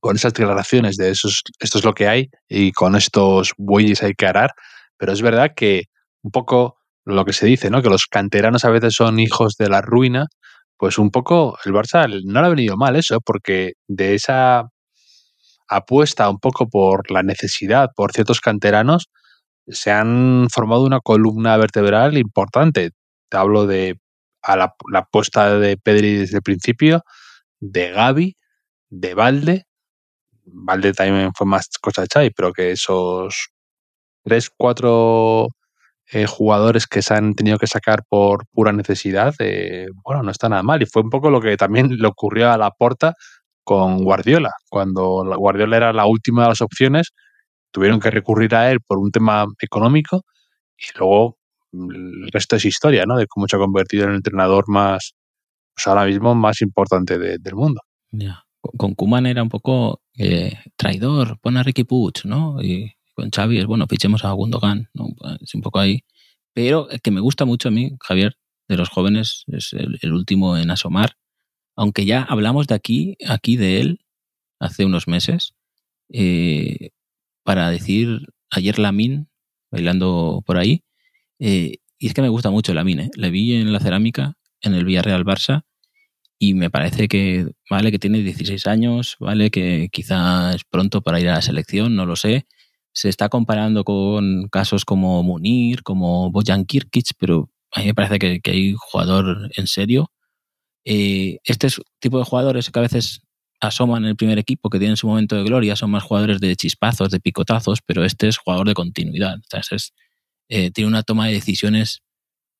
con 0.00 0.16
esas 0.16 0.34
declaraciones 0.34 0.96
de 0.96 1.10
esos, 1.10 1.42
esto 1.60 1.78
es 1.78 1.84
lo 1.84 1.94
que 1.94 2.08
hay 2.08 2.28
y 2.48 2.72
con 2.72 2.94
estos 2.94 3.52
bueyes 3.56 4.02
hay 4.02 4.14
que 4.14 4.26
arar, 4.26 4.50
pero 4.98 5.12
es 5.12 5.22
verdad 5.22 5.52
que 5.56 5.84
un 6.22 6.30
poco 6.30 6.76
lo 7.06 7.24
que 7.24 7.32
se 7.32 7.46
dice, 7.46 7.70
¿no? 7.70 7.82
Que 7.82 7.88
los 7.88 8.06
canteranos 8.06 8.64
a 8.64 8.70
veces 8.70 8.94
son 8.94 9.18
hijos 9.18 9.56
de 9.58 9.68
la 9.68 9.80
ruina, 9.80 10.26
pues 10.76 10.98
un 10.98 11.10
poco 11.10 11.56
el 11.64 11.72
Barça 11.72 12.06
no 12.24 12.40
le 12.40 12.46
ha 12.46 12.50
venido 12.50 12.76
mal 12.76 12.96
eso, 12.96 13.20
porque 13.20 13.72
de 13.88 14.14
esa 14.14 14.68
apuesta 15.68 16.28
un 16.28 16.38
poco 16.38 16.68
por 16.68 17.10
la 17.10 17.22
necesidad, 17.22 17.88
por 17.96 18.12
ciertos 18.12 18.40
canteranos, 18.40 19.08
se 19.68 19.90
han 19.90 20.48
formado 20.52 20.82
una 20.84 21.00
columna 21.00 21.56
vertebral 21.56 22.18
importante. 22.18 22.90
Te 23.30 23.36
hablo 23.38 23.66
de 23.66 23.96
a 24.44 24.56
la, 24.56 24.74
la 24.92 25.00
apuesta 25.00 25.58
de 25.58 25.76
Pedri 25.76 26.18
desde 26.18 26.36
el 26.36 26.42
principio, 26.42 27.02
de 27.60 27.90
Gaby, 27.90 28.36
de 28.90 29.14
Valde. 29.14 29.64
Valde 30.46 30.92
también 30.92 31.32
fue 31.34 31.46
más 31.46 31.68
cosa 31.80 32.02
de 32.02 32.08
Xavi, 32.12 32.30
pero 32.30 32.52
que 32.52 32.72
esos 32.72 33.48
tres, 34.22 34.50
cuatro 34.56 35.48
eh, 36.12 36.26
jugadores 36.26 36.86
que 36.86 37.02
se 37.02 37.14
han 37.14 37.34
tenido 37.34 37.58
que 37.58 37.66
sacar 37.66 38.04
por 38.08 38.46
pura 38.52 38.72
necesidad, 38.72 39.34
eh, 39.38 39.86
bueno, 40.04 40.22
no 40.22 40.30
está 40.30 40.48
nada 40.48 40.62
mal. 40.62 40.82
Y 40.82 40.86
fue 40.86 41.02
un 41.02 41.10
poco 41.10 41.30
lo 41.30 41.40
que 41.40 41.56
también 41.56 41.96
le 41.96 42.06
ocurrió 42.06 42.50
a 42.52 42.58
la 42.58 42.70
porta 42.70 43.14
con 43.64 44.04
Guardiola. 44.04 44.52
Cuando 44.68 45.24
Guardiola 45.38 45.76
era 45.78 45.92
la 45.92 46.06
última 46.06 46.42
de 46.42 46.50
las 46.50 46.60
opciones, 46.60 47.12
tuvieron 47.70 48.00
que 48.00 48.10
recurrir 48.10 48.54
a 48.54 48.70
él 48.70 48.80
por 48.86 48.98
un 48.98 49.10
tema 49.10 49.46
económico 49.60 50.22
y 50.78 50.98
luego 50.98 51.38
el 51.74 52.28
resto 52.32 52.56
es 52.56 52.64
historia, 52.64 53.04
¿no? 53.06 53.16
De 53.16 53.26
cómo 53.26 53.48
se 53.48 53.56
ha 53.56 53.58
convertido 53.58 54.04
en 54.04 54.10
el 54.10 54.16
entrenador 54.16 54.64
más, 54.68 55.14
pues 55.74 55.86
ahora 55.86 56.06
mismo 56.06 56.34
más 56.34 56.60
importante 56.62 57.18
del 57.18 57.54
mundo. 57.54 57.80
Ya. 58.10 58.44
Con 58.78 58.94
Kuman 58.94 59.26
era 59.26 59.42
un 59.42 59.50
poco 59.50 60.00
eh, 60.16 60.54
traidor, 60.76 61.38
pon 61.40 61.56
a 61.56 61.62
Ricky 61.62 61.84
Puig, 61.84 62.24
¿no? 62.24 62.62
Y 62.62 62.94
con 63.14 63.30
Xavi 63.30 63.58
es, 63.58 63.66
bueno, 63.66 63.86
fichemos 63.86 64.24
a 64.24 64.32
Gundogan, 64.32 64.88
¿no? 64.94 65.08
Es 65.40 65.54
un 65.54 65.60
poco 65.60 65.80
ahí. 65.80 66.04
Pero 66.54 66.88
el 66.88 67.00
que 67.00 67.10
me 67.10 67.20
gusta 67.20 67.44
mucho 67.44 67.68
a 67.68 67.72
mí, 67.72 67.96
Javier, 68.00 68.36
de 68.68 68.76
los 68.76 68.88
jóvenes, 68.88 69.44
es 69.48 69.72
el, 69.72 70.12
último 70.12 70.56
en 70.56 70.70
asomar. 70.70 71.16
Aunque 71.76 72.06
ya 72.06 72.22
hablamos 72.22 72.66
de 72.68 72.74
aquí, 72.74 73.16
aquí 73.26 73.56
de 73.56 73.80
él, 73.80 74.00
hace 74.60 74.84
unos 74.84 75.08
meses, 75.08 75.54
eh, 76.10 76.90
para 77.42 77.70
decir 77.70 78.20
ayer 78.50 78.78
Lamin, 78.78 79.28
bailando 79.70 80.42
por 80.46 80.56
ahí, 80.56 80.84
eh, 81.46 81.76
y 81.98 82.06
es 82.06 82.14
que 82.14 82.22
me 82.22 82.30
gusta 82.30 82.50
mucho 82.50 82.72
Lamin, 82.72 83.00
¿eh? 83.00 83.10
Le 83.16 83.30
vi 83.30 83.54
en 83.54 83.70
la 83.70 83.78
cerámica, 83.78 84.32
en 84.62 84.72
el 84.74 84.86
Villarreal 84.86 85.26
Barça, 85.26 85.64
y 86.38 86.54
me 86.54 86.70
parece 86.70 87.06
que, 87.06 87.46
vale, 87.68 87.90
que 87.92 87.98
tiene 87.98 88.20
16 88.20 88.66
años, 88.66 89.16
vale, 89.20 89.50
que 89.50 89.88
quizá 89.92 90.54
es 90.54 90.64
pronto 90.64 91.02
para 91.02 91.20
ir 91.20 91.28
a 91.28 91.34
la 91.34 91.42
selección, 91.42 91.96
no 91.96 92.06
lo 92.06 92.16
sé. 92.16 92.46
Se 92.92 93.10
está 93.10 93.28
comparando 93.28 93.84
con 93.84 94.48
casos 94.48 94.86
como 94.86 95.22
Munir, 95.22 95.82
como 95.82 96.30
Bojan 96.30 96.64
Kirkic, 96.64 97.12
pero 97.18 97.50
a 97.72 97.80
mí 97.80 97.86
me 97.86 97.94
parece 97.94 98.18
que, 98.18 98.40
hay 98.50 98.70
un 98.72 98.78
jugador 98.78 99.50
en 99.54 99.66
serio. 99.66 100.12
Eh, 100.86 101.40
este 101.44 101.68
tipo 102.00 102.18
de 102.18 102.24
jugadores 102.24 102.70
que 102.70 102.78
a 102.78 102.82
veces 102.82 103.20
asoman 103.60 104.04
en 104.04 104.10
el 104.10 104.16
primer 104.16 104.38
equipo, 104.38 104.70
que 104.70 104.78
tienen 104.78 104.96
su 104.96 105.08
momento 105.08 105.36
de 105.36 105.44
gloria, 105.44 105.76
son 105.76 105.90
más 105.90 106.04
jugadores 106.04 106.40
de 106.40 106.56
chispazos, 106.56 107.10
de 107.10 107.20
picotazos, 107.20 107.80
pero 107.84 108.02
este 108.04 108.28
es 108.28 108.38
jugador 108.38 108.66
de 108.68 108.74
continuidad. 108.74 109.36
Eh, 110.48 110.70
tiene 110.70 110.88
una 110.88 111.02
toma 111.02 111.26
de 111.26 111.34
decisiones 111.34 112.02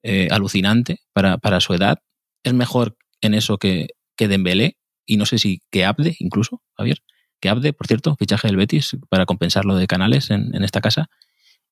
eh, 0.02 0.28
alucinante 0.30 1.00
para, 1.12 1.38
para 1.38 1.60
su 1.60 1.74
edad. 1.74 1.98
Es 2.42 2.54
mejor 2.54 2.96
en 3.20 3.34
eso 3.34 3.58
que, 3.58 3.88
que 4.16 4.28
Dembélé 4.28 4.76
y 5.06 5.16
no 5.16 5.26
sé 5.26 5.38
si 5.38 5.62
que 5.70 5.84
Abde 5.84 6.16
incluso, 6.18 6.62
Javier, 6.76 6.98
que 7.40 7.48
Abde, 7.48 7.72
por 7.72 7.86
cierto, 7.86 8.16
fichaje 8.16 8.48
del 8.48 8.56
Betis 8.56 8.96
para 9.08 9.26
compensar 9.26 9.64
lo 9.64 9.76
de 9.76 9.86
Canales 9.86 10.30
en, 10.30 10.62
esta 10.64 10.80
casa. 10.80 11.08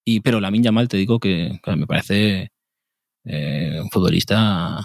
Y, 0.04 0.20
pero 0.20 0.40
la 0.40 0.50
Minya 0.50 0.72
Mal 0.72 0.88
te 0.88 0.96
digo 0.96 1.18
que, 1.18 1.60
me 1.76 1.86
parece 1.86 2.50
eh, 3.24 3.80
un 3.80 3.88
futbolista, 3.90 4.80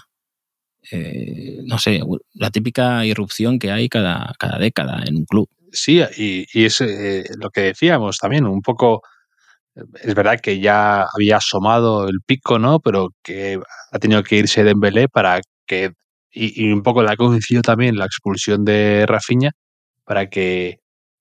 no 0.92 1.80
sé, 1.80 2.02
la 2.34 2.52
típica 2.52 3.06
irrupción 3.06 3.60
que 3.60 3.72
hay 3.72 3.90
cada, 3.90 4.34
cada 4.40 4.60
década 4.60 5.04
en 5.06 5.18
un 5.18 5.26
club. 5.26 5.50
Sí, 5.74 6.02
y, 6.18 6.46
y 6.54 6.66
es 6.66 6.82
lo 7.38 7.50
que 7.50 7.62
decíamos 7.62 8.18
también, 8.20 8.46
un 8.46 8.62
poco, 8.62 9.02
es 10.02 10.16
verdad 10.16 10.40
que 10.42 10.60
ya 10.60 11.06
había 11.14 11.38
asomado 11.38 12.08
el 12.08 12.20
pico, 12.26 12.60
¿no? 12.60 12.80
Pero 12.80 13.10
que 13.24 13.60
ha 13.92 14.00
tenido 14.00 14.24
que 14.24 14.38
irse 14.38 14.64
Dembélé 14.64 15.08
para 15.10 15.42
que 15.66 15.92
y, 16.32 16.72
un 16.72 16.84
poco 16.84 17.04
la 17.04 17.14
ha 17.14 17.18
coincidido 17.18 17.62
también 17.64 17.98
la 17.98 18.06
expulsión 18.06 18.66
de 18.66 19.06
Rafinha 19.08 19.52
para 20.06 20.30
que 20.30 20.80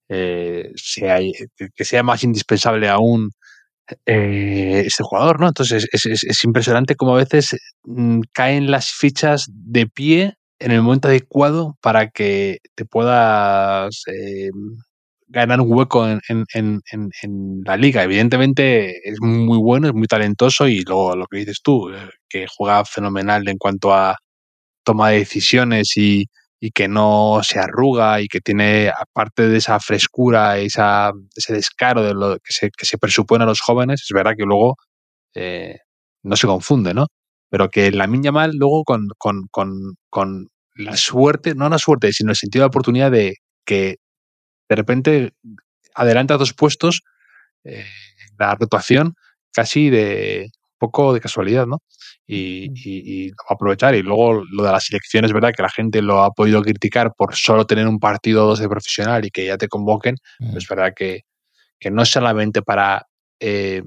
eh, 0.08 0.72
sea, 0.76 1.18
que 1.74 1.84
sea 1.84 2.02
más 2.02 2.22
indispensable 2.24 2.88
aún 2.88 3.30
eh, 4.06 4.84
este 4.86 5.04
jugador, 5.04 5.40
¿no? 5.40 5.48
Entonces 5.48 5.88
es, 5.92 6.06
es, 6.06 6.44
impresionante 6.44 6.96
cómo 6.96 7.14
a 7.14 7.18
veces 7.18 7.56
mm, 7.84 8.20
caen 8.32 8.70
las 8.70 8.90
fichas 8.90 9.46
de 9.48 9.86
pie 9.86 10.34
en 10.58 10.72
el 10.72 10.82
momento 10.82 11.08
adecuado 11.08 11.76
para 11.80 12.10
que 12.10 12.58
te 12.74 12.84
puedas 12.84 14.02
eh, 14.08 14.50
ganar 15.28 15.60
un 15.60 15.72
hueco 15.72 16.08
en, 16.08 16.20
en, 16.28 16.44
en, 16.54 17.10
en, 17.22 17.62
la 17.64 17.76
liga. 17.76 18.02
Evidentemente 18.04 19.08
es 19.08 19.18
muy 19.20 19.58
bueno, 19.58 19.88
es 19.88 19.94
muy 19.94 20.06
talentoso 20.06 20.68
y 20.68 20.82
luego 20.82 21.16
lo 21.16 21.26
que 21.26 21.38
dices 21.38 21.60
tú, 21.62 21.90
que 22.28 22.46
juega 22.48 22.84
fenomenal 22.84 23.48
en 23.48 23.58
cuanto 23.58 23.92
a 23.94 24.16
toma 24.84 25.10
de 25.10 25.18
decisiones 25.18 25.96
y, 25.96 26.26
que 26.74 26.88
no 26.88 27.40
se 27.44 27.60
arruga 27.60 28.20
y 28.20 28.26
que 28.26 28.40
tiene, 28.40 28.88
aparte 28.90 29.48
de 29.48 29.58
esa 29.58 29.78
frescura, 29.78 30.58
esa, 30.58 31.12
ese 31.36 31.52
descaro 31.54 32.02
de 32.02 32.12
lo 32.12 32.38
que 32.38 32.52
se, 32.52 32.70
que 32.76 32.84
se 32.86 32.98
presupone 32.98 33.44
a 33.44 33.46
los 33.46 33.60
jóvenes, 33.60 34.02
es 34.02 34.12
verdad 34.12 34.34
que 34.36 34.44
luego 34.44 34.76
eh, 35.34 35.78
no 36.24 36.36
se 36.36 36.48
confunde, 36.48 36.94
¿no? 36.94 37.06
Pero 37.50 37.68
que 37.70 37.92
la 37.92 38.08
miña 38.08 38.32
mal 38.32 38.52
luego 38.54 38.82
con, 38.84 39.08
con, 39.18 39.46
con, 39.50 39.96
con, 40.10 40.48
la 40.74 40.96
suerte, 40.96 41.54
no 41.54 41.68
la 41.68 41.78
suerte, 41.78 42.12
sino 42.12 42.30
el 42.32 42.36
sentido 42.36 42.64
de 42.64 42.68
oportunidad 42.68 43.10
de 43.12 43.36
que 43.64 43.96
de 44.68 44.76
repente 44.76 45.32
adelanta 45.94 46.36
dos 46.36 46.52
puestos 46.52 47.02
eh, 47.64 47.84
la 48.38 48.54
rotación 48.54 49.14
casi 49.52 49.90
de 49.90 50.50
poco 50.78 51.14
de 51.14 51.20
casualidad, 51.20 51.66
¿no? 51.66 51.82
Y, 52.26 52.70
y, 52.74 53.32
aprovechar. 53.48 53.94
Y 53.94 54.02
luego 54.02 54.44
lo 54.44 54.64
de 54.64 54.72
la 54.72 54.80
selección 54.80 55.24
es 55.24 55.32
verdad 55.32 55.52
que 55.56 55.62
la 55.62 55.70
gente 55.70 56.02
lo 56.02 56.22
ha 56.22 56.32
podido 56.32 56.60
criticar 56.62 57.14
por 57.16 57.34
solo 57.34 57.66
tener 57.66 57.86
un 57.86 57.98
partido 57.98 58.44
o 58.44 58.48
dos 58.48 58.58
de 58.58 58.68
profesional 58.68 59.24
y 59.24 59.30
que 59.30 59.46
ya 59.46 59.56
te 59.56 59.68
convoquen. 59.68 60.16
Mm. 60.38 60.56
Es 60.56 60.68
verdad 60.68 60.92
que, 60.94 61.22
que, 61.78 61.90
no 61.90 62.04
solamente 62.04 62.62
para 62.62 63.06
eh, 63.40 63.82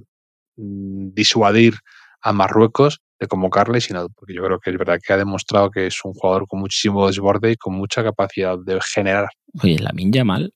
mm, 0.55 1.13
disuadir 1.13 1.75
a 2.21 2.33
Marruecos 2.33 3.01
de 3.19 3.27
convocarle, 3.27 3.81
sino 3.81 4.07
porque 4.09 4.33
yo 4.33 4.43
creo 4.43 4.59
que 4.59 4.71
es 4.71 4.77
verdad 4.77 4.99
que 5.05 5.13
ha 5.13 5.17
demostrado 5.17 5.69
que 5.69 5.87
es 5.87 6.03
un 6.03 6.13
jugador 6.13 6.47
con 6.47 6.59
muchísimo 6.59 7.07
desborde 7.07 7.51
y 7.51 7.55
con 7.55 7.75
mucha 7.75 8.03
capacidad 8.03 8.57
de 8.57 8.79
generar. 8.81 9.29
Oye, 9.61 9.77
la 9.79 9.91
Minja 9.91 10.23
mal, 10.23 10.53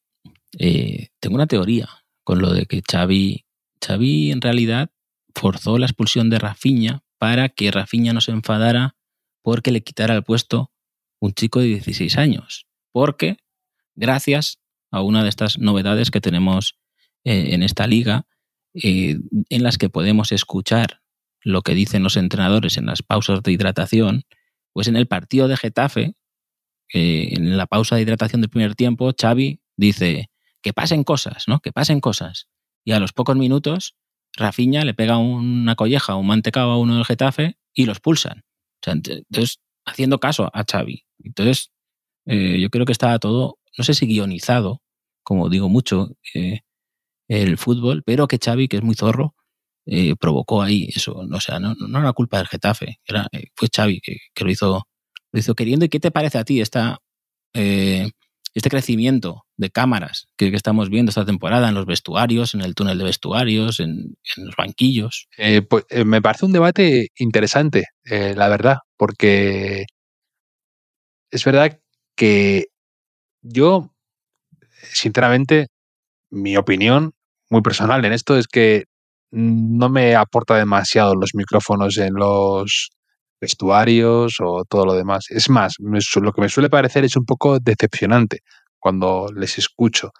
eh, 0.60 1.10
tengo 1.20 1.36
una 1.36 1.48
teoría 1.48 1.90
con 2.24 2.40
lo 2.40 2.54
de 2.54 2.66
que 2.66 2.82
Xavi, 2.90 3.46
Xavi 3.86 4.32
en 4.32 4.42
realidad 4.42 4.92
forzó 5.36 5.78
la 5.78 5.86
expulsión 5.86 6.30
de 6.30 6.40
Rafiña 6.40 7.04
para 7.18 7.50
que 7.50 7.72
Rafiña 7.72 8.14
no 8.14 8.22
se 8.22 8.32
enfadara 8.32 8.96
porque 9.42 9.72
le 9.72 9.84
quitara 9.84 10.16
el 10.16 10.24
puesto 10.24 10.72
un 11.20 11.34
chico 11.34 11.60
de 11.60 11.68
16 11.68 12.18
años. 12.18 12.68
Porque, 12.92 13.38
gracias 13.96 14.60
a 14.92 15.02
una 15.02 15.24
de 15.24 15.30
estas 15.30 15.58
novedades 15.58 16.12
que 16.12 16.22
tenemos 16.22 16.78
eh, 17.24 17.54
en 17.54 17.64
esta 17.64 17.88
liga, 17.88 18.28
eh, 18.74 19.18
en 19.50 19.64
las 19.64 19.78
que 19.78 19.90
podemos 19.90 20.32
escuchar 20.32 21.02
lo 21.42 21.62
que 21.62 21.76
dicen 21.76 22.04
los 22.04 22.18
entrenadores 22.18 22.78
en 22.78 22.86
las 22.86 23.04
pausas 23.04 23.42
de 23.44 23.52
hidratación, 23.52 24.24
pues 24.74 24.88
en 24.88 24.96
el 24.96 25.08
partido 25.08 25.48
de 25.48 25.58
Getafe, 25.58 26.16
eh, 26.94 27.30
en 27.32 27.58
la 27.58 27.68
pausa 27.68 27.96
de 27.96 28.02
hidratación 28.02 28.42
del 28.42 28.50
primer 28.50 28.76
tiempo, 28.76 29.12
Xavi 29.20 29.62
dice 29.78 30.30
que 30.64 30.74
pasen 30.74 31.04
cosas, 31.04 31.44
¿no? 31.48 31.60
Que 31.60 31.72
pasen 31.72 32.00
cosas. 32.00 32.48
Y 32.84 32.94
a 32.94 33.00
los 33.00 33.14
pocos 33.14 33.36
minutos 33.36 33.96
Rafiña 34.36 34.84
le 34.84 34.94
pega 34.94 35.18
una 35.18 35.76
colleja 35.76 36.16
o 36.16 36.20
un 36.20 36.28
mantecado 36.28 36.72
a 36.72 36.78
uno 36.78 36.96
del 36.96 37.06
Getafe 37.06 37.58
y 37.74 37.86
los 37.86 38.00
pulsan. 38.00 38.44
entonces, 38.86 39.60
haciendo 39.86 40.20
caso 40.20 40.50
a 40.54 40.64
Xavi. 40.70 41.06
Entonces, 41.24 41.72
eh, 42.26 42.60
yo 42.60 42.70
creo 42.70 42.86
que 42.86 42.92
estaba 42.92 43.20
todo, 43.20 43.60
no 43.78 43.84
sé 43.84 43.94
si 43.94 44.08
guionizado, 44.08 44.82
como 45.24 45.50
digo 45.50 45.70
mucho, 45.70 46.10
eh, 46.34 46.62
el 47.28 47.58
fútbol, 47.58 48.04
pero 48.04 48.28
que 48.28 48.40
Xavi, 48.44 48.68
que 48.68 48.78
es 48.78 48.84
muy 48.84 48.96
zorro, 48.96 49.36
eh, 49.86 50.16
provocó 50.16 50.62
ahí 50.62 50.90
eso. 50.96 51.14
O 51.16 51.40
sea, 51.40 51.60
no, 51.60 51.76
era 52.00 52.14
culpa 52.14 52.38
del 52.38 52.48
Getafe, 52.48 53.00
era, 53.06 53.28
fue 53.56 53.68
Xavi 53.74 54.02
que, 54.02 54.18
que, 54.34 54.44
lo, 54.44 54.52
hizo, 54.52 54.88
lo 55.32 55.40
hizo 55.40 55.56
queriendo. 55.56 55.86
¿Y 55.86 55.90
qué 55.90 56.00
te 56.00 56.12
parece 56.12 56.38
a 56.40 56.46
ti 56.46 56.62
esta 56.62 57.00
este 58.54 58.70
crecimiento 58.70 59.46
de 59.58 59.70
cámaras 59.70 60.28
que, 60.38 60.48
estamos 60.48 60.90
viendo 60.90 61.10
esta 61.10 61.26
temporada 61.26 61.70
en 61.70 61.76
los 61.76 61.86
vestuarios, 61.86 62.54
en 62.54 62.62
el 62.62 62.76
túnel 62.76 62.98
de 62.98 63.04
vestuarios, 63.06 63.80
en, 63.80 64.16
los 64.38 64.56
banquillos? 64.56 65.28
Eh, 65.38 65.62
pues 65.62 65.86
eh, 65.90 66.06
me 66.06 66.22
parece 66.22 66.46
un 66.46 66.52
debate 66.52 67.08
interesante, 67.18 67.86
eh, 68.06 68.34
la 68.36 68.50
verdad, 68.50 68.78
porque 68.98 69.86
es 71.32 71.46
verdad 71.46 71.80
que 72.16 72.68
yo, 73.42 73.92
sinceramente, 74.94 75.68
mi 76.30 76.58
opinión 76.58 77.14
muy 77.50 77.62
personal 77.62 78.06
en 78.06 78.14
esto 78.14 78.38
es 78.38 78.48
que 78.48 78.86
no 79.32 79.90
me 79.90 80.16
aporta 80.16 80.56
demasiado 80.56 81.16
los 81.16 81.32
micrófonos 81.34 81.98
en 81.98 82.14
los 82.14 82.92
vestuarios 83.44 84.38
o 84.40 84.64
todo 84.66 84.86
lo 84.86 84.94
demás. 84.94 85.26
Es 85.30 85.50
más, 85.50 85.76
lo 85.80 86.32
que 86.32 86.42
me 86.42 86.50
suele 86.50 86.70
parecer 86.70 87.04
es 87.04 87.16
un 87.18 87.26
poco 87.26 87.60
decepcionante 87.60 88.40
cuando 88.80 89.28
les 89.36 89.58
escucho, 89.58 90.12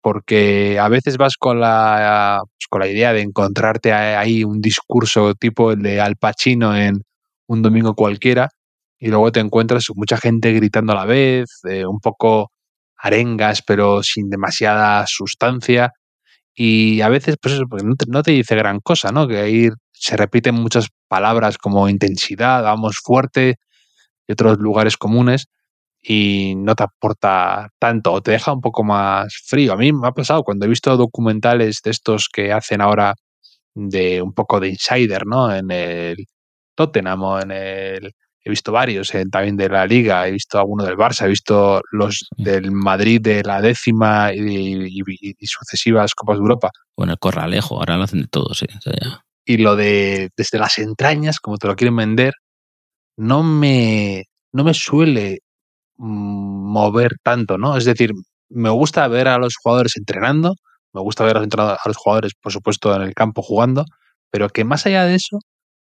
porque 0.00 0.78
a 0.78 0.88
veces 0.88 1.16
vas 1.18 1.36
con 1.38 1.60
la, 1.60 2.40
pues, 2.42 2.66
con 2.68 2.80
la 2.80 2.88
idea 2.88 3.12
de 3.12 3.22
encontrarte 3.22 3.92
ahí 3.92 4.44
un 4.44 4.60
discurso 4.60 5.34
tipo 5.34 5.72
el 5.72 5.82
de 5.82 6.00
Al 6.00 6.16
Pacino 6.16 6.76
en 6.76 7.02
un 7.46 7.62
domingo 7.62 7.94
cualquiera 7.94 8.48
y 8.98 9.08
luego 9.08 9.30
te 9.32 9.40
encuentras 9.40 9.84
mucha 9.94 10.16
gente 10.16 10.52
gritando 10.52 10.92
a 10.92 10.96
la 10.96 11.04
vez, 11.04 11.46
eh, 11.68 11.84
un 11.86 12.00
poco 12.00 12.50
arengas 12.96 13.62
pero 13.62 14.02
sin 14.02 14.30
demasiada 14.30 15.04
sustancia 15.06 15.92
y 16.54 17.02
a 17.02 17.10
veces 17.10 17.36
pues 17.40 17.60
no, 17.84 17.94
te, 17.96 18.06
no 18.08 18.22
te 18.22 18.32
dice 18.32 18.56
gran 18.56 18.80
cosa, 18.80 19.12
¿no? 19.12 19.28
Que 19.28 19.50
ir 19.50 19.72
se 20.06 20.16
repiten 20.16 20.54
muchas 20.54 20.86
palabras 21.08 21.58
como 21.58 21.88
intensidad, 21.88 22.62
vamos 22.62 22.98
fuerte 23.02 23.56
y 24.28 24.32
otros 24.32 24.58
lugares 24.58 24.96
comunes 24.96 25.46
y 26.00 26.54
no 26.56 26.76
te 26.76 26.84
aporta 26.84 27.70
tanto 27.80 28.12
o 28.12 28.22
te 28.22 28.30
deja 28.30 28.52
un 28.52 28.60
poco 28.60 28.84
más 28.84 29.34
frío. 29.44 29.72
A 29.72 29.76
mí 29.76 29.92
me 29.92 30.06
ha 30.06 30.12
pasado 30.12 30.44
cuando 30.44 30.64
he 30.64 30.68
visto 30.68 30.96
documentales 30.96 31.80
de 31.82 31.90
estos 31.90 32.28
que 32.32 32.52
hacen 32.52 32.80
ahora 32.80 33.14
de 33.74 34.22
un 34.22 34.32
poco 34.32 34.60
de 34.60 34.68
insider, 34.68 35.26
¿no? 35.26 35.52
En 35.52 35.72
el 35.72 36.16
Tottenham 36.76 37.22
o 37.24 37.40
en 37.40 37.50
el... 37.50 38.12
He 38.44 38.50
visto 38.50 38.70
varios 38.70 39.10
también 39.32 39.56
de 39.56 39.68
la 39.68 39.86
Liga, 39.86 40.28
he 40.28 40.30
visto 40.30 40.56
alguno 40.60 40.84
del 40.84 40.96
Barça, 40.96 41.24
he 41.24 41.28
visto 41.28 41.80
los 41.90 42.28
del 42.36 42.70
Madrid 42.70 43.20
de 43.20 43.42
la 43.42 43.60
décima 43.60 44.32
y, 44.32 45.02
sucesivas 45.42 46.14
Copas 46.14 46.36
de 46.36 46.42
Europa. 46.42 46.70
Bueno, 46.96 47.14
el 47.14 47.18
Corralejo, 47.18 47.78
ahora 47.78 47.96
lo 47.96 48.04
hacen 48.04 48.20
de 48.20 48.28
todos, 48.28 48.58
sí. 48.58 48.66
Y 49.46 49.58
lo 49.58 49.76
de 49.76 50.30
desde 50.36 50.58
las 50.58 50.78
entrañas, 50.78 51.40
como 51.40 51.56
te 51.58 51.68
lo 51.68 51.76
quieren 51.76 51.96
vender, 51.96 52.34
no 53.16 53.42
me, 53.42 54.24
no 54.52 54.64
me 54.64 54.74
suele 54.74 55.40
mover 55.98 57.12
tanto, 57.22 57.58
¿no? 57.58 57.76
Es 57.76 57.84
decir, 57.86 58.12
me 58.50 58.70
gusta 58.70 59.08
ver 59.08 59.28
a 59.28 59.38
los 59.38 59.54
jugadores 59.56 59.96
entrenando, 59.96 60.54
me 60.92 61.00
gusta 61.02 61.24
ver 61.24 61.38
a 61.38 61.40
los 61.86 61.96
jugadores, 61.96 62.32
por 62.42 62.52
supuesto, 62.52 62.94
en 62.94 63.02
el 63.02 63.14
campo 63.14 63.42
jugando, 63.42 63.84
pero 64.30 64.48
que 64.50 64.64
más 64.64 64.86
allá 64.86 65.04
de 65.04 65.16
eso, 65.16 65.38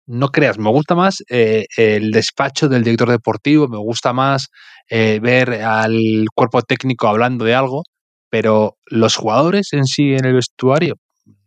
no 0.07 0.30
creas, 0.30 0.59
me 0.59 0.70
gusta 0.70 0.94
más 0.94 1.22
eh, 1.30 1.66
el 1.76 2.12
despacho 2.12 2.68
del 2.68 2.84
director 2.84 3.11
deportivo, 3.11 3.68
me 3.68 3.78
gusta 3.78 4.12
más 4.12 4.49
eh, 4.90 5.20
ver 5.22 5.62
al 5.64 6.26
cuerpo 6.34 6.62
técnico 6.62 7.09
hablando 7.09 7.44
de 7.44 7.55
algo, 7.55 7.82
pero 8.30 8.76
los 8.86 9.16
jugadores 9.16 9.72
en 9.72 9.86
sí 9.86 10.14
en 10.14 10.24
el 10.26 10.34
vestuario 10.34 10.97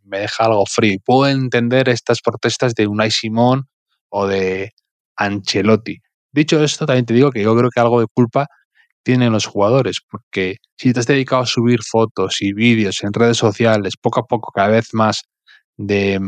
me 0.10 0.20
deja 0.20 0.46
algo 0.46 0.66
frío. 0.66 0.98
Puedo 1.06 1.28
entender 1.30 1.90
estas 1.90 2.22
protestas 2.22 2.74
de 2.76 2.88
Unai 2.88 3.12
Simón 3.12 3.68
o 4.10 4.28
de 4.28 4.72
Ancelotti. 5.16 5.98
Dicho 6.32 6.64
esto, 6.64 6.86
también 6.86 7.06
te 7.06 7.14
digo 7.14 7.32
que 7.32 7.44
yo 7.44 7.56
creo 7.56 7.70
que 7.70 7.80
algo 7.80 8.00
de 8.02 8.08
culpa 8.14 8.48
tienen 9.04 9.32
los 9.34 9.46
jugadores, 9.46 9.98
porque 10.10 10.58
si 10.78 10.94
te 10.94 11.00
has 11.00 11.08
dedicado 11.08 11.44
a 11.44 11.46
subir 11.46 11.80
fotos 11.84 12.42
y 12.42 12.54
vídeos 12.54 13.04
en 13.04 13.14
redes 13.14 13.38
sociales, 13.38 13.96
poco 14.00 14.20
a 14.22 14.24
poco, 14.26 14.52
cada 14.52 14.70
vez 14.70 14.94
más, 14.94 15.24
de 15.78 16.20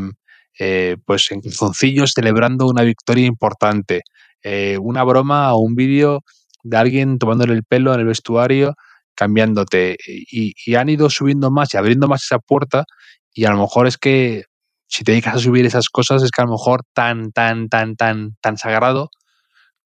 eh, 0.58 0.96
pues 1.04 1.30
en 1.30 1.40
calzoncillos 1.40 2.12
celebrando 2.14 2.66
una 2.66 2.82
victoria 2.82 3.26
importante, 3.26 4.02
eh, 4.42 4.78
una 4.80 5.04
broma 5.04 5.54
o 5.54 5.58
un 5.58 5.74
vídeo 5.74 6.20
de 6.62 6.76
alguien 6.76 7.18
tomándole 7.18 7.54
el 7.54 7.64
pelo 7.64 7.94
en 7.94 8.00
el 8.00 8.06
vestuario, 8.06 8.74
cambiándote, 9.14 9.96
y, 10.06 10.54
y 10.66 10.74
han 10.74 10.88
ido 10.88 11.10
subiendo 11.10 11.50
más 11.50 11.74
y 11.74 11.76
abriendo 11.76 12.08
más 12.08 12.24
esa 12.24 12.38
puerta, 12.38 12.84
y 13.32 13.44
a 13.44 13.50
lo 13.50 13.58
mejor 13.58 13.86
es 13.86 13.98
que 13.98 14.44
si 14.86 15.04
te 15.04 15.12
dedicas 15.12 15.36
a 15.36 15.38
subir 15.38 15.64
esas 15.64 15.88
cosas, 15.88 16.22
es 16.22 16.30
que 16.30 16.42
a 16.42 16.44
lo 16.44 16.52
mejor 16.52 16.82
tan, 16.92 17.32
tan, 17.32 17.68
tan, 17.68 17.96
tan, 17.96 18.36
tan 18.40 18.58
sagrado 18.58 19.10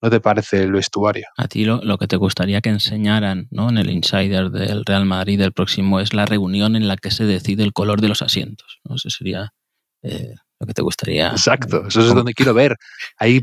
¿No 0.03 0.11
te 0.11 0.21
parece 0.21 0.63
el 0.63 0.73
vestuario? 0.73 1.27
A 1.37 1.49
ti 1.49 1.65
lo, 1.65 1.99
que 1.99 2.07
te 2.07 2.17
gustaría 2.17 2.61
que 2.61 2.69
enseñaran 2.69 3.49
¿no? 3.51 3.71
en 3.71 3.79
el 3.79 3.91
Insider 3.91 4.51
del 4.51 4.85
Real 4.85 5.07
Madrid 5.07 5.39
del 5.39 5.53
próximo 5.53 6.01
es 6.01 6.13
la 6.13 6.27
reunión 6.27 6.77
en 6.77 6.87
la 6.87 6.97
que 6.97 7.11
se 7.11 7.25
decide 7.25 7.65
el 7.65 7.73
color 7.73 8.01
de 8.01 8.09
los 8.09 8.21
asientos. 8.21 8.79
¿no? 8.85 8.97
Eso 8.97 9.09
sería 9.09 9.53
eh, 10.03 10.35
lo 10.61 10.67
que 10.67 10.75
te 10.75 10.83
gustaría. 10.83 11.31
Exacto, 11.31 11.87
eso 11.89 12.01
es 12.01 12.15
donde 12.15 12.35
quiero 12.35 12.53
ver. 12.53 12.77
Hay 13.19 13.41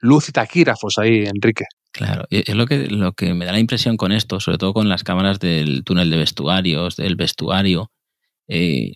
luz 0.00 0.28
y 0.28 0.32
taquígrafos 0.32 0.98
ahí, 0.98 1.24
Enrique. 1.24 1.64
Claro, 1.90 2.26
es 2.28 2.54
lo 2.54 2.66
que, 2.66 2.88
lo 2.88 3.12
que 3.12 3.32
me 3.34 3.46
da 3.46 3.52
la 3.52 3.60
impresión 3.60 3.96
con 3.96 4.12
esto, 4.12 4.40
sobre 4.40 4.58
todo 4.58 4.74
con 4.74 4.88
las 4.88 5.04
cámaras 5.04 5.38
del 5.38 5.84
túnel 5.84 6.10
de 6.10 6.18
vestuarios, 6.18 6.96
del 6.96 7.16
vestuario, 7.16 7.90
eh, 8.48 8.94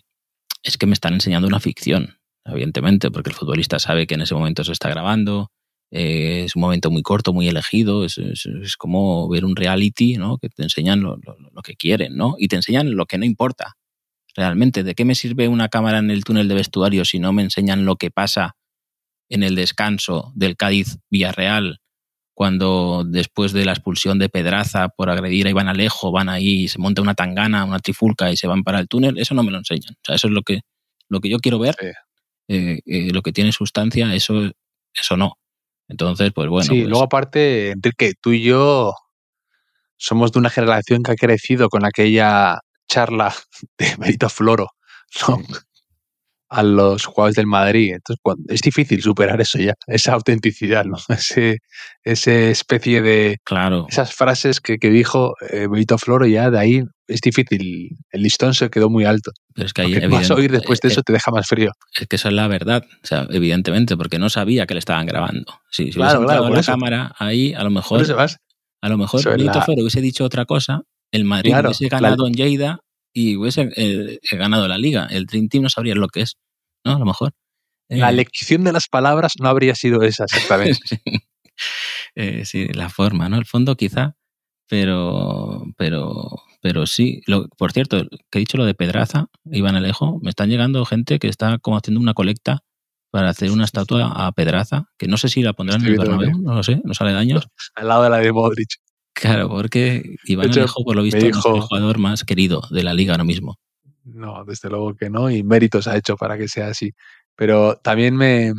es 0.63 0.77
que 0.77 0.85
me 0.85 0.93
están 0.93 1.13
enseñando 1.13 1.47
una 1.47 1.59
ficción, 1.59 2.17
evidentemente, 2.45 3.11
porque 3.11 3.29
el 3.29 3.35
futbolista 3.35 3.79
sabe 3.79 4.07
que 4.07 4.15
en 4.15 4.21
ese 4.21 4.35
momento 4.35 4.63
se 4.63 4.71
está 4.71 4.89
grabando, 4.89 5.51
eh, 5.91 6.43
es 6.45 6.55
un 6.55 6.61
momento 6.61 6.91
muy 6.91 7.01
corto, 7.01 7.33
muy 7.33 7.47
elegido, 7.47 8.05
es, 8.05 8.19
como 8.77 9.27
ver 9.27 9.45
un 9.45 9.55
reality, 9.55 10.17
¿no? 10.17 10.37
Que 10.37 10.49
te 10.49 10.63
enseñan 10.63 11.01
lo, 11.01 11.19
que 11.63 11.75
quieren, 11.75 12.15
¿no? 12.15 12.35
Y 12.37 12.47
te 12.47 12.55
enseñan 12.55 12.95
lo 12.95 13.05
que 13.05 13.17
no 13.17 13.25
importa. 13.25 13.75
Realmente, 14.35 14.83
¿de 14.83 14.93
qué 14.93 15.05
me 15.05 15.15
sirve 15.15 15.47
una 15.47 15.69
cámara 15.69 15.97
en 15.97 16.11
el 16.11 16.23
túnel 16.23 16.47
de 16.47 16.55
vestuario 16.55 17.05
si 17.05 17.19
no 17.19 17.33
me 17.33 17.41
enseñan 17.41 17.85
lo 17.85 17.95
que 17.95 18.11
pasa 18.11 18.55
en 19.29 19.43
el 19.43 19.55
descanso 19.55 20.31
del 20.35 20.55
Cádiz 20.55 20.99
Villarreal 21.09 21.81
cuando 22.39 23.03
después 23.05 23.51
de 23.51 23.65
la 23.65 23.73
expulsión 23.73 24.17
de 24.17 24.29
Pedraza 24.29 24.87
por 24.87 25.09
agredir 25.09 25.45
a 25.45 25.49
Iván 25.49 25.67
Alejo 25.67 26.09
van 26.13 26.29
ahí 26.29 26.63
y 26.63 26.67
se 26.69 26.79
monta 26.79 27.01
una 27.01 27.13
tangana, 27.13 27.65
una 27.65 27.79
trifulca 27.79 28.31
y 28.31 28.37
se 28.37 28.47
van 28.47 28.63
para 28.63 28.79
el 28.79 28.87
túnel? 28.87 29.17
Eso 29.17 29.35
no 29.35 29.43
me 29.43 29.51
lo 29.51 29.57
enseñan. 29.57 29.93
O 29.95 30.01
sea, 30.01 30.15
eso 30.15 30.27
es 30.27 30.33
lo 30.33 30.41
que, 30.41 30.61
lo 31.09 31.19
que 31.19 31.27
yo 31.27 31.39
quiero 31.39 31.59
ver. 31.59 31.75
Eh, 32.47 32.79
eh, 32.85 33.11
lo 33.11 33.21
que 33.23 33.33
tiene 33.33 33.51
sustancia, 33.51 34.15
eso, 34.15 34.49
eso 34.93 35.17
no. 35.17 35.33
Entonces, 35.89 36.31
pues 36.33 36.47
bueno. 36.47 36.63
Sí, 36.63 36.79
pues 36.79 36.87
luego 36.87 37.03
aparte, 37.03 37.71
Enrique, 37.71 38.13
tú 38.21 38.31
y 38.31 38.41
yo 38.41 38.93
somos 39.97 40.31
de 40.31 40.39
una 40.39 40.49
generación 40.49 41.03
que 41.03 41.11
ha 41.11 41.15
crecido 41.15 41.67
con 41.67 41.83
aquella 41.83 42.59
charla 42.87 43.35
de 43.77 43.95
Benito 43.97 44.29
Floro, 44.29 44.69
¿no? 45.27 45.41
A 46.49 46.63
los 46.63 47.05
jugadores 47.05 47.35
del 47.35 47.45
Madrid. 47.45 47.93
Entonces, 47.93 48.21
es 48.47 48.61
difícil 48.61 49.01
superar 49.01 49.39
eso 49.39 49.59
ya, 49.59 49.75
esa 49.87 50.13
autenticidad, 50.13 50.85
¿no? 50.85 50.97
Ese, 51.09 51.59
ese 52.03 52.51
especie 52.51 53.01
de. 53.01 53.37
Claro. 53.43 53.85
Esas 53.89 54.13
frases 54.13 54.59
que, 54.59 54.77
que 54.77 54.89
dijo 54.89 55.35
eh, 55.51 55.67
Benito 55.69 55.97
Floro, 55.97 56.25
ya 56.25 56.49
de 56.49 56.59
ahí 56.59 56.83
es 57.07 57.21
difícil. 57.21 57.89
El 58.11 58.21
listón 58.21 58.53
se 58.53 58.69
quedó 58.69 58.89
muy 58.89 59.05
alto. 59.05 59.31
Pero 59.53 59.65
es 59.65 59.73
que 59.73 59.81
ahí, 59.81 60.07
vas 60.07 60.31
a 60.31 60.35
oír 60.35 60.51
después 60.51 60.79
de 60.79 60.89
eh, 60.89 60.91
eso 60.91 61.01
te 61.01 61.13
deja 61.13 61.31
más 61.31 61.47
frío. 61.47 61.71
Es 61.99 62.07
que 62.07 62.15
eso 62.15 62.29
es 62.29 62.33
la 62.33 62.47
verdad, 62.47 62.83
o 63.03 63.07
sea, 63.07 63.27
evidentemente, 63.29 63.97
porque 63.97 64.19
no 64.19 64.29
sabía 64.29 64.65
que 64.65 64.73
le 64.73 64.79
estaban 64.79 65.05
grabando. 65.05 65.59
Si, 65.69 65.85
si 65.85 65.91
claro, 65.91 66.25
claro, 66.25 66.49
la 66.49 66.63
cámara 66.63 67.13
ahí, 67.17 67.53
a 67.53 67.63
lo 67.63 67.69
mejor. 67.69 68.05
A 68.81 68.87
lo 68.87 68.97
mejor 68.97 69.23
Benito 69.25 69.61
Floro 69.61 69.81
hubiese 69.81 69.99
dicho 69.99 70.23
otra 70.23 70.45
cosa, 70.45 70.83
el 71.11 71.25
Madrid 71.25 71.53
hubiese 71.53 71.89
ganado 71.89 72.27
en 72.27 72.33
Lleida 72.33 72.79
y 73.19 73.35
hubiese 73.35 73.69
eh, 73.75 74.19
ganado 74.31 74.67
la 74.67 74.77
liga. 74.77 75.07
El 75.09 75.25
Dream 75.25 75.49
Team 75.49 75.63
no 75.63 75.69
sabría 75.69 75.95
lo 75.95 76.07
que 76.07 76.21
es, 76.21 76.37
¿no? 76.85 76.95
A 76.95 76.99
lo 76.99 77.05
mejor. 77.05 77.33
La 77.89 78.09
elección 78.09 78.63
de 78.63 78.71
las 78.71 78.87
palabras 78.87 79.33
no 79.41 79.49
habría 79.49 79.75
sido 79.75 80.03
esa 80.03 80.25
exactamente. 80.25 80.79
sí, 82.45 82.67
la 82.67 82.89
forma, 82.89 83.27
¿no? 83.29 83.37
El 83.37 83.45
fondo 83.45 83.75
quizá, 83.75 84.15
pero, 84.69 85.65
pero, 85.75 86.29
pero 86.61 86.85
sí. 86.85 87.21
Lo, 87.25 87.49
por 87.49 87.71
cierto, 87.71 88.07
que 88.29 88.37
he 88.37 88.39
dicho 88.39 88.57
lo 88.57 88.65
de 88.65 88.75
Pedraza, 88.75 89.27
Iván 89.45 89.75
Alejo, 89.75 90.19
me 90.21 90.29
están 90.29 90.49
llegando 90.49 90.85
gente 90.85 91.19
que 91.19 91.27
está 91.27 91.57
como 91.57 91.77
haciendo 91.77 91.99
una 91.99 92.13
colecta 92.13 92.63
para 93.11 93.29
hacer 93.29 93.51
una 93.51 93.65
estatua 93.65 94.11
a 94.15 94.31
Pedraza, 94.31 94.85
que 94.97 95.07
no 95.07 95.17
sé 95.17 95.29
si 95.29 95.41
la 95.41 95.53
pondrán 95.53 95.81
en 95.81 95.87
el 95.87 95.97
Bernabéu, 95.97 96.37
no 96.37 96.53
lo 96.53 96.63
sé, 96.63 96.79
no 96.83 96.93
sale 96.93 97.11
daños. 97.11 97.47
Al 97.75 97.87
lado 97.87 98.03
de 98.03 98.09
la 98.11 98.17
de 98.17 98.31
Modric. 98.31 98.75
Claro, 99.19 99.49
porque 99.49 100.15
Iván 100.23 100.49
Alejo, 100.49 100.83
por 100.85 100.95
lo 100.95 101.03
visto, 101.03 101.17
es 101.17 101.45
el 101.45 101.61
jugador 101.61 101.97
más 101.97 102.23
querido 102.23 102.61
de 102.71 102.83
la 102.83 102.93
liga 102.93 103.13
ahora 103.13 103.25
mismo. 103.25 103.57
No, 104.05 104.45
desde 104.45 104.69
luego 104.69 104.95
que 104.95 105.09
no, 105.09 105.29
y 105.29 105.43
méritos 105.43 105.87
ha 105.87 105.97
hecho 105.97 106.15
para 106.15 106.37
que 106.37 106.47
sea 106.47 106.67
así. 106.67 106.93
Pero 107.35 107.75
también 107.83 108.15
me, 108.15 108.53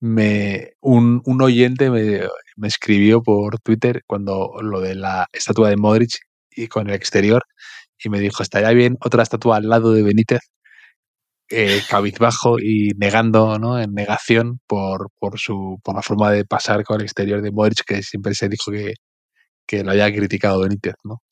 me 0.00 0.74
un, 0.80 1.22
un 1.24 1.42
oyente 1.42 1.90
me, 1.90 2.20
me, 2.56 2.68
escribió 2.68 3.22
por 3.22 3.58
Twitter 3.60 4.02
cuando 4.06 4.52
lo 4.60 4.80
de 4.80 4.94
la 4.96 5.28
estatua 5.32 5.70
de 5.70 5.76
Modric 5.76 6.18
y 6.50 6.68
con 6.68 6.88
el 6.88 6.94
exterior 6.94 7.42
y 8.04 8.08
me 8.10 8.20
dijo, 8.20 8.42
estaría 8.42 8.70
bien 8.70 8.98
otra 9.00 9.22
estatua 9.22 9.56
al 9.56 9.68
lado 9.68 9.92
de 9.92 10.02
Benítez, 10.02 10.40
eh, 11.50 11.80
cabizbajo 11.88 12.58
y 12.58 12.90
negando, 12.98 13.58
¿no? 13.58 13.78
En 13.80 13.92
negación 13.94 14.60
por, 14.66 15.10
por, 15.18 15.38
su, 15.38 15.78
por 15.82 15.94
la 15.96 16.02
forma 16.02 16.30
de 16.32 16.44
pasar 16.44 16.84
con 16.84 17.00
el 17.00 17.04
exterior 17.04 17.42
de 17.42 17.52
Modric, 17.52 17.84
que 17.86 18.02
siempre 18.02 18.34
se 18.34 18.48
dijo 18.48 18.72
que, 18.72 18.94
que 19.66 19.84
lo 19.84 19.92
haya 19.92 20.12
criticado 20.12 20.60
Benítez, 20.60 20.94
¿no? 21.04 21.22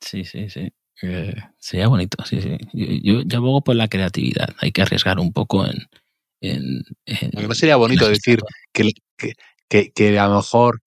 Sí, 0.00 0.24
sí, 0.24 0.48
sí. 0.48 0.72
Eh, 1.02 1.34
sería 1.58 1.88
bonito, 1.88 2.22
sí, 2.24 2.40
sí. 2.40 2.56
Yo, 2.72 3.22
yo, 3.22 3.38
abogo 3.38 3.62
por 3.62 3.76
la 3.76 3.88
creatividad. 3.88 4.50
Hay 4.58 4.72
que 4.72 4.82
arriesgar 4.82 5.18
un 5.18 5.32
poco 5.32 5.64
en. 5.66 5.86
en, 6.40 6.82
no 7.32 7.54
sería 7.54 7.76
bonito 7.76 8.08
decir 8.08 8.40
que, 8.72 8.90
que, 9.68 9.92
que, 9.92 10.18
a 10.18 10.28
lo 10.28 10.36
mejor 10.36 10.80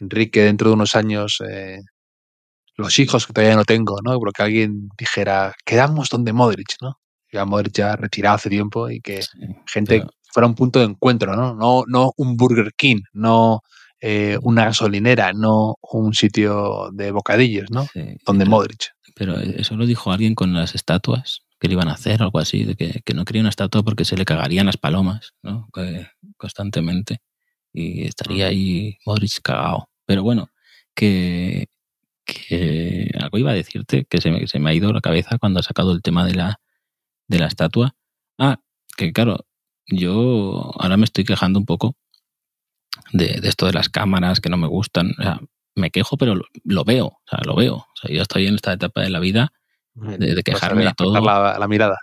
Enrique 0.00 0.42
dentro 0.42 0.68
de 0.68 0.74
unos 0.74 0.94
años, 0.94 1.38
eh, 1.46 1.80
los 2.76 2.98
hijos 2.98 3.26
que 3.26 3.32
todavía 3.32 3.56
no 3.56 3.64
tengo, 3.64 3.98
¿no? 4.02 4.18
Porque 4.18 4.42
alguien 4.42 4.88
dijera, 4.98 5.54
quedamos 5.64 6.08
donde 6.08 6.32
Modric, 6.32 6.76
¿no? 6.80 6.98
Ya 7.32 7.44
Modric 7.44 7.74
ya 7.74 7.96
retirado 7.96 8.36
hace 8.36 8.50
tiempo 8.50 8.90
y 8.90 9.00
que 9.00 9.20
gente 9.66 10.04
fuera 10.32 10.46
un 10.46 10.54
punto 10.54 10.78
de 10.78 10.86
encuentro, 10.86 11.34
¿no? 11.34 11.54
No, 11.54 11.84
no 11.86 12.12
un 12.16 12.36
Burger 12.36 12.72
King, 12.76 13.00
no 13.12 13.60
eh, 14.08 14.38
una 14.42 14.66
gasolinera, 14.66 15.32
no 15.32 15.78
un 15.82 16.14
sitio 16.14 16.90
de 16.92 17.10
bocadillos, 17.10 17.72
¿no? 17.72 17.88
Donde 18.24 18.44
Modric. 18.44 18.92
Pero 19.16 19.36
eso 19.40 19.74
lo 19.74 19.84
dijo 19.84 20.12
alguien 20.12 20.36
con 20.36 20.54
las 20.54 20.76
estatuas 20.76 21.40
que 21.58 21.66
le 21.66 21.74
iban 21.74 21.88
a 21.88 21.94
hacer, 21.94 22.22
algo 22.22 22.38
así, 22.38 22.62
de 22.62 22.76
que, 22.76 23.14
no 23.14 23.24
quería 23.24 23.42
una 23.42 23.48
estatua 23.48 23.82
porque 23.82 24.04
se 24.04 24.16
le 24.16 24.24
cagarían 24.24 24.66
las 24.66 24.76
palomas, 24.76 25.32
¿no? 25.42 25.68
constantemente. 26.36 27.18
Y 27.72 28.04
estaría 28.04 28.46
ahí 28.46 28.96
Modric 29.04 29.40
cagado. 29.42 29.88
Pero 30.04 30.22
bueno, 30.22 30.50
que, 30.94 31.66
que 32.24 33.10
algo 33.18 33.38
iba 33.38 33.50
a 33.50 33.54
decirte 33.54 34.04
que 34.08 34.20
se 34.20 34.30
me, 34.30 34.46
se 34.46 34.60
me 34.60 34.70
ha 34.70 34.74
ido 34.74 34.92
la 34.92 35.00
cabeza 35.00 35.36
cuando 35.38 35.58
ha 35.58 35.64
sacado 35.64 35.90
el 35.90 36.02
tema 36.02 36.24
de 36.24 36.34
la, 36.36 36.60
de 37.26 37.40
la 37.40 37.48
estatua. 37.48 37.96
Ah, 38.38 38.60
que 38.96 39.12
claro, 39.12 39.46
yo 39.88 40.70
ahora 40.78 40.96
me 40.96 41.06
estoy 41.06 41.24
quejando 41.24 41.58
un 41.58 41.66
poco 41.66 41.96
de, 43.12 43.40
esto 43.42 43.66
de 43.66 43.72
las 43.72 43.88
cámaras 43.88 44.40
que 44.40 44.48
no 44.48 44.56
me 44.56 44.66
gustan. 44.66 45.14
me 45.74 45.90
quejo, 45.90 46.16
pero 46.16 46.34
lo, 46.64 46.84
veo, 46.84 47.06
o 47.06 47.22
sea, 47.28 47.40
lo 47.44 47.54
veo. 47.54 47.76
O 47.76 47.92
sea, 48.00 48.14
yo 48.14 48.22
estoy 48.22 48.46
en 48.46 48.54
esta 48.54 48.72
etapa 48.72 49.02
de 49.02 49.10
la 49.10 49.20
vida 49.20 49.52
de, 49.94 50.42
quejarme 50.42 50.84
de 50.84 50.92
todo. 50.94 51.20
La, 51.20 51.56
la, 51.58 51.68
mirada. 51.68 51.98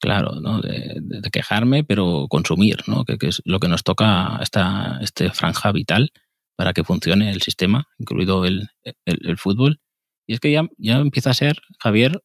Claro, 0.00 0.40
¿no? 0.40 0.60
De, 0.60 1.00
quejarme, 1.32 1.84
pero 1.84 2.26
consumir, 2.28 2.78
¿no? 2.86 3.04
Que, 3.04 3.16
es 3.20 3.42
lo 3.44 3.60
que 3.60 3.68
nos 3.68 3.82
toca 3.84 4.38
esta 4.40 4.98
este 5.00 5.30
franja 5.30 5.72
vital 5.72 6.12
para 6.56 6.72
que 6.72 6.84
funcione 6.84 7.30
el 7.30 7.42
sistema, 7.42 7.88
incluido 7.98 8.44
el, 8.44 8.68
el, 9.04 9.38
fútbol. 9.38 9.80
Y 10.26 10.34
es 10.34 10.40
que 10.40 10.50
ya, 10.50 10.68
ya 10.76 10.96
empieza 10.98 11.30
a 11.30 11.34
ser, 11.34 11.60
Javier, 11.78 12.22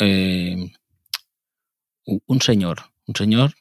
eh, 0.00 0.72
un 2.04 2.40
señor, 2.40 2.78
un 3.06 3.14
señor 3.14 3.54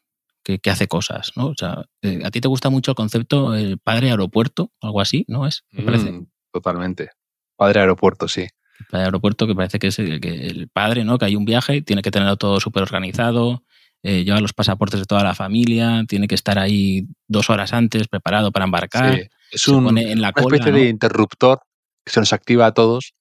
que, 0.46 0.70
hace 0.70 0.88
cosas, 0.88 1.32
¿no? 1.36 1.48
O 1.48 1.56
sea, 1.58 1.86
eh, 2.04 2.22
a 2.24 2.30
ti 2.30 2.40
te 2.40 2.48
gusta 2.48 2.70
mucho 2.70 2.92
el 2.92 2.96
concepto 2.96 3.56
el 3.56 3.80
padre 3.80 4.12
aeropuerto, 4.12 4.72
algo 4.80 5.02
así, 5.02 5.26
¿no 5.28 5.48
es? 5.48 5.64
Mm, 5.72 6.26
totalmente. 6.52 7.10
Padre 7.58 7.82
aeropuerto, 7.82 8.28
sí. 8.28 8.42
El 8.42 8.86
padre 8.92 9.06
aeropuerto 9.06 9.48
que 9.48 9.56
parece 9.56 9.80
que 9.80 9.88
es 9.88 10.00
el, 10.00 10.20
que 10.20 10.48
el 10.48 10.70
padre, 10.70 11.04
¿no? 11.04 11.18
Que 11.18 11.26
hay 11.26 11.36
un 11.36 11.46
viaje, 11.46 11.82
tiene 11.82 12.04
que 12.04 12.12
tenerlo 12.12 12.38
todo 12.38 12.60
súper 12.60 12.84
organizado, 12.84 13.64
eh, 14.04 14.24
lleva 14.24 14.40
los 14.40 14.54
pasaportes 14.54 15.00
de 15.00 15.06
toda 15.08 15.24
la 15.24 15.34
familia, 15.34 16.04
tiene 16.08 16.28
que 16.28 16.36
estar 16.36 16.60
ahí 16.60 17.08
dos 17.28 17.50
horas 17.50 17.74
antes 17.74 18.08
preparado 18.08 18.52
para 18.52 18.66
embarcar. 18.66 19.16
Sí. 19.16 19.22
Es 19.52 19.68
un, 19.68 19.98
en 19.98 20.22
la 20.22 20.32
una 20.36 20.46
especie 20.48 20.72
de 20.72 20.90
interruptor 20.90 21.60
que 22.06 22.12
se 22.12 22.20
nos 22.20 22.34
activa 22.34 22.68
a 22.68 22.74
todos 22.74 23.14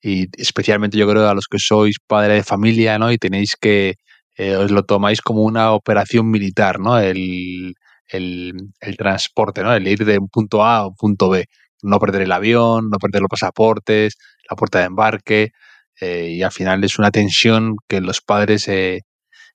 y 0.00 0.26
especialmente 0.40 0.98
yo 0.98 1.08
creo 1.08 1.28
a 1.28 1.34
los 1.34 1.46
que 1.46 1.60
sois 1.60 1.96
padre 2.04 2.34
de 2.34 2.42
familia, 2.42 2.98
¿no? 2.98 3.12
Y 3.12 3.18
tenéis 3.18 3.54
que, 3.60 3.94
eh, 4.36 4.56
os 4.56 4.70
lo 4.70 4.84
tomáis 4.84 5.20
como 5.20 5.42
una 5.42 5.72
operación 5.72 6.30
militar, 6.30 6.80
¿no? 6.80 6.98
El, 6.98 7.74
el, 8.08 8.54
el, 8.80 8.96
transporte, 8.96 9.62
¿no? 9.62 9.74
El 9.74 9.86
ir 9.86 10.04
de 10.04 10.18
un 10.18 10.28
punto 10.28 10.64
A 10.64 10.78
a 10.78 10.86
un 10.86 10.94
punto 10.94 11.28
B. 11.28 11.46
No 11.82 11.98
perder 11.98 12.22
el 12.22 12.32
avión, 12.32 12.88
no 12.90 12.98
perder 12.98 13.22
los 13.22 13.28
pasaportes, 13.28 14.16
la 14.48 14.56
puerta 14.56 14.78
de 14.78 14.86
embarque. 14.86 15.52
Eh, 16.00 16.34
y 16.36 16.42
al 16.42 16.52
final 16.52 16.82
es 16.84 16.98
una 16.98 17.10
tensión 17.10 17.76
que 17.88 18.00
los 18.00 18.20
padres 18.20 18.66
eh, 18.68 19.02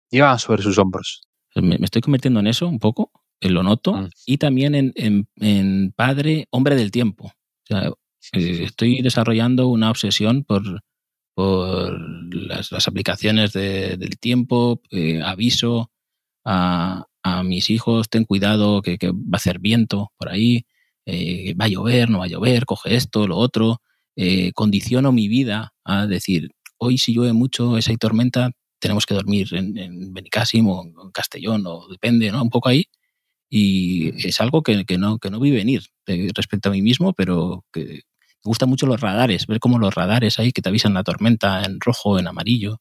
llevan 0.10 0.40
sobre 0.40 0.62
sus 0.62 0.78
hombros. 0.78 1.22
Me, 1.56 1.78
estoy 1.82 2.02
convirtiendo 2.02 2.40
en 2.40 2.48
eso 2.48 2.68
un 2.68 2.80
poco, 2.80 3.12
lo 3.42 3.64
noto, 3.64 3.94
mm. 3.94 4.10
y 4.28 4.38
también 4.38 4.76
en, 4.76 5.28
en, 5.36 5.92
padre, 5.94 6.48
hombre 6.52 6.76
del 6.76 6.92
tiempo. 6.92 7.32
estoy 8.32 9.02
desarrollando 9.02 9.68
una 9.68 9.90
obsesión 9.90 10.44
por, 10.44 10.62
por 11.38 11.94
las, 12.34 12.88
aplicaciones 12.88 13.54
del 13.54 14.18
tiempo, 14.20 14.82
eh, 14.90 15.22
aviso 15.24 15.92
a, 16.44 17.06
mis 17.44 17.70
hijos, 17.70 18.10
ten 18.10 18.26
cuidado 18.26 18.82
que, 18.82 18.98
va 19.12 19.34
a 19.34 19.36
hacer 19.36 19.60
viento 19.60 20.12
por 20.18 20.30
ahí, 20.30 20.66
eh, 21.06 21.54
va 21.54 21.66
a 21.66 21.68
llover, 21.68 22.10
no 22.10 22.20
va 22.20 22.26
a 22.26 22.28
llover, 22.28 22.66
coge 22.66 22.96
esto, 22.96 23.28
lo 23.28 23.38
otro, 23.38 23.82
eh, 24.16 24.52
condiciono 24.54 25.12
mi 25.12 25.28
vida 25.28 25.74
a 25.84 26.08
decir, 26.08 26.50
hoy 26.80 26.98
si 26.98 27.14
llueve 27.14 27.34
mucho, 27.34 27.78
esa 27.78 27.92
hay 27.92 27.98
tormenta, 27.98 28.52
tenemos 28.80 29.06
que 29.06 29.14
dormir 29.14 29.54
en, 29.54 29.78
en 29.78 30.14
Benicàssim 30.14 30.68
o 30.68 30.86
en 30.86 31.12
Castellón, 31.12 31.68
o 31.68 31.88
depende, 31.88 32.32
¿no? 32.32 32.42
Un 32.42 32.50
poco 32.50 32.70
ahí. 32.70 32.86
Y 33.50 34.28
es 34.28 34.42
algo 34.42 34.64
que, 34.64 34.84
no, 34.98 35.20
que 35.20 35.30
no 35.30 35.40
vi 35.40 35.52
venir 35.52 35.84
respecto 36.34 36.70
a 36.70 36.72
mí 36.72 36.82
mismo, 36.82 37.14
pero 37.14 37.64
que 37.72 38.02
me 38.48 38.52
gustan 38.52 38.70
mucho 38.70 38.86
los 38.86 39.02
radares, 39.02 39.46
ver 39.46 39.60
cómo 39.60 39.78
los 39.78 39.94
radares 39.94 40.40
ahí 40.40 40.54
que 40.54 40.62
te 40.62 40.70
avisan 40.70 40.94
la 40.94 41.04
tormenta 41.04 41.64
en 41.64 41.82
rojo, 41.82 42.18
en 42.18 42.28
amarillo. 42.28 42.78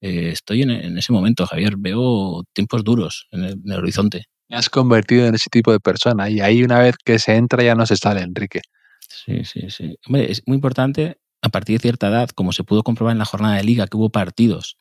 Eh, 0.00 0.30
estoy 0.32 0.62
en, 0.62 0.96
ese 0.96 1.12
momento, 1.12 1.46
Javier, 1.46 1.74
veo 1.76 2.44
tiempos 2.54 2.82
duros 2.82 3.28
en 3.30 3.44
el, 3.44 3.72
horizonte. 3.78 4.24
Me 4.48 4.56
has 4.56 4.70
convertido 4.70 5.26
en 5.26 5.34
ese 5.34 5.50
tipo 5.50 5.70
de 5.70 5.80
persona 5.80 6.30
y 6.30 6.40
ahí 6.40 6.64
una 6.64 6.78
vez 6.78 6.96
que 7.04 7.18
se 7.18 7.34
entra 7.36 7.62
ya 7.62 7.74
no 7.74 7.84
se 7.84 7.96
sale, 7.96 8.22
Enrique. 8.22 8.62
Sí, 9.06 9.44
sí, 9.44 9.68
sí. 9.68 9.98
Hombre, 10.06 10.32
es 10.32 10.42
muy 10.46 10.54
importante 10.54 11.18
a 11.42 11.50
partir 11.50 11.76
de 11.76 11.82
cierta 11.82 12.08
edad, 12.08 12.30
como 12.30 12.52
se 12.52 12.64
pudo 12.64 12.82
comprobar 12.82 13.12
en 13.12 13.18
la 13.18 13.26
jornada 13.26 13.56
de 13.56 13.64
liga, 13.64 13.86
que 13.88 13.98
hubo 13.98 14.08
partidos 14.08 14.78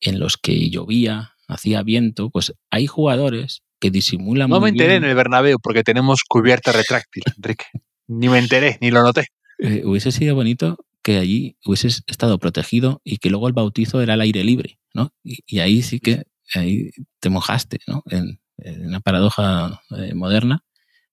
en 0.00 0.18
los 0.20 0.38
que 0.38 0.70
llovía, 0.70 1.32
hacía 1.48 1.82
viento, 1.82 2.30
pues 2.30 2.54
hay 2.70 2.86
jugadores 2.86 3.62
que 3.78 3.90
disimulan 3.90 4.48
no 4.48 4.60
me 4.60 4.70
enteré 4.70 4.94
en 4.94 5.04
el 5.04 5.14
Bernabéu 5.14 5.58
porque 5.62 5.82
tenemos 5.82 6.22
cubierta 6.26 6.72
retráctil, 6.72 7.24
Enrique. 7.36 7.66
ni 8.08 8.30
me 8.30 8.38
enteré, 8.38 8.78
ni 8.80 8.90
lo 8.90 9.02
noté. 9.02 9.26
Eh, 9.60 9.82
hubiese 9.84 10.10
sido 10.10 10.34
bonito 10.34 10.78
que 11.02 11.18
allí 11.18 11.56
hubieses 11.64 12.02
estado 12.06 12.38
protegido 12.38 13.00
y 13.04 13.18
que 13.18 13.30
luego 13.30 13.46
el 13.46 13.52
bautizo 13.52 14.00
era 14.00 14.14
al 14.14 14.20
aire 14.22 14.42
libre, 14.42 14.78
¿no? 14.94 15.12
Y, 15.22 15.58
ahí 15.58 15.82
sí 15.82 16.00
que 16.00 16.24
ahí 16.54 16.90
te 17.20 17.30
mojaste, 17.30 17.78
¿no? 17.86 18.02
En, 18.06 18.40
una 18.84 19.00
paradoja 19.00 19.80
eh, 19.96 20.12
moderna. 20.14 20.64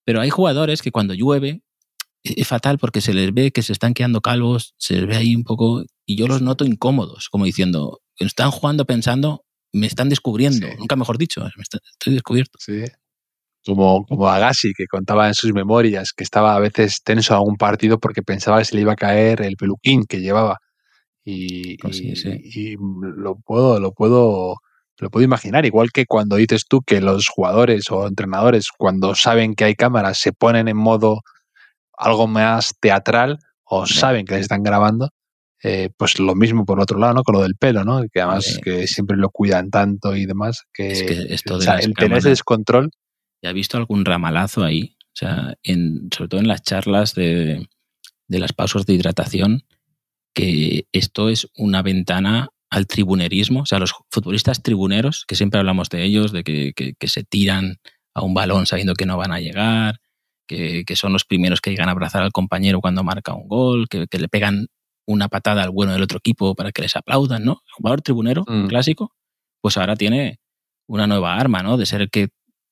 Pero 0.03 0.19
hay 0.19 0.29
jugadores 0.29 0.81
que 0.81 0.91
cuando 0.91 1.13
llueve 1.13 1.61
es 2.23 2.45
fatal 2.45 2.77
porque 2.77 2.99
se 2.99 3.13
les 3.13 3.33
ve 3.33 3.51
que 3.51 3.61
se 3.61 3.71
están 3.71 3.93
quedando 3.93 4.19
calvos, 4.19 4.73
se 4.77 4.95
les 4.95 5.07
ve 5.07 5.15
ahí 5.15 5.33
un 5.33 5.43
poco, 5.43 5.85
y 6.05 6.17
yo 6.17 6.27
los 6.27 6.41
noto 6.41 6.65
incómodos, 6.65 7.29
como 7.29 7.45
diciendo, 7.45 8.01
están 8.17 8.51
jugando 8.51 8.85
pensando, 8.85 9.45
me 9.71 9.87
están 9.87 10.09
descubriendo, 10.09 10.67
nunca 10.77 10.97
mejor 10.97 11.17
dicho, 11.17 11.47
estoy 11.57 12.13
descubierto. 12.13 12.59
Sí. 12.59 12.83
Como, 13.67 14.05
como 14.05 14.27
Agassi, 14.27 14.71
que 14.73 14.87
contaba 14.87 15.27
en 15.27 15.33
sus 15.33 15.53
memorias 15.53 16.13
que 16.15 16.23
estaba 16.23 16.55
a 16.55 16.59
veces 16.59 17.01
tenso 17.03 17.35
a 17.35 17.41
un 17.41 17.57
partido 17.57 17.99
porque 17.99 18.23
pensaba 18.23 18.59
que 18.59 18.65
se 18.65 18.75
le 18.75 18.81
iba 18.81 18.93
a 18.93 18.95
caer 18.95 19.41
el 19.41 19.57
peluquín 19.57 20.05
que 20.07 20.21
llevaba. 20.21 20.57
Y, 21.23 21.77
pues 21.77 21.99
y, 22.01 22.77
lo 22.77 23.35
puedo, 23.35 23.81
lo 23.81 23.91
puedo, 23.91 24.55
lo 24.97 25.09
puedo 25.09 25.25
imaginar. 25.25 25.65
Igual 25.65 25.91
que 25.91 26.05
cuando 26.05 26.37
dices 26.37 26.63
tú 26.67 26.81
que 26.81 27.01
los 27.01 27.27
jugadores 27.27 27.91
o 27.91 28.07
entrenadores, 28.07 28.69
cuando 28.75 29.13
saben 29.13 29.53
que 29.53 29.65
hay 29.65 29.75
cámaras, 29.75 30.17
se 30.17 30.31
ponen 30.31 30.69
en 30.69 30.77
modo 30.77 31.19
algo 31.97 32.27
más 32.27 32.73
teatral 32.79 33.39
o 33.65 33.85
saben 33.85 34.25
que 34.25 34.35
les 34.35 34.43
están 34.43 34.63
grabando, 34.63 35.09
eh, 35.63 35.89
pues 35.97 36.19
lo 36.19 36.35
mismo 36.35 36.65
por 36.65 36.79
otro 36.79 36.99
lado, 36.99 37.15
¿no? 37.15 37.23
Con 37.23 37.35
lo 37.35 37.41
del 37.41 37.55
pelo, 37.55 37.83
¿no? 37.83 38.01
Que 38.11 38.21
además 38.21 38.59
que 38.63 38.87
siempre 38.87 39.17
lo 39.17 39.29
cuidan 39.29 39.69
tanto 39.69 40.15
y 40.15 40.25
demás, 40.25 40.63
que, 40.73 40.91
esto 41.29 41.57
de 41.57 41.69
el 41.81 41.93
tener 41.93 42.19
ese 42.19 42.29
descontrol. 42.29 42.91
¿Ya 43.41 43.49
ha 43.49 43.53
visto 43.53 43.77
algún 43.77 44.05
ramalazo 44.05 44.63
ahí? 44.63 44.97
O 45.01 45.15
sea, 45.19 45.55
en, 45.63 46.09
sobre 46.15 46.29
todo 46.29 46.41
en 46.41 46.47
las 46.47 46.61
charlas 46.61 47.13
de, 47.15 47.67
de 48.27 48.39
las 48.39 48.53
pausas 48.53 48.85
de 48.85 48.93
hidratación, 48.93 49.63
que 50.33 50.85
esto 50.91 51.29
es 51.29 51.47
una 51.55 51.81
ventana 51.81 52.49
al 52.69 52.85
tribunerismo, 52.85 53.61
o 53.61 53.65
sea, 53.65 53.79
los 53.79 53.93
futbolistas 54.11 54.61
tribuneros, 54.61 55.25
que 55.27 55.35
siempre 55.35 55.59
hablamos 55.59 55.89
de 55.89 56.03
ellos, 56.03 56.31
de 56.31 56.43
que, 56.43 56.73
que, 56.73 57.07
se 57.07 57.23
tiran 57.23 57.77
a 58.13 58.21
un 58.21 58.33
balón 58.33 58.65
sabiendo 58.65 58.93
que 58.93 59.05
no 59.05 59.17
van 59.17 59.31
a 59.31 59.39
llegar, 59.39 59.99
que, 60.47 60.83
que, 60.85 60.95
son 60.95 61.13
los 61.13 61.23
primeros 61.23 61.61
que 61.61 61.69
llegan 61.69 61.89
a 61.89 61.93
abrazar 61.93 62.23
al 62.23 62.31
compañero 62.31 62.81
cuando 62.81 63.03
marca 63.03 63.33
un 63.33 63.47
gol, 63.47 63.87
que, 63.89 64.05
le 64.11 64.27
pegan 64.27 64.67
una 65.05 65.29
patada 65.29 65.63
al 65.63 65.71
bueno 65.71 65.93
del 65.93 66.03
otro 66.03 66.17
equipo 66.17 66.53
para 66.55 66.71
que 66.71 66.81
les 66.81 66.95
aplaudan, 66.95 67.45
¿no? 67.45 67.61
El 67.65 67.71
jugador 67.71 68.01
tribunero 68.01 68.43
mm. 68.45 68.67
clásico, 68.67 69.13
pues 69.61 69.77
ahora 69.77 69.95
tiene 69.95 70.39
una 70.87 71.07
nueva 71.07 71.35
arma, 71.35 71.63
¿no? 71.63 71.77
De 71.77 71.85
ser 71.85 72.01
el 72.01 72.09
que 72.09 72.27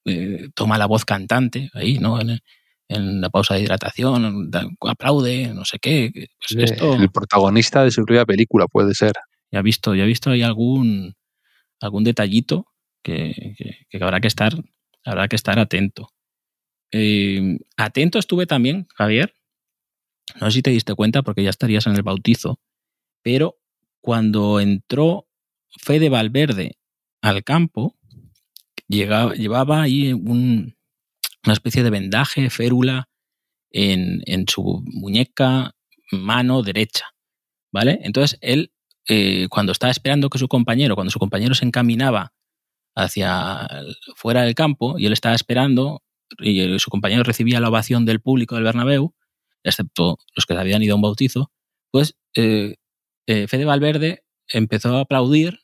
eh, 0.05 0.49
toma 0.53 0.77
la 0.77 0.85
voz 0.85 1.05
cantante 1.05 1.69
ahí, 1.73 1.97
¿no? 1.99 2.19
En, 2.19 2.39
la 2.87 3.31
pausa 3.31 3.55
de 3.55 3.61
hidratación, 3.61 4.51
aplaude, 4.81 5.51
no 5.55 5.65
sé 5.65 5.79
qué. 5.79 6.11
Pues 6.47 6.71
el 6.79 7.09
protagonista 7.09 7.83
de 7.83 7.89
su 7.89 8.05
propia 8.05 8.25
película 8.25 8.67
puede 8.67 8.93
ser. 8.93 9.13
Ya 9.51 9.59
ha 9.59 9.61
visto, 9.63 9.95
ya 9.95 10.03
ha 10.03 10.05
visto 10.05 10.29
ahí 10.29 10.43
algún, 10.43 11.15
algún 11.81 12.03
detallito 12.03 12.67
que, 13.01 13.33
habrá 13.99 14.19
que 14.19 14.27
estar, 14.27 14.53
habrá 15.03 15.27
que 15.27 15.35
estar 15.35 15.57
atento. 15.57 16.09
Eh, 16.91 17.57
atento 17.75 18.19
estuve 18.19 18.45
también, 18.45 18.87
Javier, 18.93 19.33
no 20.39 20.51
sé 20.51 20.57
si 20.57 20.61
te 20.61 20.71
diste 20.71 20.93
cuenta 20.95 21.23
porque 21.23 21.43
ya 21.43 21.49
estarías 21.49 21.87
en 21.87 21.95
el 21.95 22.03
bautizo, 22.03 22.59
pero 23.23 23.57
cuando 24.01 24.59
entró 24.59 25.27
Fede 25.69 26.09
Valverde 26.09 26.77
al 27.21 27.43
campo, 27.43 27.95
llevaba 28.87 29.81
ahí 29.81 30.13
una 30.13 30.73
especie 31.47 31.83
de 31.83 31.89
vendaje, 31.89 32.49
férula, 32.49 33.09
en, 33.71 34.45
su 34.47 34.83
muñeca, 34.85 35.75
mano 36.11 36.61
derecha. 36.61 37.05
¿Vale? 37.71 37.99
Entonces 38.03 38.37
él, 38.41 38.71
eh, 39.09 39.47
cuando 39.49 39.71
estaba 39.73 39.91
esperando 39.91 40.29
que 40.29 40.37
su 40.37 40.47
compañero, 40.47 40.95
cuando 40.95 41.11
su 41.11 41.19
compañero 41.19 41.55
se 41.55 41.65
encaminaba 41.65 42.33
hacia 42.95 43.67
fuera 44.15 44.43
del 44.43 44.55
campo 44.55 44.97
y 44.97 45.05
él 45.05 45.13
estaba 45.13 45.35
esperando 45.35 46.01
y 46.39 46.79
su 46.79 46.89
compañero 46.89 47.23
recibía 47.23 47.59
la 47.59 47.67
ovación 47.69 48.05
del 48.05 48.21
público 48.21 48.55
del 48.55 48.63
Bernabéu, 48.63 49.13
excepto 49.63 50.17
los 50.35 50.45
que 50.45 50.53
habían 50.53 50.81
ido 50.81 50.93
a 50.93 50.95
un 50.95 51.01
bautizo, 51.01 51.51
pues 51.91 52.15
eh, 52.35 52.75
eh, 53.27 53.47
Fede 53.47 53.65
Valverde 53.65 54.23
empezó 54.47 54.95
a 54.95 55.01
aplaudir, 55.01 55.59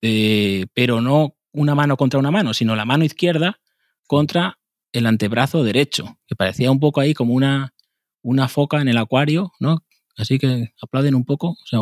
pero 0.00 1.00
no 1.00 1.36
una 1.52 1.74
mano 1.74 1.96
contra 1.96 2.18
una 2.18 2.30
mano, 2.30 2.54
sino 2.54 2.76
la 2.76 2.84
mano 2.84 3.04
izquierda 3.04 3.60
contra 4.06 4.58
el 4.92 5.06
antebrazo 5.06 5.64
derecho, 5.64 6.18
que 6.26 6.36
parecía 6.36 6.70
un 6.70 6.80
poco 6.80 7.00
ahí 7.00 7.14
como 7.14 7.34
una, 7.34 7.74
una 8.22 8.48
foca 8.48 8.80
en 8.80 8.88
el 8.88 8.98
acuario, 8.98 9.52
¿no? 9.58 9.84
Así 10.16 10.38
que 10.38 10.72
aplauden 10.82 11.14
un 11.14 11.24
poco, 11.24 11.50
o 11.50 11.66
sea, 11.66 11.80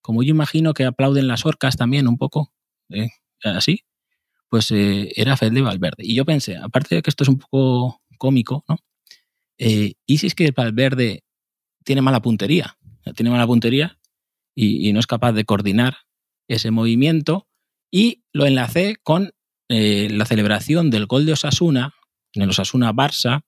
como 0.00 0.22
yo 0.22 0.30
imagino 0.30 0.72
que 0.72 0.84
aplauden 0.84 1.26
las 1.26 1.44
orcas 1.44 1.76
también 1.76 2.06
un 2.06 2.18
poco, 2.18 2.52
así. 3.42 3.84
pues 4.48 4.70
eh, 4.70 5.12
era 5.16 5.36
Fede 5.36 5.62
Valverde. 5.62 6.04
Y 6.04 6.14
yo 6.14 6.24
pensé, 6.24 6.56
aparte 6.56 6.94
de 6.96 7.02
que 7.02 7.10
esto 7.10 7.24
es 7.24 7.28
un 7.28 7.38
poco 7.38 8.00
cómico, 8.18 8.64
¿no? 8.68 8.76
Eh, 9.58 9.94
¿Y 10.06 10.18
si 10.18 10.26
es 10.26 10.34
que 10.34 10.50
Valverde 10.50 11.24
tiene 11.84 12.02
mala 12.02 12.20
puntería? 12.20 12.76
Tiene 13.14 13.30
mala 13.30 13.46
puntería 13.46 13.98
y, 14.54 14.92
no 14.92 15.00
es 15.00 15.06
capaz 15.06 15.32
de 15.32 15.44
coordinar 15.44 15.96
ese 16.48 16.70
movimiento 16.70 17.46
y 17.90 18.24
lo 18.32 18.46
enlacé 18.46 18.96
con 19.02 19.32
eh, 19.68 20.08
la 20.10 20.24
celebración 20.26 20.90
del 20.90 21.06
gol 21.06 21.26
de 21.26 21.32
Osasuna, 21.32 21.94
en 22.32 22.42
el 22.42 22.50
Osasuna-Barça, 22.50 23.42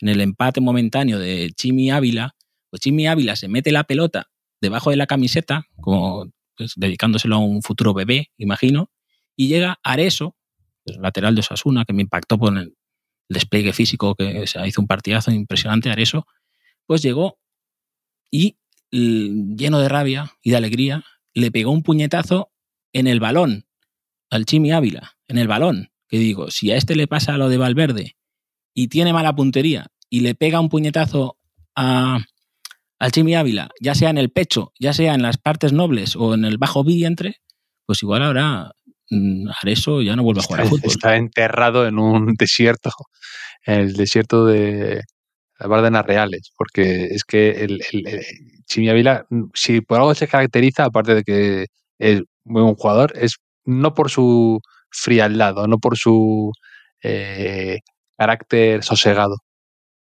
en 0.00 0.08
el 0.08 0.20
empate 0.20 0.60
momentáneo 0.60 1.18
de 1.18 1.50
Chimi 1.54 1.90
Ávila, 1.90 2.36
pues 2.70 2.80
Chimi 2.80 3.06
Ávila 3.06 3.36
se 3.36 3.48
mete 3.48 3.72
la 3.72 3.84
pelota 3.84 4.30
debajo 4.60 4.90
de 4.90 4.96
la 4.96 5.06
camiseta, 5.06 5.66
como 5.80 6.30
pues, 6.56 6.72
dedicándoselo 6.76 7.36
a 7.36 7.38
un 7.38 7.62
futuro 7.62 7.94
bebé, 7.94 8.30
imagino, 8.36 8.90
y 9.36 9.48
llega 9.48 9.78
Areso, 9.82 10.36
el 10.84 11.02
lateral 11.02 11.34
de 11.34 11.40
Osasuna, 11.40 11.84
que 11.84 11.92
me 11.92 12.02
impactó 12.02 12.38
por 12.38 12.56
el 12.56 12.74
despliegue 13.28 13.72
físico, 13.72 14.14
que 14.14 14.46
se 14.46 14.66
hizo 14.66 14.80
un 14.80 14.86
partidazo 14.86 15.30
impresionante, 15.30 15.90
Areso, 15.90 16.26
pues 16.86 17.02
llegó 17.02 17.38
y 18.30 18.58
lleno 18.90 19.80
de 19.80 19.88
rabia 19.88 20.32
y 20.42 20.50
de 20.50 20.56
alegría, 20.56 21.04
le 21.34 21.50
pegó 21.50 21.72
un 21.72 21.82
puñetazo 21.82 22.50
en 22.92 23.06
el 23.06 23.20
balón 23.20 23.67
al 24.30 24.44
Chimi 24.44 24.72
Ávila, 24.72 25.16
en 25.28 25.38
el 25.38 25.48
balón. 25.48 25.90
Que 26.08 26.18
digo, 26.18 26.50
si 26.50 26.70
a 26.70 26.76
este 26.76 26.96
le 26.96 27.06
pasa 27.06 27.36
lo 27.36 27.48
de 27.48 27.58
Valverde 27.58 28.16
y 28.74 28.88
tiene 28.88 29.12
mala 29.12 29.34
puntería 29.34 29.88
y 30.08 30.20
le 30.20 30.34
pega 30.34 30.60
un 30.60 30.70
puñetazo 30.70 31.36
a, 31.76 32.18
al 32.98 33.12
Chimi 33.12 33.34
Ávila, 33.34 33.70
ya 33.80 33.94
sea 33.94 34.10
en 34.10 34.18
el 34.18 34.30
pecho, 34.30 34.72
ya 34.80 34.92
sea 34.92 35.14
en 35.14 35.22
las 35.22 35.36
partes 35.36 35.72
nobles 35.72 36.16
o 36.16 36.34
en 36.34 36.44
el 36.44 36.58
bajo 36.58 36.84
vientre, 36.84 37.36
pues 37.84 38.02
igual 38.02 38.22
ahora 38.22 38.72
mm, 39.10 39.48
Areso 39.62 40.02
ya 40.02 40.16
no 40.16 40.22
vuelve 40.22 40.40
a 40.40 40.44
jugar 40.44 40.60
está, 40.60 40.70
fútbol. 40.70 40.90
Está 40.90 41.16
enterrado 41.16 41.86
en 41.86 41.98
un 41.98 42.34
desierto, 42.38 42.90
en 43.64 43.80
el 43.80 43.92
desierto 43.94 44.46
de 44.46 45.02
las 45.58 45.68
Bardenas 45.68 46.06
Reales, 46.06 46.52
porque 46.56 47.06
es 47.06 47.24
que 47.24 47.50
el, 47.50 47.82
el, 47.92 48.24
Chimi 48.66 48.88
Ávila, 48.88 49.26
si 49.54 49.80
por 49.80 49.98
algo 49.98 50.14
se 50.14 50.28
caracteriza, 50.28 50.84
aparte 50.84 51.14
de 51.14 51.24
que 51.24 51.66
es 51.98 52.22
muy 52.44 52.62
buen 52.62 52.74
jugador, 52.74 53.12
es 53.16 53.36
no 53.68 53.92
por 53.92 54.10
su 54.10 54.60
frialdad 54.90 55.58
o 55.58 55.66
no 55.66 55.78
por 55.78 55.98
su 55.98 56.50
eh, 57.02 57.80
carácter 58.16 58.82
sosegado. 58.82 59.36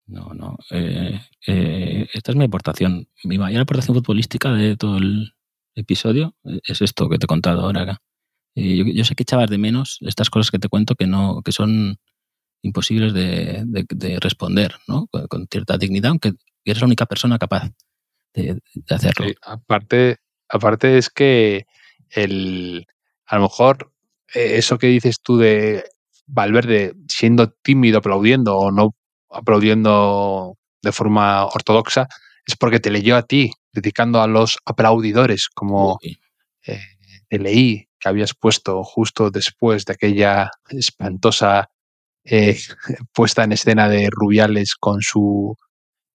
No, 0.07 0.33
no. 0.33 0.57
Eh, 0.71 1.19
eh, 1.47 2.07
esta 2.13 2.31
es 2.31 2.37
mi 2.37 2.45
aportación. 2.45 3.07
Mi 3.25 3.37
mayor 3.37 3.61
aportación 3.61 3.95
futbolística 3.95 4.53
de 4.53 4.77
todo 4.77 4.97
el 4.97 5.33
episodio 5.75 6.33
es 6.63 6.81
esto 6.81 7.09
que 7.09 7.17
te 7.17 7.25
he 7.25 7.27
contado 7.27 7.61
ahora 7.61 7.81
acá. 7.81 7.97
Yo, 8.55 9.05
sé 9.05 9.15
que 9.15 9.23
echabas 9.23 9.49
de 9.49 9.57
menos 9.57 9.97
estas 10.01 10.29
cosas 10.29 10.51
que 10.51 10.59
te 10.59 10.67
cuento 10.67 10.95
que 10.95 11.07
no, 11.07 11.41
que 11.41 11.53
son 11.53 11.97
imposibles 12.61 13.13
de, 13.13 13.65
responder, 14.19 14.75
¿no? 14.87 15.07
Con, 15.07 15.47
cierta 15.49 15.77
dignidad, 15.77 16.11
aunque 16.11 16.33
eres 16.65 16.81
la 16.81 16.87
única 16.87 17.05
persona 17.05 17.37
capaz 17.37 17.71
de, 18.33 18.59
hacerlo. 18.89 19.27
aparte, 19.41 20.17
aparte 20.49 20.97
es 20.97 21.09
que 21.09 21.65
el, 22.09 22.85
a 23.31 23.37
lo 23.37 23.43
mejor 23.43 23.93
eh, 24.33 24.57
eso 24.57 24.77
que 24.77 24.87
dices 24.87 25.21
tú 25.21 25.37
de 25.37 25.85
Valverde 26.27 26.93
siendo 27.07 27.49
tímido 27.49 27.99
aplaudiendo 27.99 28.57
o 28.57 28.71
no 28.71 28.93
aplaudiendo 29.29 30.57
de 30.81 30.91
forma 30.91 31.45
ortodoxa, 31.45 32.07
es 32.45 32.57
porque 32.57 32.81
te 32.81 32.91
leyó 32.91 33.15
a 33.15 33.23
ti, 33.23 33.53
dedicando 33.71 34.21
a 34.21 34.27
los 34.27 34.57
aplaudidores, 34.65 35.47
como 35.47 35.97
eh, 36.67 36.81
te 37.29 37.39
leí 37.39 37.87
que 37.97 38.09
habías 38.09 38.33
puesto 38.33 38.83
justo 38.83 39.31
después 39.31 39.85
de 39.85 39.93
aquella 39.93 40.49
espantosa 40.69 41.69
eh, 42.25 42.59
puesta 43.13 43.45
en 43.45 43.53
escena 43.53 43.87
de 43.87 44.09
Rubiales 44.11 44.75
con 44.75 45.01
su 45.01 45.55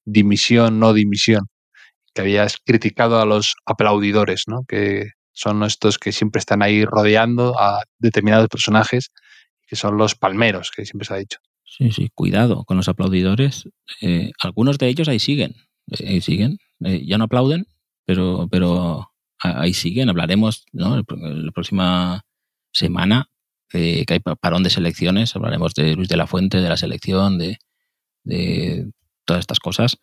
dimisión, 0.04 0.78
no 0.80 0.92
dimisión, 0.92 1.46
que 2.12 2.20
habías 2.20 2.58
criticado 2.58 3.20
a 3.20 3.24
los 3.24 3.54
aplaudidores, 3.64 4.44
¿no? 4.48 4.64
que 4.68 5.15
son 5.36 5.62
estos 5.64 5.98
que 5.98 6.12
siempre 6.12 6.38
están 6.38 6.62
ahí 6.62 6.86
rodeando 6.86 7.60
a 7.60 7.84
determinados 7.98 8.48
personajes, 8.48 9.12
que 9.66 9.76
son 9.76 9.98
los 9.98 10.14
palmeros, 10.14 10.70
que 10.74 10.86
siempre 10.86 11.06
se 11.06 11.14
ha 11.14 11.18
dicho. 11.18 11.38
Sí, 11.62 11.92
sí, 11.92 12.10
cuidado 12.14 12.64
con 12.64 12.78
los 12.78 12.88
aplaudidores. 12.88 13.68
Eh, 14.00 14.30
algunos 14.40 14.78
de 14.78 14.88
ellos 14.88 15.08
ahí 15.08 15.18
siguen, 15.18 15.54
eh, 15.90 16.08
ahí 16.08 16.20
siguen. 16.22 16.56
Eh, 16.84 17.04
ya 17.04 17.18
no 17.18 17.24
aplauden, 17.24 17.66
pero, 18.06 18.48
pero 18.50 19.10
ahí 19.38 19.74
siguen. 19.74 20.08
Hablaremos 20.08 20.64
¿no? 20.72 20.96
la 20.96 21.52
próxima 21.52 22.24
semana 22.72 23.28
que 23.68 24.06
hay 24.08 24.20
parón 24.20 24.62
de 24.62 24.70
selecciones. 24.70 25.36
Hablaremos 25.36 25.74
de 25.74 25.96
Luis 25.96 26.08
de 26.08 26.16
la 26.16 26.26
Fuente, 26.26 26.62
de 26.62 26.68
la 26.68 26.78
selección, 26.78 27.36
de, 27.36 27.58
de 28.24 28.90
todas 29.26 29.40
estas 29.40 29.60
cosas. 29.60 29.98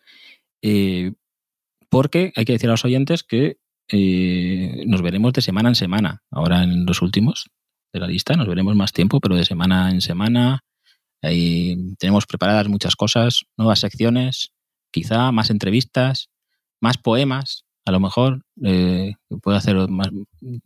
porque 1.88 2.32
hay 2.36 2.44
que 2.44 2.52
decir 2.52 2.68
a 2.68 2.74
los 2.74 2.84
oyentes 2.84 3.24
que 3.24 3.56
nos 3.92 5.02
veremos 5.02 5.32
de 5.32 5.42
semana 5.42 5.68
en 5.68 5.74
semana. 5.74 6.22
Ahora 6.30 6.62
en 6.62 6.86
los 6.86 7.02
últimos 7.02 7.50
de 7.92 8.00
la 8.00 8.06
lista 8.06 8.34
nos 8.34 8.48
veremos 8.48 8.74
más 8.74 8.92
tiempo, 8.92 9.20
pero 9.20 9.36
de 9.36 9.44
semana 9.44 9.90
en 9.90 10.00
semana 10.00 10.64
Ahí 11.24 11.94
tenemos 11.98 12.26
preparadas 12.26 12.68
muchas 12.68 12.96
cosas, 12.96 13.44
nuevas 13.56 13.80
secciones, 13.80 14.52
quizá 14.90 15.32
más 15.32 15.50
entrevistas, 15.50 16.28
más 16.80 16.98
poemas. 16.98 17.64
A 17.86 17.92
lo 17.92 18.00
mejor 18.00 18.44
eh, 18.62 19.14
puedo 19.42 19.56
hacer 19.56 19.76
más. 19.88 20.10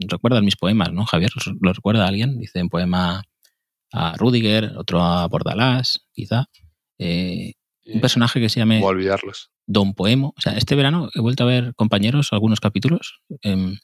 Recuerdan 0.01 0.45
mis 0.45 0.57
poemas, 0.57 0.93
¿no, 0.93 1.05
Javier? 1.05 1.31
¿Lo 1.61 1.73
recuerda 1.73 2.07
alguien? 2.07 2.39
Dice 2.39 2.61
un 2.61 2.69
poema 2.69 3.23
a 3.93 4.17
Rudiger, 4.17 4.73
otro 4.77 5.01
a 5.01 5.27
Bordalás, 5.29 6.01
quizá. 6.13 6.47
Eh, 6.99 7.55
un 7.87 8.01
personaje 8.01 8.41
que 8.41 8.49
se 8.49 8.61
llame. 8.61 8.83
olvidarlos. 8.83 9.51
Don 9.69 9.95
Poemo. 9.95 10.35
O 10.37 10.41
sea, 10.41 10.55
este 10.55 10.75
verano 10.75 11.11
he 11.15 11.21
vuelto 11.21 11.45
a 11.45 11.47
ver 11.47 11.75
compañeros 11.77 12.33
algunos 12.33 12.59
capítulos 12.59 13.21
em, 13.43 13.79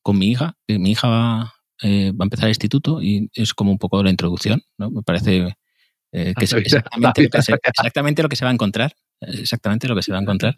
con 0.00 0.16
mi 0.16 0.30
hija. 0.30 0.56
mi 0.68 0.92
hija 0.92 1.08
va, 1.08 1.54
eh, 1.82 2.12
va, 2.12 2.22
a 2.22 2.26
empezar 2.26 2.44
el 2.46 2.52
instituto 2.52 3.02
y 3.02 3.28
es 3.34 3.52
como 3.52 3.72
un 3.72 3.78
poco 3.78 4.02
la 4.02 4.10
introducción, 4.10 4.62
¿no? 4.78 4.90
Me 4.90 5.02
parece 5.02 5.56
eh, 6.12 6.34
que 6.38 6.44
es 6.44 6.52
exactamente 6.52 7.24
lo 7.24 7.30
que, 7.30 7.42
se, 7.42 7.52
exactamente 7.62 8.22
lo 8.22 8.28
que, 8.28 8.36
se, 8.36 8.44
va 8.44 8.52
a 8.52 8.54
encontrar. 8.54 8.94
Exactamente 9.20 9.88
lo 9.88 9.96
que 9.96 10.02
se 10.02 10.12
va 10.12 10.18
a 10.18 10.22
encontrar. 10.22 10.56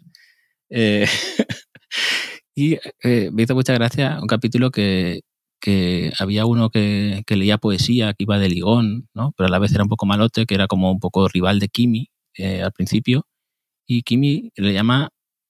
Eh, 0.69 1.07
y 2.55 2.77
me 3.03 3.43
hizo 3.43 3.55
mucha 3.55 3.73
gracia 3.73 4.19
un 4.21 4.27
capítulo 4.27 4.69
que, 4.69 5.21
que 5.59 6.13
había 6.19 6.45
uno 6.45 6.69
que, 6.69 7.23
que, 7.25 7.35
leía 7.35 7.57
poesía, 7.57 8.13
que 8.13 8.23
iba 8.23 8.37
de 8.37 8.49
ligón, 8.49 9.09
¿no? 9.15 9.33
pero 9.35 9.47
a 9.47 9.51
la 9.51 9.59
vez 9.59 9.73
era 9.73 9.83
un 9.83 9.89
poco 9.89 10.05
malote, 10.05 10.45
que 10.45 10.53
era 10.53 10.67
como 10.67 10.91
un 10.91 10.99
poco 10.99 11.27
rival 11.27 11.59
de 11.59 11.69
Kimi 11.69 12.11
al 12.63 12.71
principio. 12.73 13.25
Y 13.87 14.03
Kimi 14.03 14.51
le 14.55 14.73
llama 14.73 15.09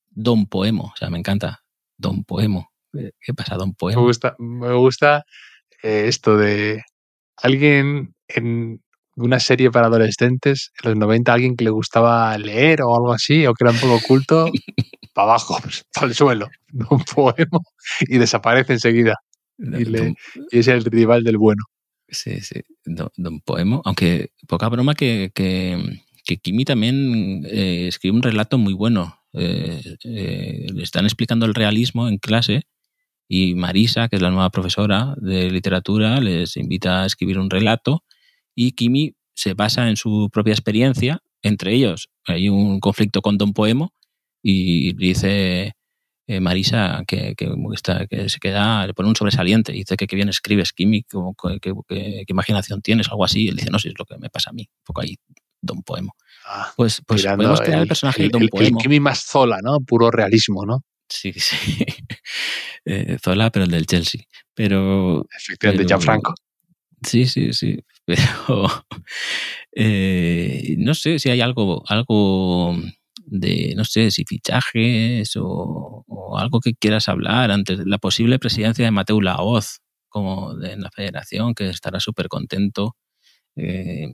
Don 0.09 0.45
Poemo. 0.45 0.91
O 0.93 0.97
sea, 0.97 1.09
me 1.09 1.17
encanta. 1.17 1.63
Don 1.97 2.23
Poemo. 2.23 2.69
¿Qué 2.93 3.33
pasa, 3.35 3.55
Don 3.55 3.73
Poemo? 3.73 4.01
Me 4.01 4.07
gusta, 4.07 4.35
me 4.39 4.73
gusta 4.73 5.25
esto 5.81 6.38
de 6.38 6.83
alguien 7.38 8.13
en, 8.27 8.81
una 9.17 9.39
serie 9.39 9.71
para 9.71 9.88
adolescentes, 9.88 10.71
en 10.81 10.91
los 10.91 10.99
90 10.99 11.33
alguien 11.33 11.55
que 11.55 11.63
le 11.63 11.71
gustaba 11.71 12.38
leer 12.38 12.83
o 12.83 12.95
algo 12.95 13.11
así, 13.11 13.45
o 13.47 13.53
que 13.53 13.63
era 13.63 13.71
un 13.71 13.79
poco 13.79 13.95
oculto, 13.95 14.51
para 15.13 15.31
abajo, 15.31 15.57
para 15.93 16.07
el 16.07 16.13
suelo, 16.13 16.47
un 16.89 17.03
poema, 17.03 17.59
y 18.01 18.17
desaparece 18.17 18.73
enseguida. 18.73 19.15
Y, 19.57 20.15
es 20.51 20.67
el 20.67 20.85
rival 20.85 21.23
del 21.23 21.38
bueno. 21.38 21.63
Sí, 22.09 22.39
sí, 22.41 22.61
don, 22.85 23.41
Poemo, 23.41 23.81
aunque 23.83 24.29
poca 24.47 24.69
broma 24.69 24.93
que, 24.93 25.31
que, 25.33 26.03
Kimi 26.36 26.65
también 26.65 27.45
eh, 27.45 27.88
escribe 27.88 28.17
un 28.17 28.21
relato 28.21 28.57
muy 28.57 28.73
bueno. 28.73 29.21
Eh, 29.34 29.95
eh, 30.03 30.67
le 30.73 30.84
están 30.84 31.05
explicando 31.05 31.45
el 31.45 31.53
realismo 31.53 32.07
en 32.07 32.17
clase 32.17 32.63
y 33.30 33.55
Marisa, 33.55 34.09
que 34.09 34.17
es 34.17 34.21
la 34.21 34.32
nueva 34.32 34.49
profesora 34.49 35.15
de 35.17 35.49
literatura, 35.49 36.19
les 36.19 36.57
invita 36.57 37.03
a 37.03 37.05
escribir 37.05 37.39
un 37.39 37.49
relato 37.49 38.03
y 38.55 38.71
Kimi 38.71 39.15
se 39.34 39.53
basa 39.53 39.89
en 39.89 39.95
su 39.95 40.30
propia 40.32 40.53
experiencia. 40.53 41.21
Entre 41.41 41.73
ellos 41.73 42.09
hay 42.25 42.49
un 42.49 42.80
conflicto 42.80 43.21
con 43.21 43.38
Don 43.38 43.53
Poemo 43.53 43.93
y 44.41 44.93
dice 44.93 45.73
Marisa 46.41 47.03
que, 47.07 47.36
que, 47.36 47.53
que, 48.09 48.30
se 48.30 48.39
queda, 48.39 48.88
le 48.88 48.93
pone 48.93 49.09
un 49.09 49.15
sobresaliente. 49.15 49.71
Dice 49.71 49.95
que, 49.95 50.07
qué 50.07 50.15
bien 50.15 50.30
escribes, 50.30 50.73
Kimi, 50.73 51.03
qué 51.03 52.25
imaginación 52.28 52.82
tienes, 52.82 53.07
algo 53.09 53.23
así. 53.23 53.47
él 53.47 53.55
dice, 53.55 53.69
no, 53.69 53.80
si 53.80 53.89
es 53.89 53.93
lo 53.97 54.05
que 54.05 54.17
me 54.17 54.30
pasa 54.30 54.49
a 54.49 54.53
mí. 54.53 54.63
Un 54.63 54.84
poco 54.84 55.01
ahí, 55.01 55.15
Don 55.62 55.84
Poemo. 55.84 56.16
Ah, 56.45 56.72
pues, 56.76 57.01
pues 57.05 57.26
podemos 57.26 57.62
crear 57.62 57.82
el, 57.82 57.88
personaje 57.88 58.24
de 58.24 58.30
Don 58.30 58.47
Poemo. 58.47 58.80
El 58.84 59.01
más 59.01 59.24
Zola, 59.26 59.60
¿no? 59.62 59.80
Puro 59.82 60.12
realismo, 60.12 60.66
¿no? 60.66 60.84
Sí, 61.10 61.34
sí. 61.38 61.86
Eh, 62.86 63.18
Zola, 63.22 63.49
pero 63.51 63.66
el 63.66 63.72
del 63.72 63.86
Chelsea. 63.86 64.22
Pero. 64.53 65.26
Efectivamente, 65.36 65.84
pero, 65.84 65.88
Gianfranco. 65.88 66.34
Sí, 67.01 67.26
sí, 67.26 67.53
sí. 67.53 67.80
Pero 68.05 68.68
eh, 69.76 70.76
no 70.78 70.93
sé 70.93 71.20
si 71.20 71.30
hay 71.30 71.41
algo, 71.41 71.84
algo 71.88 72.76
de, 73.26 73.74
no 73.76 73.84
sé, 73.84 74.12
si 74.12 74.24
fichajes 74.26 75.34
o, 75.36 76.05
algo 76.38 76.60
que 76.60 76.74
quieras 76.74 77.10
hablar 77.10 77.51
antes 77.51 77.80
de 77.80 77.86
la 77.86 77.97
posible 77.97 78.39
presidencia 78.39 78.86
de 78.86 78.91
Mateo 78.91 79.22
Laoz 79.22 79.80
como 80.10 80.55
de 80.55 80.74
en 80.74 80.82
la 80.82 80.89
federación, 80.91 81.53
que 81.53 81.70
estará 81.70 81.99
súper 81.99 82.28
contento. 82.28 82.95
Eh, 83.58 84.14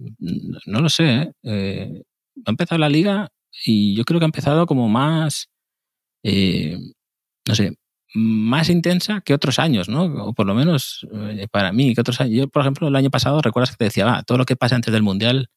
no 0.66 0.80
lo 0.80 0.90
sé. 0.90 1.06
¿eh? 1.06 1.32
¿eh? 1.44 2.04
ha 2.46 2.52
empezado 2.52 2.80
la 2.80 2.90
liga 2.90 3.30
y 3.66 3.96
yo 3.96 4.04
creo 4.06 4.20
que 4.20 4.26
ha 4.26 4.28
empezado 4.28 4.66
como 4.66 4.88
más, 4.90 5.50
eh, 6.24 6.78
no 7.48 7.56
sé, 7.56 7.78
más 8.16 8.70
intensa 8.70 9.22
que 9.22 9.34
otros 9.34 9.60
años, 9.60 9.90
¿no? 9.90 10.06
O 10.06 10.34
por 10.34 10.48
lo 10.48 10.56
menos 10.56 11.08
para 11.52 11.74
mí, 11.74 11.94
que 11.94 12.02
otros 12.02 12.22
años. 12.22 12.36
Yo, 12.36 12.48
por 12.48 12.62
ejemplo, 12.62 12.88
el 12.88 12.96
año 12.96 13.10
pasado, 13.10 13.42
recuerdas 13.42 13.72
que 13.72 13.78
te 13.78 13.86
decía, 13.86 14.06
va, 14.06 14.24
todo 14.24 14.38
lo 14.38 14.46
que 14.46 14.56
pasa 14.56 14.76
antes 14.76 14.94
del 14.94 15.04
Mundial 15.04 15.50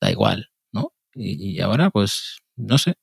da 0.00 0.10
igual, 0.10 0.50
¿no? 0.72 0.92
Y, 1.14 1.60
ahora, 1.60 1.90
pues, 1.90 2.38
no 2.56 2.78
sé. 2.78 2.94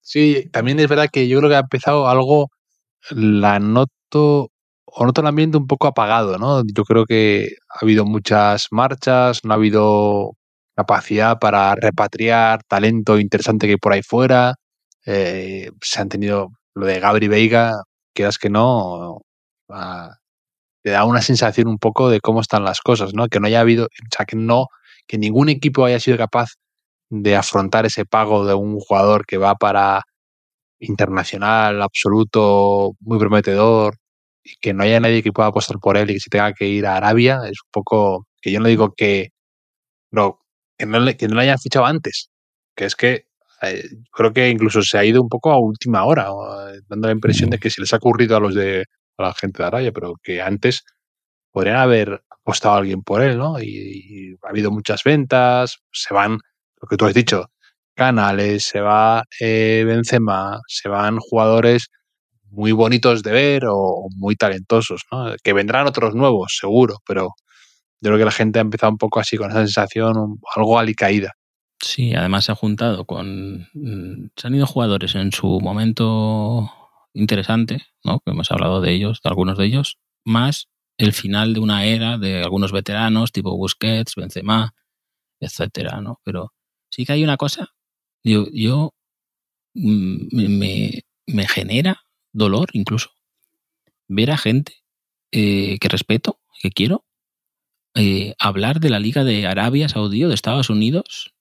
Sí, 0.00 0.48
también 0.52 0.80
es 0.80 0.88
verdad 0.88 1.08
que 1.12 1.28
yo 1.28 1.38
creo 1.38 1.50
que 1.50 1.56
ha 1.56 1.60
empezado 1.60 2.08
algo, 2.08 2.50
la 3.10 3.58
noto, 3.60 4.50
o 4.96 5.04
noto 5.06 5.20
el 5.20 5.26
ambiente 5.26 5.58
un 5.58 5.66
poco 5.66 5.88
apagado, 5.88 6.38
¿no? 6.38 6.62
Yo 6.74 6.84
creo 6.84 7.04
que 7.06 7.56
ha 7.68 7.84
habido 7.84 8.04
muchas 8.04 8.68
marchas, 8.70 9.40
no 9.44 9.52
ha 9.52 9.56
habido 9.56 10.32
capacidad 10.76 11.38
para 11.38 11.74
repatriar 11.74 12.62
talento 12.68 13.18
interesante 13.18 13.66
que 13.66 13.72
hay 13.72 13.78
por 13.78 13.92
ahí 13.92 14.02
fuera. 14.02 14.54
Eh, 15.06 15.70
se 15.82 16.00
han 16.00 16.08
tenido 16.08 16.50
lo 16.74 16.86
de 16.86 17.00
Gabri 17.00 17.28
Veiga, 17.28 17.82
quieras 18.14 18.38
que 18.38 18.50
no, 18.50 19.20
te 20.82 20.90
da 20.90 21.04
una 21.04 21.22
sensación 21.22 21.68
un 21.68 21.78
poco 21.78 22.10
de 22.10 22.20
cómo 22.20 22.40
están 22.40 22.64
las 22.64 22.80
cosas, 22.80 23.14
¿no? 23.14 23.28
Que 23.28 23.40
no 23.40 23.46
haya 23.48 23.60
habido, 23.60 23.86
o 23.86 23.88
sea, 24.16 24.26
que 24.26 24.36
no, 24.36 24.68
que 25.06 25.18
ningún 25.18 25.48
equipo 25.48 25.84
haya 25.84 26.00
sido 26.00 26.18
capaz 26.18 26.50
de 27.10 27.36
afrontar 27.36 27.86
ese 27.86 28.04
pago 28.06 28.46
de 28.46 28.54
un 28.54 28.78
jugador 28.80 29.26
que 29.26 29.38
va 29.38 29.54
para 29.56 30.02
internacional, 30.80 31.82
absoluto, 31.82 32.92
muy 33.00 33.18
prometedor, 33.18 33.96
que 34.60 34.74
no 34.74 34.84
haya 34.84 35.00
nadie 35.00 35.22
que 35.22 35.32
pueda 35.32 35.48
apostar 35.48 35.78
por 35.78 35.96
él 35.96 36.10
y 36.10 36.14
que 36.14 36.20
se 36.20 36.30
tenga 36.30 36.52
que 36.52 36.66
ir 36.68 36.86
a 36.86 36.96
Arabia, 36.96 37.40
es 37.44 37.58
un 37.64 37.70
poco, 37.72 38.26
que 38.40 38.52
yo 38.52 38.60
no 38.60 38.68
digo 38.68 38.94
que, 38.94 39.30
no, 40.10 40.40
que 40.78 40.86
no 40.86 41.00
le, 41.00 41.16
que 41.16 41.28
no 41.28 41.40
hayan 41.40 41.58
fichado 41.58 41.86
antes, 41.86 42.30
que 42.76 42.84
es 42.86 42.96
que 42.96 43.26
eh, 43.62 43.84
creo 44.12 44.32
que 44.32 44.48
incluso 44.50 44.82
se 44.82 44.98
ha 44.98 45.04
ido 45.04 45.22
un 45.22 45.28
poco 45.28 45.50
a 45.52 45.58
última 45.58 46.04
hora, 46.04 46.28
eh, 46.28 46.80
dando 46.88 47.08
la 47.08 47.14
impresión 47.14 47.50
de 47.50 47.58
que 47.58 47.70
se 47.70 47.80
les 47.80 47.92
ha 47.92 47.96
ocurrido 47.96 48.36
a 48.36 48.40
los 48.40 48.54
de 48.54 48.84
a 49.16 49.22
la 49.22 49.34
gente 49.34 49.62
de 49.62 49.66
Arabia, 49.66 49.92
pero 49.92 50.14
que 50.22 50.42
antes 50.42 50.84
podrían 51.52 51.76
haber 51.76 52.24
apostado 52.28 52.74
a 52.74 52.78
alguien 52.78 53.02
por 53.02 53.22
él, 53.22 53.38
¿no? 53.38 53.60
Y, 53.60 54.36
ha 54.42 54.50
habido 54.50 54.70
muchas 54.70 55.02
ventas, 55.04 55.78
se 55.92 56.12
van, 56.12 56.38
lo 56.80 56.88
que 56.88 56.96
tú 56.96 57.06
has 57.06 57.14
dicho, 57.14 57.46
Canales, 57.94 58.64
se 58.64 58.80
va 58.80 59.24
eh, 59.40 59.84
Benzema, 59.86 60.60
se 60.66 60.88
van 60.88 61.18
jugadores 61.18 61.88
muy 62.54 62.72
bonitos 62.72 63.22
de 63.22 63.32
ver 63.32 63.64
o 63.68 64.08
muy 64.16 64.36
talentosos, 64.36 65.02
¿no? 65.10 65.34
Que 65.42 65.52
vendrán 65.52 65.86
otros 65.86 66.14
nuevos, 66.14 66.56
seguro, 66.60 66.98
pero 67.06 67.34
yo 68.00 68.10
creo 68.10 68.18
que 68.18 68.24
la 68.24 68.30
gente 68.30 68.58
ha 68.58 68.62
empezado 68.62 68.92
un 68.92 68.98
poco 68.98 69.20
así, 69.20 69.36
con 69.36 69.50
esa 69.50 69.60
sensación, 69.60 70.38
algo 70.54 70.78
alicaída. 70.78 71.32
Sí, 71.80 72.14
además 72.14 72.44
se 72.44 72.52
ha 72.52 72.54
juntado 72.54 73.04
con. 73.04 73.68
Mm, 73.74 74.28
se 74.36 74.46
han 74.46 74.54
ido 74.54 74.66
jugadores 74.66 75.14
en 75.14 75.32
su 75.32 75.60
momento 75.60 76.70
interesante, 77.14 77.82
¿no? 78.04 78.20
Que 78.20 78.32
hemos 78.32 78.50
hablado 78.50 78.80
de 78.80 78.92
ellos, 78.92 79.20
de 79.22 79.28
algunos 79.30 79.58
de 79.58 79.66
ellos, 79.66 79.98
más 80.24 80.68
el 80.98 81.12
final 81.12 81.54
de 81.54 81.60
una 81.60 81.84
era 81.86 82.18
de 82.18 82.42
algunos 82.42 82.72
veteranos, 82.72 83.32
tipo 83.32 83.56
Busquets, 83.56 84.14
Benzema, 84.16 84.74
etcétera, 85.40 86.00
¿no? 86.00 86.20
Pero 86.24 86.52
sí 86.90 87.04
que 87.04 87.14
hay 87.14 87.24
una 87.24 87.36
cosa, 87.36 87.68
yo, 88.24 88.46
yo 88.52 88.92
mm, 89.74 90.58
me, 90.58 91.02
me 91.26 91.48
genera 91.48 92.04
dolor 92.34 92.68
incluso. 92.74 93.10
Ver 94.06 94.30
a 94.30 94.36
gente 94.36 94.74
eh, 95.32 95.78
que 95.80 95.88
respeto, 95.88 96.40
que 96.60 96.70
quiero, 96.70 97.06
eh, 97.94 98.34
hablar 98.38 98.80
de 98.80 98.90
la 98.90 98.98
Liga 98.98 99.24
de 99.24 99.46
Arabia 99.46 99.88
Saudí 99.88 100.24
o 100.24 100.28
de 100.28 100.34
Estados 100.34 100.68
Unidos 100.68 101.34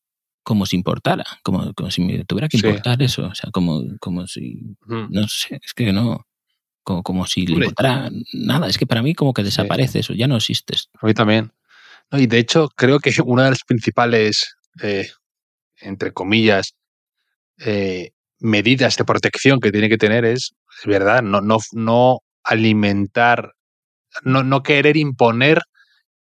como 0.44 0.66
si 0.66 0.76
importara, 0.76 1.26
como, 1.42 1.74
como 1.74 1.90
si 1.90 2.02
me 2.02 2.24
tuviera 2.26 2.48
que 2.48 2.58
importar 2.58 3.02
eso, 3.02 3.28
o 3.28 3.36
sea, 3.36 3.50
como, 3.52 3.82
como 4.00 4.28
si, 4.28 4.76
no 4.86 5.28
sé, 5.30 5.60
es 5.64 5.74
que 5.74 5.94
no, 5.94 6.28
como, 6.84 7.02
como 7.02 7.26
si 7.26 7.48
le 7.48 7.54
importara 7.54 8.10
nada, 8.34 8.68
es 8.68 8.78
que 8.78 8.86
para 8.86 9.02
mí 9.02 9.16
como 9.16 9.34
que 9.34 9.44
desaparece 9.44 10.00
eso, 10.00 10.14
ya 10.14 10.28
no 10.28 10.36
existes. 10.36 10.90
A 11.02 11.08
mí 11.08 11.14
también. 11.14 11.54
No, 12.12 12.20
y 12.20 12.28
de 12.28 12.40
hecho 12.40 12.70
creo 12.76 13.00
que 13.00 13.12
una 13.26 13.46
de 13.46 13.50
las 13.52 13.64
principales, 13.64 14.56
eh, 14.82 15.10
entre 15.78 16.12
comillas, 16.12 16.76
eh, 17.60 18.12
medidas 18.40 18.98
de 18.98 19.06
protección 19.06 19.60
que 19.60 19.72
tiene 19.72 19.90
que 19.90 19.98
tener 19.98 20.26
es 20.26 20.54
verdad, 20.86 21.22
no, 21.22 21.42
no, 21.42 21.58
no 21.74 22.20
alimentar, 22.44 23.54
no, 24.24 24.44
no 24.44 24.64
querer 24.64 24.98
imponer 24.98 25.62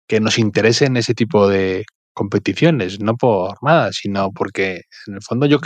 que 0.07 0.19
nos 0.19 0.39
interese 0.39 0.85
en 0.85 0.97
ese 0.97 1.13
tipo 1.13 1.47
de 1.47 1.85
competiciones, 2.13 2.99
no 2.99 3.15
por 3.15 3.57
nada, 3.61 3.91
sino 3.93 4.31
porque 4.31 4.81
en 5.07 5.15
el 5.15 5.21
fondo 5.21 5.45
yo, 5.45 5.59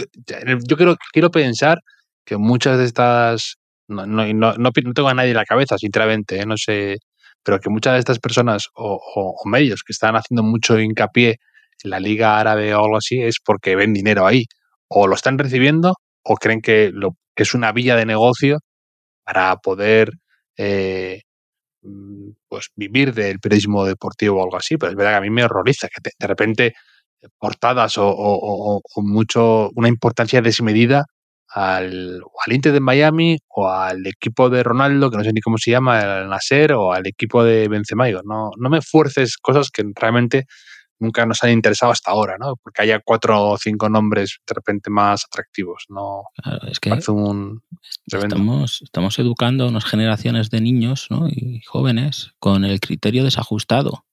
yo 0.67 0.77
quiero, 0.77 0.97
quiero 1.11 1.31
pensar 1.31 1.79
que 2.25 2.37
muchas 2.37 2.77
de 2.77 2.85
estas, 2.85 3.55
no, 3.87 4.05
no, 4.05 4.31
no, 4.33 4.53
no 4.57 4.71
tengo 4.71 5.09
a 5.09 5.13
nadie 5.13 5.31
en 5.31 5.37
la 5.37 5.45
cabeza, 5.45 5.77
sinceramente, 5.77 6.39
¿eh? 6.39 6.45
no 6.45 6.57
sé, 6.57 6.97
pero 7.43 7.59
que 7.59 7.69
muchas 7.69 7.93
de 7.93 7.99
estas 7.99 8.19
personas 8.19 8.67
o, 8.75 9.33
medios 9.45 9.83
que 9.83 9.93
están 9.93 10.15
haciendo 10.15 10.43
mucho 10.43 10.79
hincapié 10.79 11.37
en 11.83 11.89
la 11.89 11.99
Liga 11.99 12.39
Árabe 12.39 12.73
o 12.75 12.83
algo 12.83 12.97
así 12.97 13.21
es 13.21 13.37
porque 13.43 13.75
ven 13.75 13.93
dinero 13.93 14.25
ahí, 14.25 14.45
o 14.87 15.07
lo 15.07 15.15
están 15.15 15.37
recibiendo 15.37 15.95
o 16.23 16.35
creen 16.35 16.61
que, 16.61 16.91
lo, 16.93 17.17
es 17.35 17.53
una 17.53 17.71
vía 17.71 17.95
de 17.95 18.05
negocio 18.05 18.59
para 19.23 19.55
poder 19.57 20.11
eh, 20.57 21.21
Mm, 21.83 22.31
pues 22.47 22.69
vivir 22.75 23.13
del 23.13 23.39
periodismo 23.39 23.85
deportivo 23.85 24.39
o 24.39 24.43
algo 24.43 24.55
así, 24.57 24.77
pero 24.77 24.91
es 24.91 24.95
verdad 24.95 25.13
que 25.13 25.17
a 25.17 25.21
mí 25.21 25.29
me 25.29 25.43
horroriza 25.43 25.89
que 25.89 26.11
de 26.17 26.27
repente 26.27 26.67
eh, 26.67 27.27
portadas 27.37 27.95
o, 27.97 28.81
mucho 28.97 29.69
una 29.75 29.89
importancia 29.89 30.41
desmedida 30.41 31.05
al, 31.49 32.21
al 32.45 32.53
Inter 32.53 32.71
de 32.73 32.79
Miami 32.79 33.37
o 33.49 33.69
al 33.69 34.05
equipo 34.07 34.49
de 34.49 34.63
Ronaldo, 34.63 35.11
que 35.11 35.17
no 35.17 35.23
sé 35.25 35.33
ni 35.33 35.41
cómo 35.41 35.57
se 35.57 35.71
llama, 35.71 35.99
el 36.21 36.29
Nasser, 36.29 36.73
o 36.73 36.93
al 36.93 37.05
equipo 37.07 37.43
de 37.43 37.67
Benzema. 37.67 38.09
no, 38.23 38.51
no 38.57 38.69
me 38.69 38.81
fuerces 38.81 39.37
cosas 39.37 39.69
que 39.69 39.83
realmente 39.95 40.45
nunca 40.99 41.25
nos 41.25 41.43
han 41.43 41.51
interesado 41.51 41.91
hasta 41.91 42.11
ahora, 42.11 42.37
¿no? 42.39 42.55
Porque 42.57 42.81
haya 42.81 42.99
cuatro 42.99 43.51
o 43.51 43.57
cinco 43.57 43.89
nombres 43.89 44.39
de 44.47 44.53
repente 44.53 44.89
más 44.89 45.25
atractivos, 45.25 45.85
¿no? 45.89 46.23
es 46.69 46.79
que 46.79 46.91
estamos, 46.91 48.81
estamos 48.81 49.19
educando 49.19 49.65
a 49.65 49.67
unas 49.67 49.85
generaciones 49.85 50.49
de 50.49 50.61
niños 50.61 51.07
y 51.29 51.61
jóvenes 51.61 52.31
con 52.39 52.65
el 52.65 52.79
criterio 52.79 53.23
desajustado. 53.23 54.05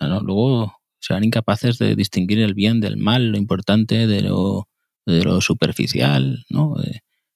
Luego 0.00 0.74
serán 0.98 1.24
incapaces 1.24 1.78
de 1.78 1.94
distinguir 1.94 2.40
el 2.40 2.54
bien 2.54 2.80
del 2.80 2.96
mal, 2.96 3.30
lo 3.30 3.38
importante 3.38 4.06
de 4.06 4.22
lo, 4.22 4.68
de 5.06 5.22
lo 5.24 5.40
superficial, 5.40 6.44
¿no? 6.50 6.76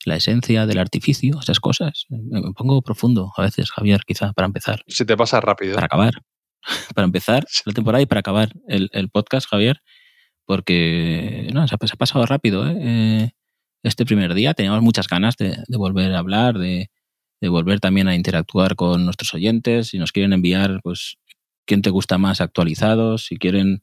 la 0.05 0.17
esencia 0.17 0.67
del 0.67 0.79
artificio, 0.79 1.39
esas 1.41 1.61
cosas. 1.61 2.07
Me 2.09 2.41
pongo 2.53 2.83
profundo 2.83 3.33
a 3.37 3.43
veces, 3.43 3.71
Javier, 3.71 4.03
quizá, 4.07 4.33
para 4.33 4.47
empezar. 4.47 4.83
Se 4.87 5.05
te 5.05 5.17
pasa 5.17 5.41
rápido. 5.41 5.75
Para 5.75 5.87
acabar. 5.87 6.23
para 6.95 7.05
empezar 7.05 7.47
la 7.65 7.73
temporada 7.73 8.03
y 8.03 8.07
para 8.07 8.21
acabar 8.21 8.53
el, 8.69 9.09
podcast, 9.11 9.49
Javier, 9.49 9.81
porque 10.45 11.49
no, 11.53 11.67
se, 11.67 11.75
ha, 11.75 11.79
pasado 11.79 12.27
rápido 12.27 12.69
¿eh? 12.69 12.77
¿eh? 12.81 13.31
este 13.83 14.05
primer 14.05 14.35
día. 14.35 14.55
Teníamos 14.55 14.83
muchas 14.83 15.09
ganas 15.09 15.37
de, 15.37 15.57
volver 15.69 16.13
a 16.15 16.19
hablar, 16.19 16.59
de, 16.59 16.91
volver 17.43 17.81
también 17.81 18.09
a 18.09 18.15
interactuar 18.15 18.77
con 18.77 19.05
nuestros 19.05 19.35
oyentes. 19.35 19.89
Si 19.89 19.99
nos 19.99 20.13
quieren 20.13 20.33
enviar, 20.33 20.81
pues, 20.83 21.17
quién 21.67 21.83
te 21.83 21.91
gusta 21.91 22.19
más 22.19 22.41
actualizados, 22.41 23.27
si 23.27 23.39
quieren, 23.39 23.83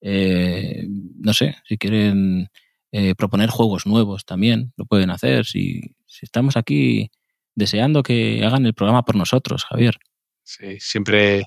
eh, 0.00 0.86
no 0.88 1.34
sé, 1.34 1.56
si 1.66 1.78
quieren 1.78 2.48
eh, 2.90 3.14
proponer 3.14 3.50
juegos 3.50 3.86
nuevos 3.86 4.24
también, 4.24 4.72
lo 4.76 4.86
pueden 4.86 5.10
hacer. 5.10 5.44
Si, 5.44 5.94
si 6.06 6.20
estamos 6.24 6.56
aquí 6.56 7.10
deseando 7.54 8.02
que 8.02 8.44
hagan 8.44 8.64
el 8.66 8.74
programa 8.74 9.04
por 9.04 9.16
nosotros, 9.16 9.64
Javier. 9.64 9.98
Sí, 10.42 10.80
siempre 10.80 11.44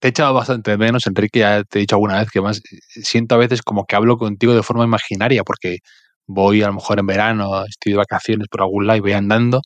te 0.00 0.08
he 0.08 0.10
echado 0.10 0.34
bastante 0.34 0.76
menos, 0.76 1.06
Enrique, 1.06 1.40
ya 1.40 1.64
te 1.64 1.78
he 1.78 1.80
dicho 1.80 1.96
alguna 1.96 2.18
vez 2.18 2.30
que 2.30 2.40
más 2.40 2.62
siento 3.02 3.34
a 3.34 3.38
veces 3.38 3.62
como 3.62 3.84
que 3.86 3.96
hablo 3.96 4.16
contigo 4.18 4.54
de 4.54 4.62
forma 4.62 4.84
imaginaria, 4.84 5.42
porque 5.44 5.78
voy 6.26 6.62
a 6.62 6.68
lo 6.68 6.74
mejor 6.74 6.98
en 7.00 7.06
verano, 7.06 7.64
estoy 7.64 7.92
de 7.92 7.98
vacaciones 7.98 8.48
por 8.48 8.62
algún 8.62 8.86
lado 8.86 8.98
y 8.98 9.00
voy 9.00 9.12
andando 9.12 9.60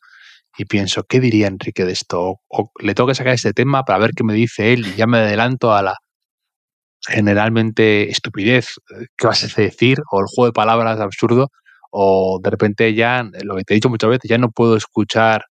y 0.58 0.64
pienso, 0.64 1.04
¿qué 1.04 1.20
diría 1.20 1.48
Enrique 1.48 1.84
de 1.84 1.92
esto? 1.92 2.36
O, 2.48 2.70
le 2.80 2.94
tengo 2.94 3.08
que 3.08 3.14
sacar 3.14 3.34
este 3.34 3.52
tema 3.52 3.82
para 3.84 3.98
ver 3.98 4.12
qué 4.16 4.24
me 4.24 4.34
dice 4.34 4.72
él 4.72 4.86
y 4.86 4.94
ya 4.96 5.06
me 5.06 5.18
adelanto 5.18 5.74
a 5.74 5.82
la 5.82 5.96
generalmente 7.08 8.10
estupidez 8.10 8.76
eh, 8.90 9.06
que 9.16 9.26
vas 9.26 9.44
a 9.44 9.62
decir 9.62 9.98
o 10.10 10.20
el 10.20 10.26
juego 10.26 10.46
de 10.46 10.52
palabras 10.52 11.00
absurdo 11.00 11.50
o 11.90 12.40
de 12.42 12.50
repente 12.50 12.94
ya, 12.94 13.24
lo 13.42 13.56
que 13.56 13.64
te 13.64 13.74
he 13.74 13.76
dicho 13.76 13.88
muchas 13.88 14.10
veces, 14.10 14.28
ya 14.28 14.38
no 14.38 14.50
puedo 14.50 14.76
escuchar 14.76 15.44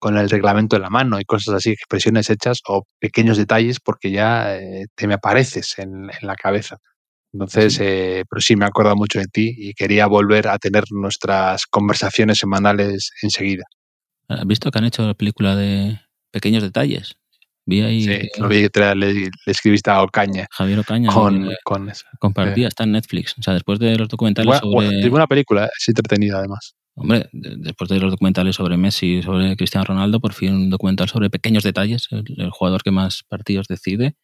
con 0.00 0.16
el 0.16 0.28
reglamento 0.28 0.76
en 0.76 0.82
la 0.82 0.90
mano 0.90 1.20
y 1.20 1.24
cosas 1.24 1.54
así, 1.54 1.70
expresiones 1.70 2.30
hechas 2.30 2.60
o 2.66 2.84
pequeños 2.98 3.36
detalles 3.36 3.78
porque 3.78 4.10
ya 4.10 4.56
eh, 4.56 4.86
te 4.96 5.06
me 5.06 5.14
apareces 5.14 5.78
en, 5.78 6.08
la 6.22 6.34
cabeza. 6.34 6.78
Entonces, 7.32 7.78
eh, 7.80 8.24
pero 8.28 8.40
sí 8.40 8.56
me 8.56 8.64
acuerdo 8.64 8.96
mucho 8.96 9.20
de 9.20 9.26
ti 9.26 9.54
y 9.56 9.74
quería 9.74 10.06
volver 10.06 10.48
a 10.48 10.58
tener 10.58 10.84
nuestras 10.90 11.66
conversaciones 11.66 12.38
semanales 12.38 13.12
enseguida. 13.22 13.62
¿Has 14.26 14.46
visto 14.46 14.70
que 14.70 14.78
han 14.78 14.86
hecho 14.86 15.06
la 15.06 15.14
película 15.14 15.54
de 15.54 16.00
pequeños 16.32 16.62
detalles? 16.62 17.14
Vi 17.66 17.82
ahí. 17.82 18.02
Sí, 18.02 18.28
lo 18.38 18.48
vi 18.48 18.68
le, 18.72 18.94
le 18.94 19.30
escribiste 19.46 19.90
a 19.90 20.02
Ocaña 20.02 20.46
Javier 20.50 20.80
Ocaña 20.80 21.12
con, 21.12 21.50
eh, 21.50 21.56
con 21.62 21.88
eso. 21.90 22.06
compartía, 22.18 22.66
está 22.66 22.84
en 22.84 22.92
Netflix. 22.92 23.36
O 23.38 23.42
sea, 23.42 23.54
después 23.54 23.78
de 23.78 23.96
los 23.96 24.08
documentales 24.08 24.58
sobre. 24.58 24.86
buena- 24.86 25.08
buena 25.10 25.26
película, 25.26 25.66
es 25.66 25.88
entretenida 25.88 26.38
además. 26.38 26.74
Hombre, 26.94 27.28
de- 27.32 27.56
después 27.56 27.88
de 27.88 27.98
los 28.00 28.10
documentales 28.10 28.56
sobre 28.56 28.76
Messi, 28.76 29.22
sobre 29.22 29.56
Cristiano 29.56 29.84
Ronaldo, 29.84 30.20
por 30.20 30.32
fin 30.34 30.52
un 30.54 30.70
documental 30.70 31.08
sobre 31.08 31.30
pequeños 31.30 31.62
detalles, 31.62 32.08
el, 32.10 32.24
el 32.36 32.50
jugador 32.50 32.82
que 32.82 32.90
más 32.90 33.22
partidos 33.28 33.66
decide. 33.68 34.16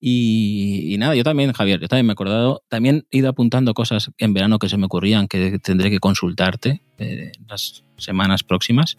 Y, 0.00 0.94
y 0.94 0.98
nada, 0.98 1.16
yo 1.16 1.24
también, 1.24 1.52
Javier, 1.52 1.80
yo 1.80 1.88
también 1.88 2.06
me 2.06 2.12
he 2.12 2.14
acordado, 2.14 2.62
también 2.68 3.06
he 3.10 3.18
ido 3.18 3.28
apuntando 3.28 3.74
cosas 3.74 4.10
en 4.18 4.32
verano 4.32 4.58
que 4.60 4.68
se 4.68 4.76
me 4.76 4.86
ocurrían 4.86 5.26
que 5.26 5.58
tendré 5.58 5.90
que 5.90 5.98
consultarte 5.98 6.82
eh, 6.98 7.32
las 7.48 7.82
semanas 7.96 8.44
próximas. 8.44 8.96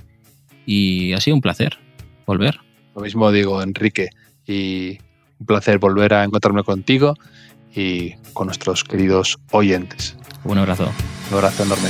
Y 0.66 1.14
ha 1.14 1.22
sido 1.22 1.36
un 1.36 1.42
placer 1.42 1.78
volver. 2.28 2.60
Lo 2.96 3.02
mismo 3.02 3.32
digo, 3.32 3.64
Enrique, 3.64 4.10
y 4.46 4.98
un 5.40 5.46
placer 5.46 5.80
volver 5.80 6.14
a 6.14 6.24
encontrarme 6.26 6.64
contigo 6.64 7.16
y 7.74 8.12
con 8.34 8.48
nuestros 8.48 8.84
queridos 8.84 9.38
oyentes. 9.52 10.18
Un 10.44 10.58
abrazo. 10.58 10.92
Un 11.32 11.38
abrazo 11.38 11.64
enorme. 11.64 11.90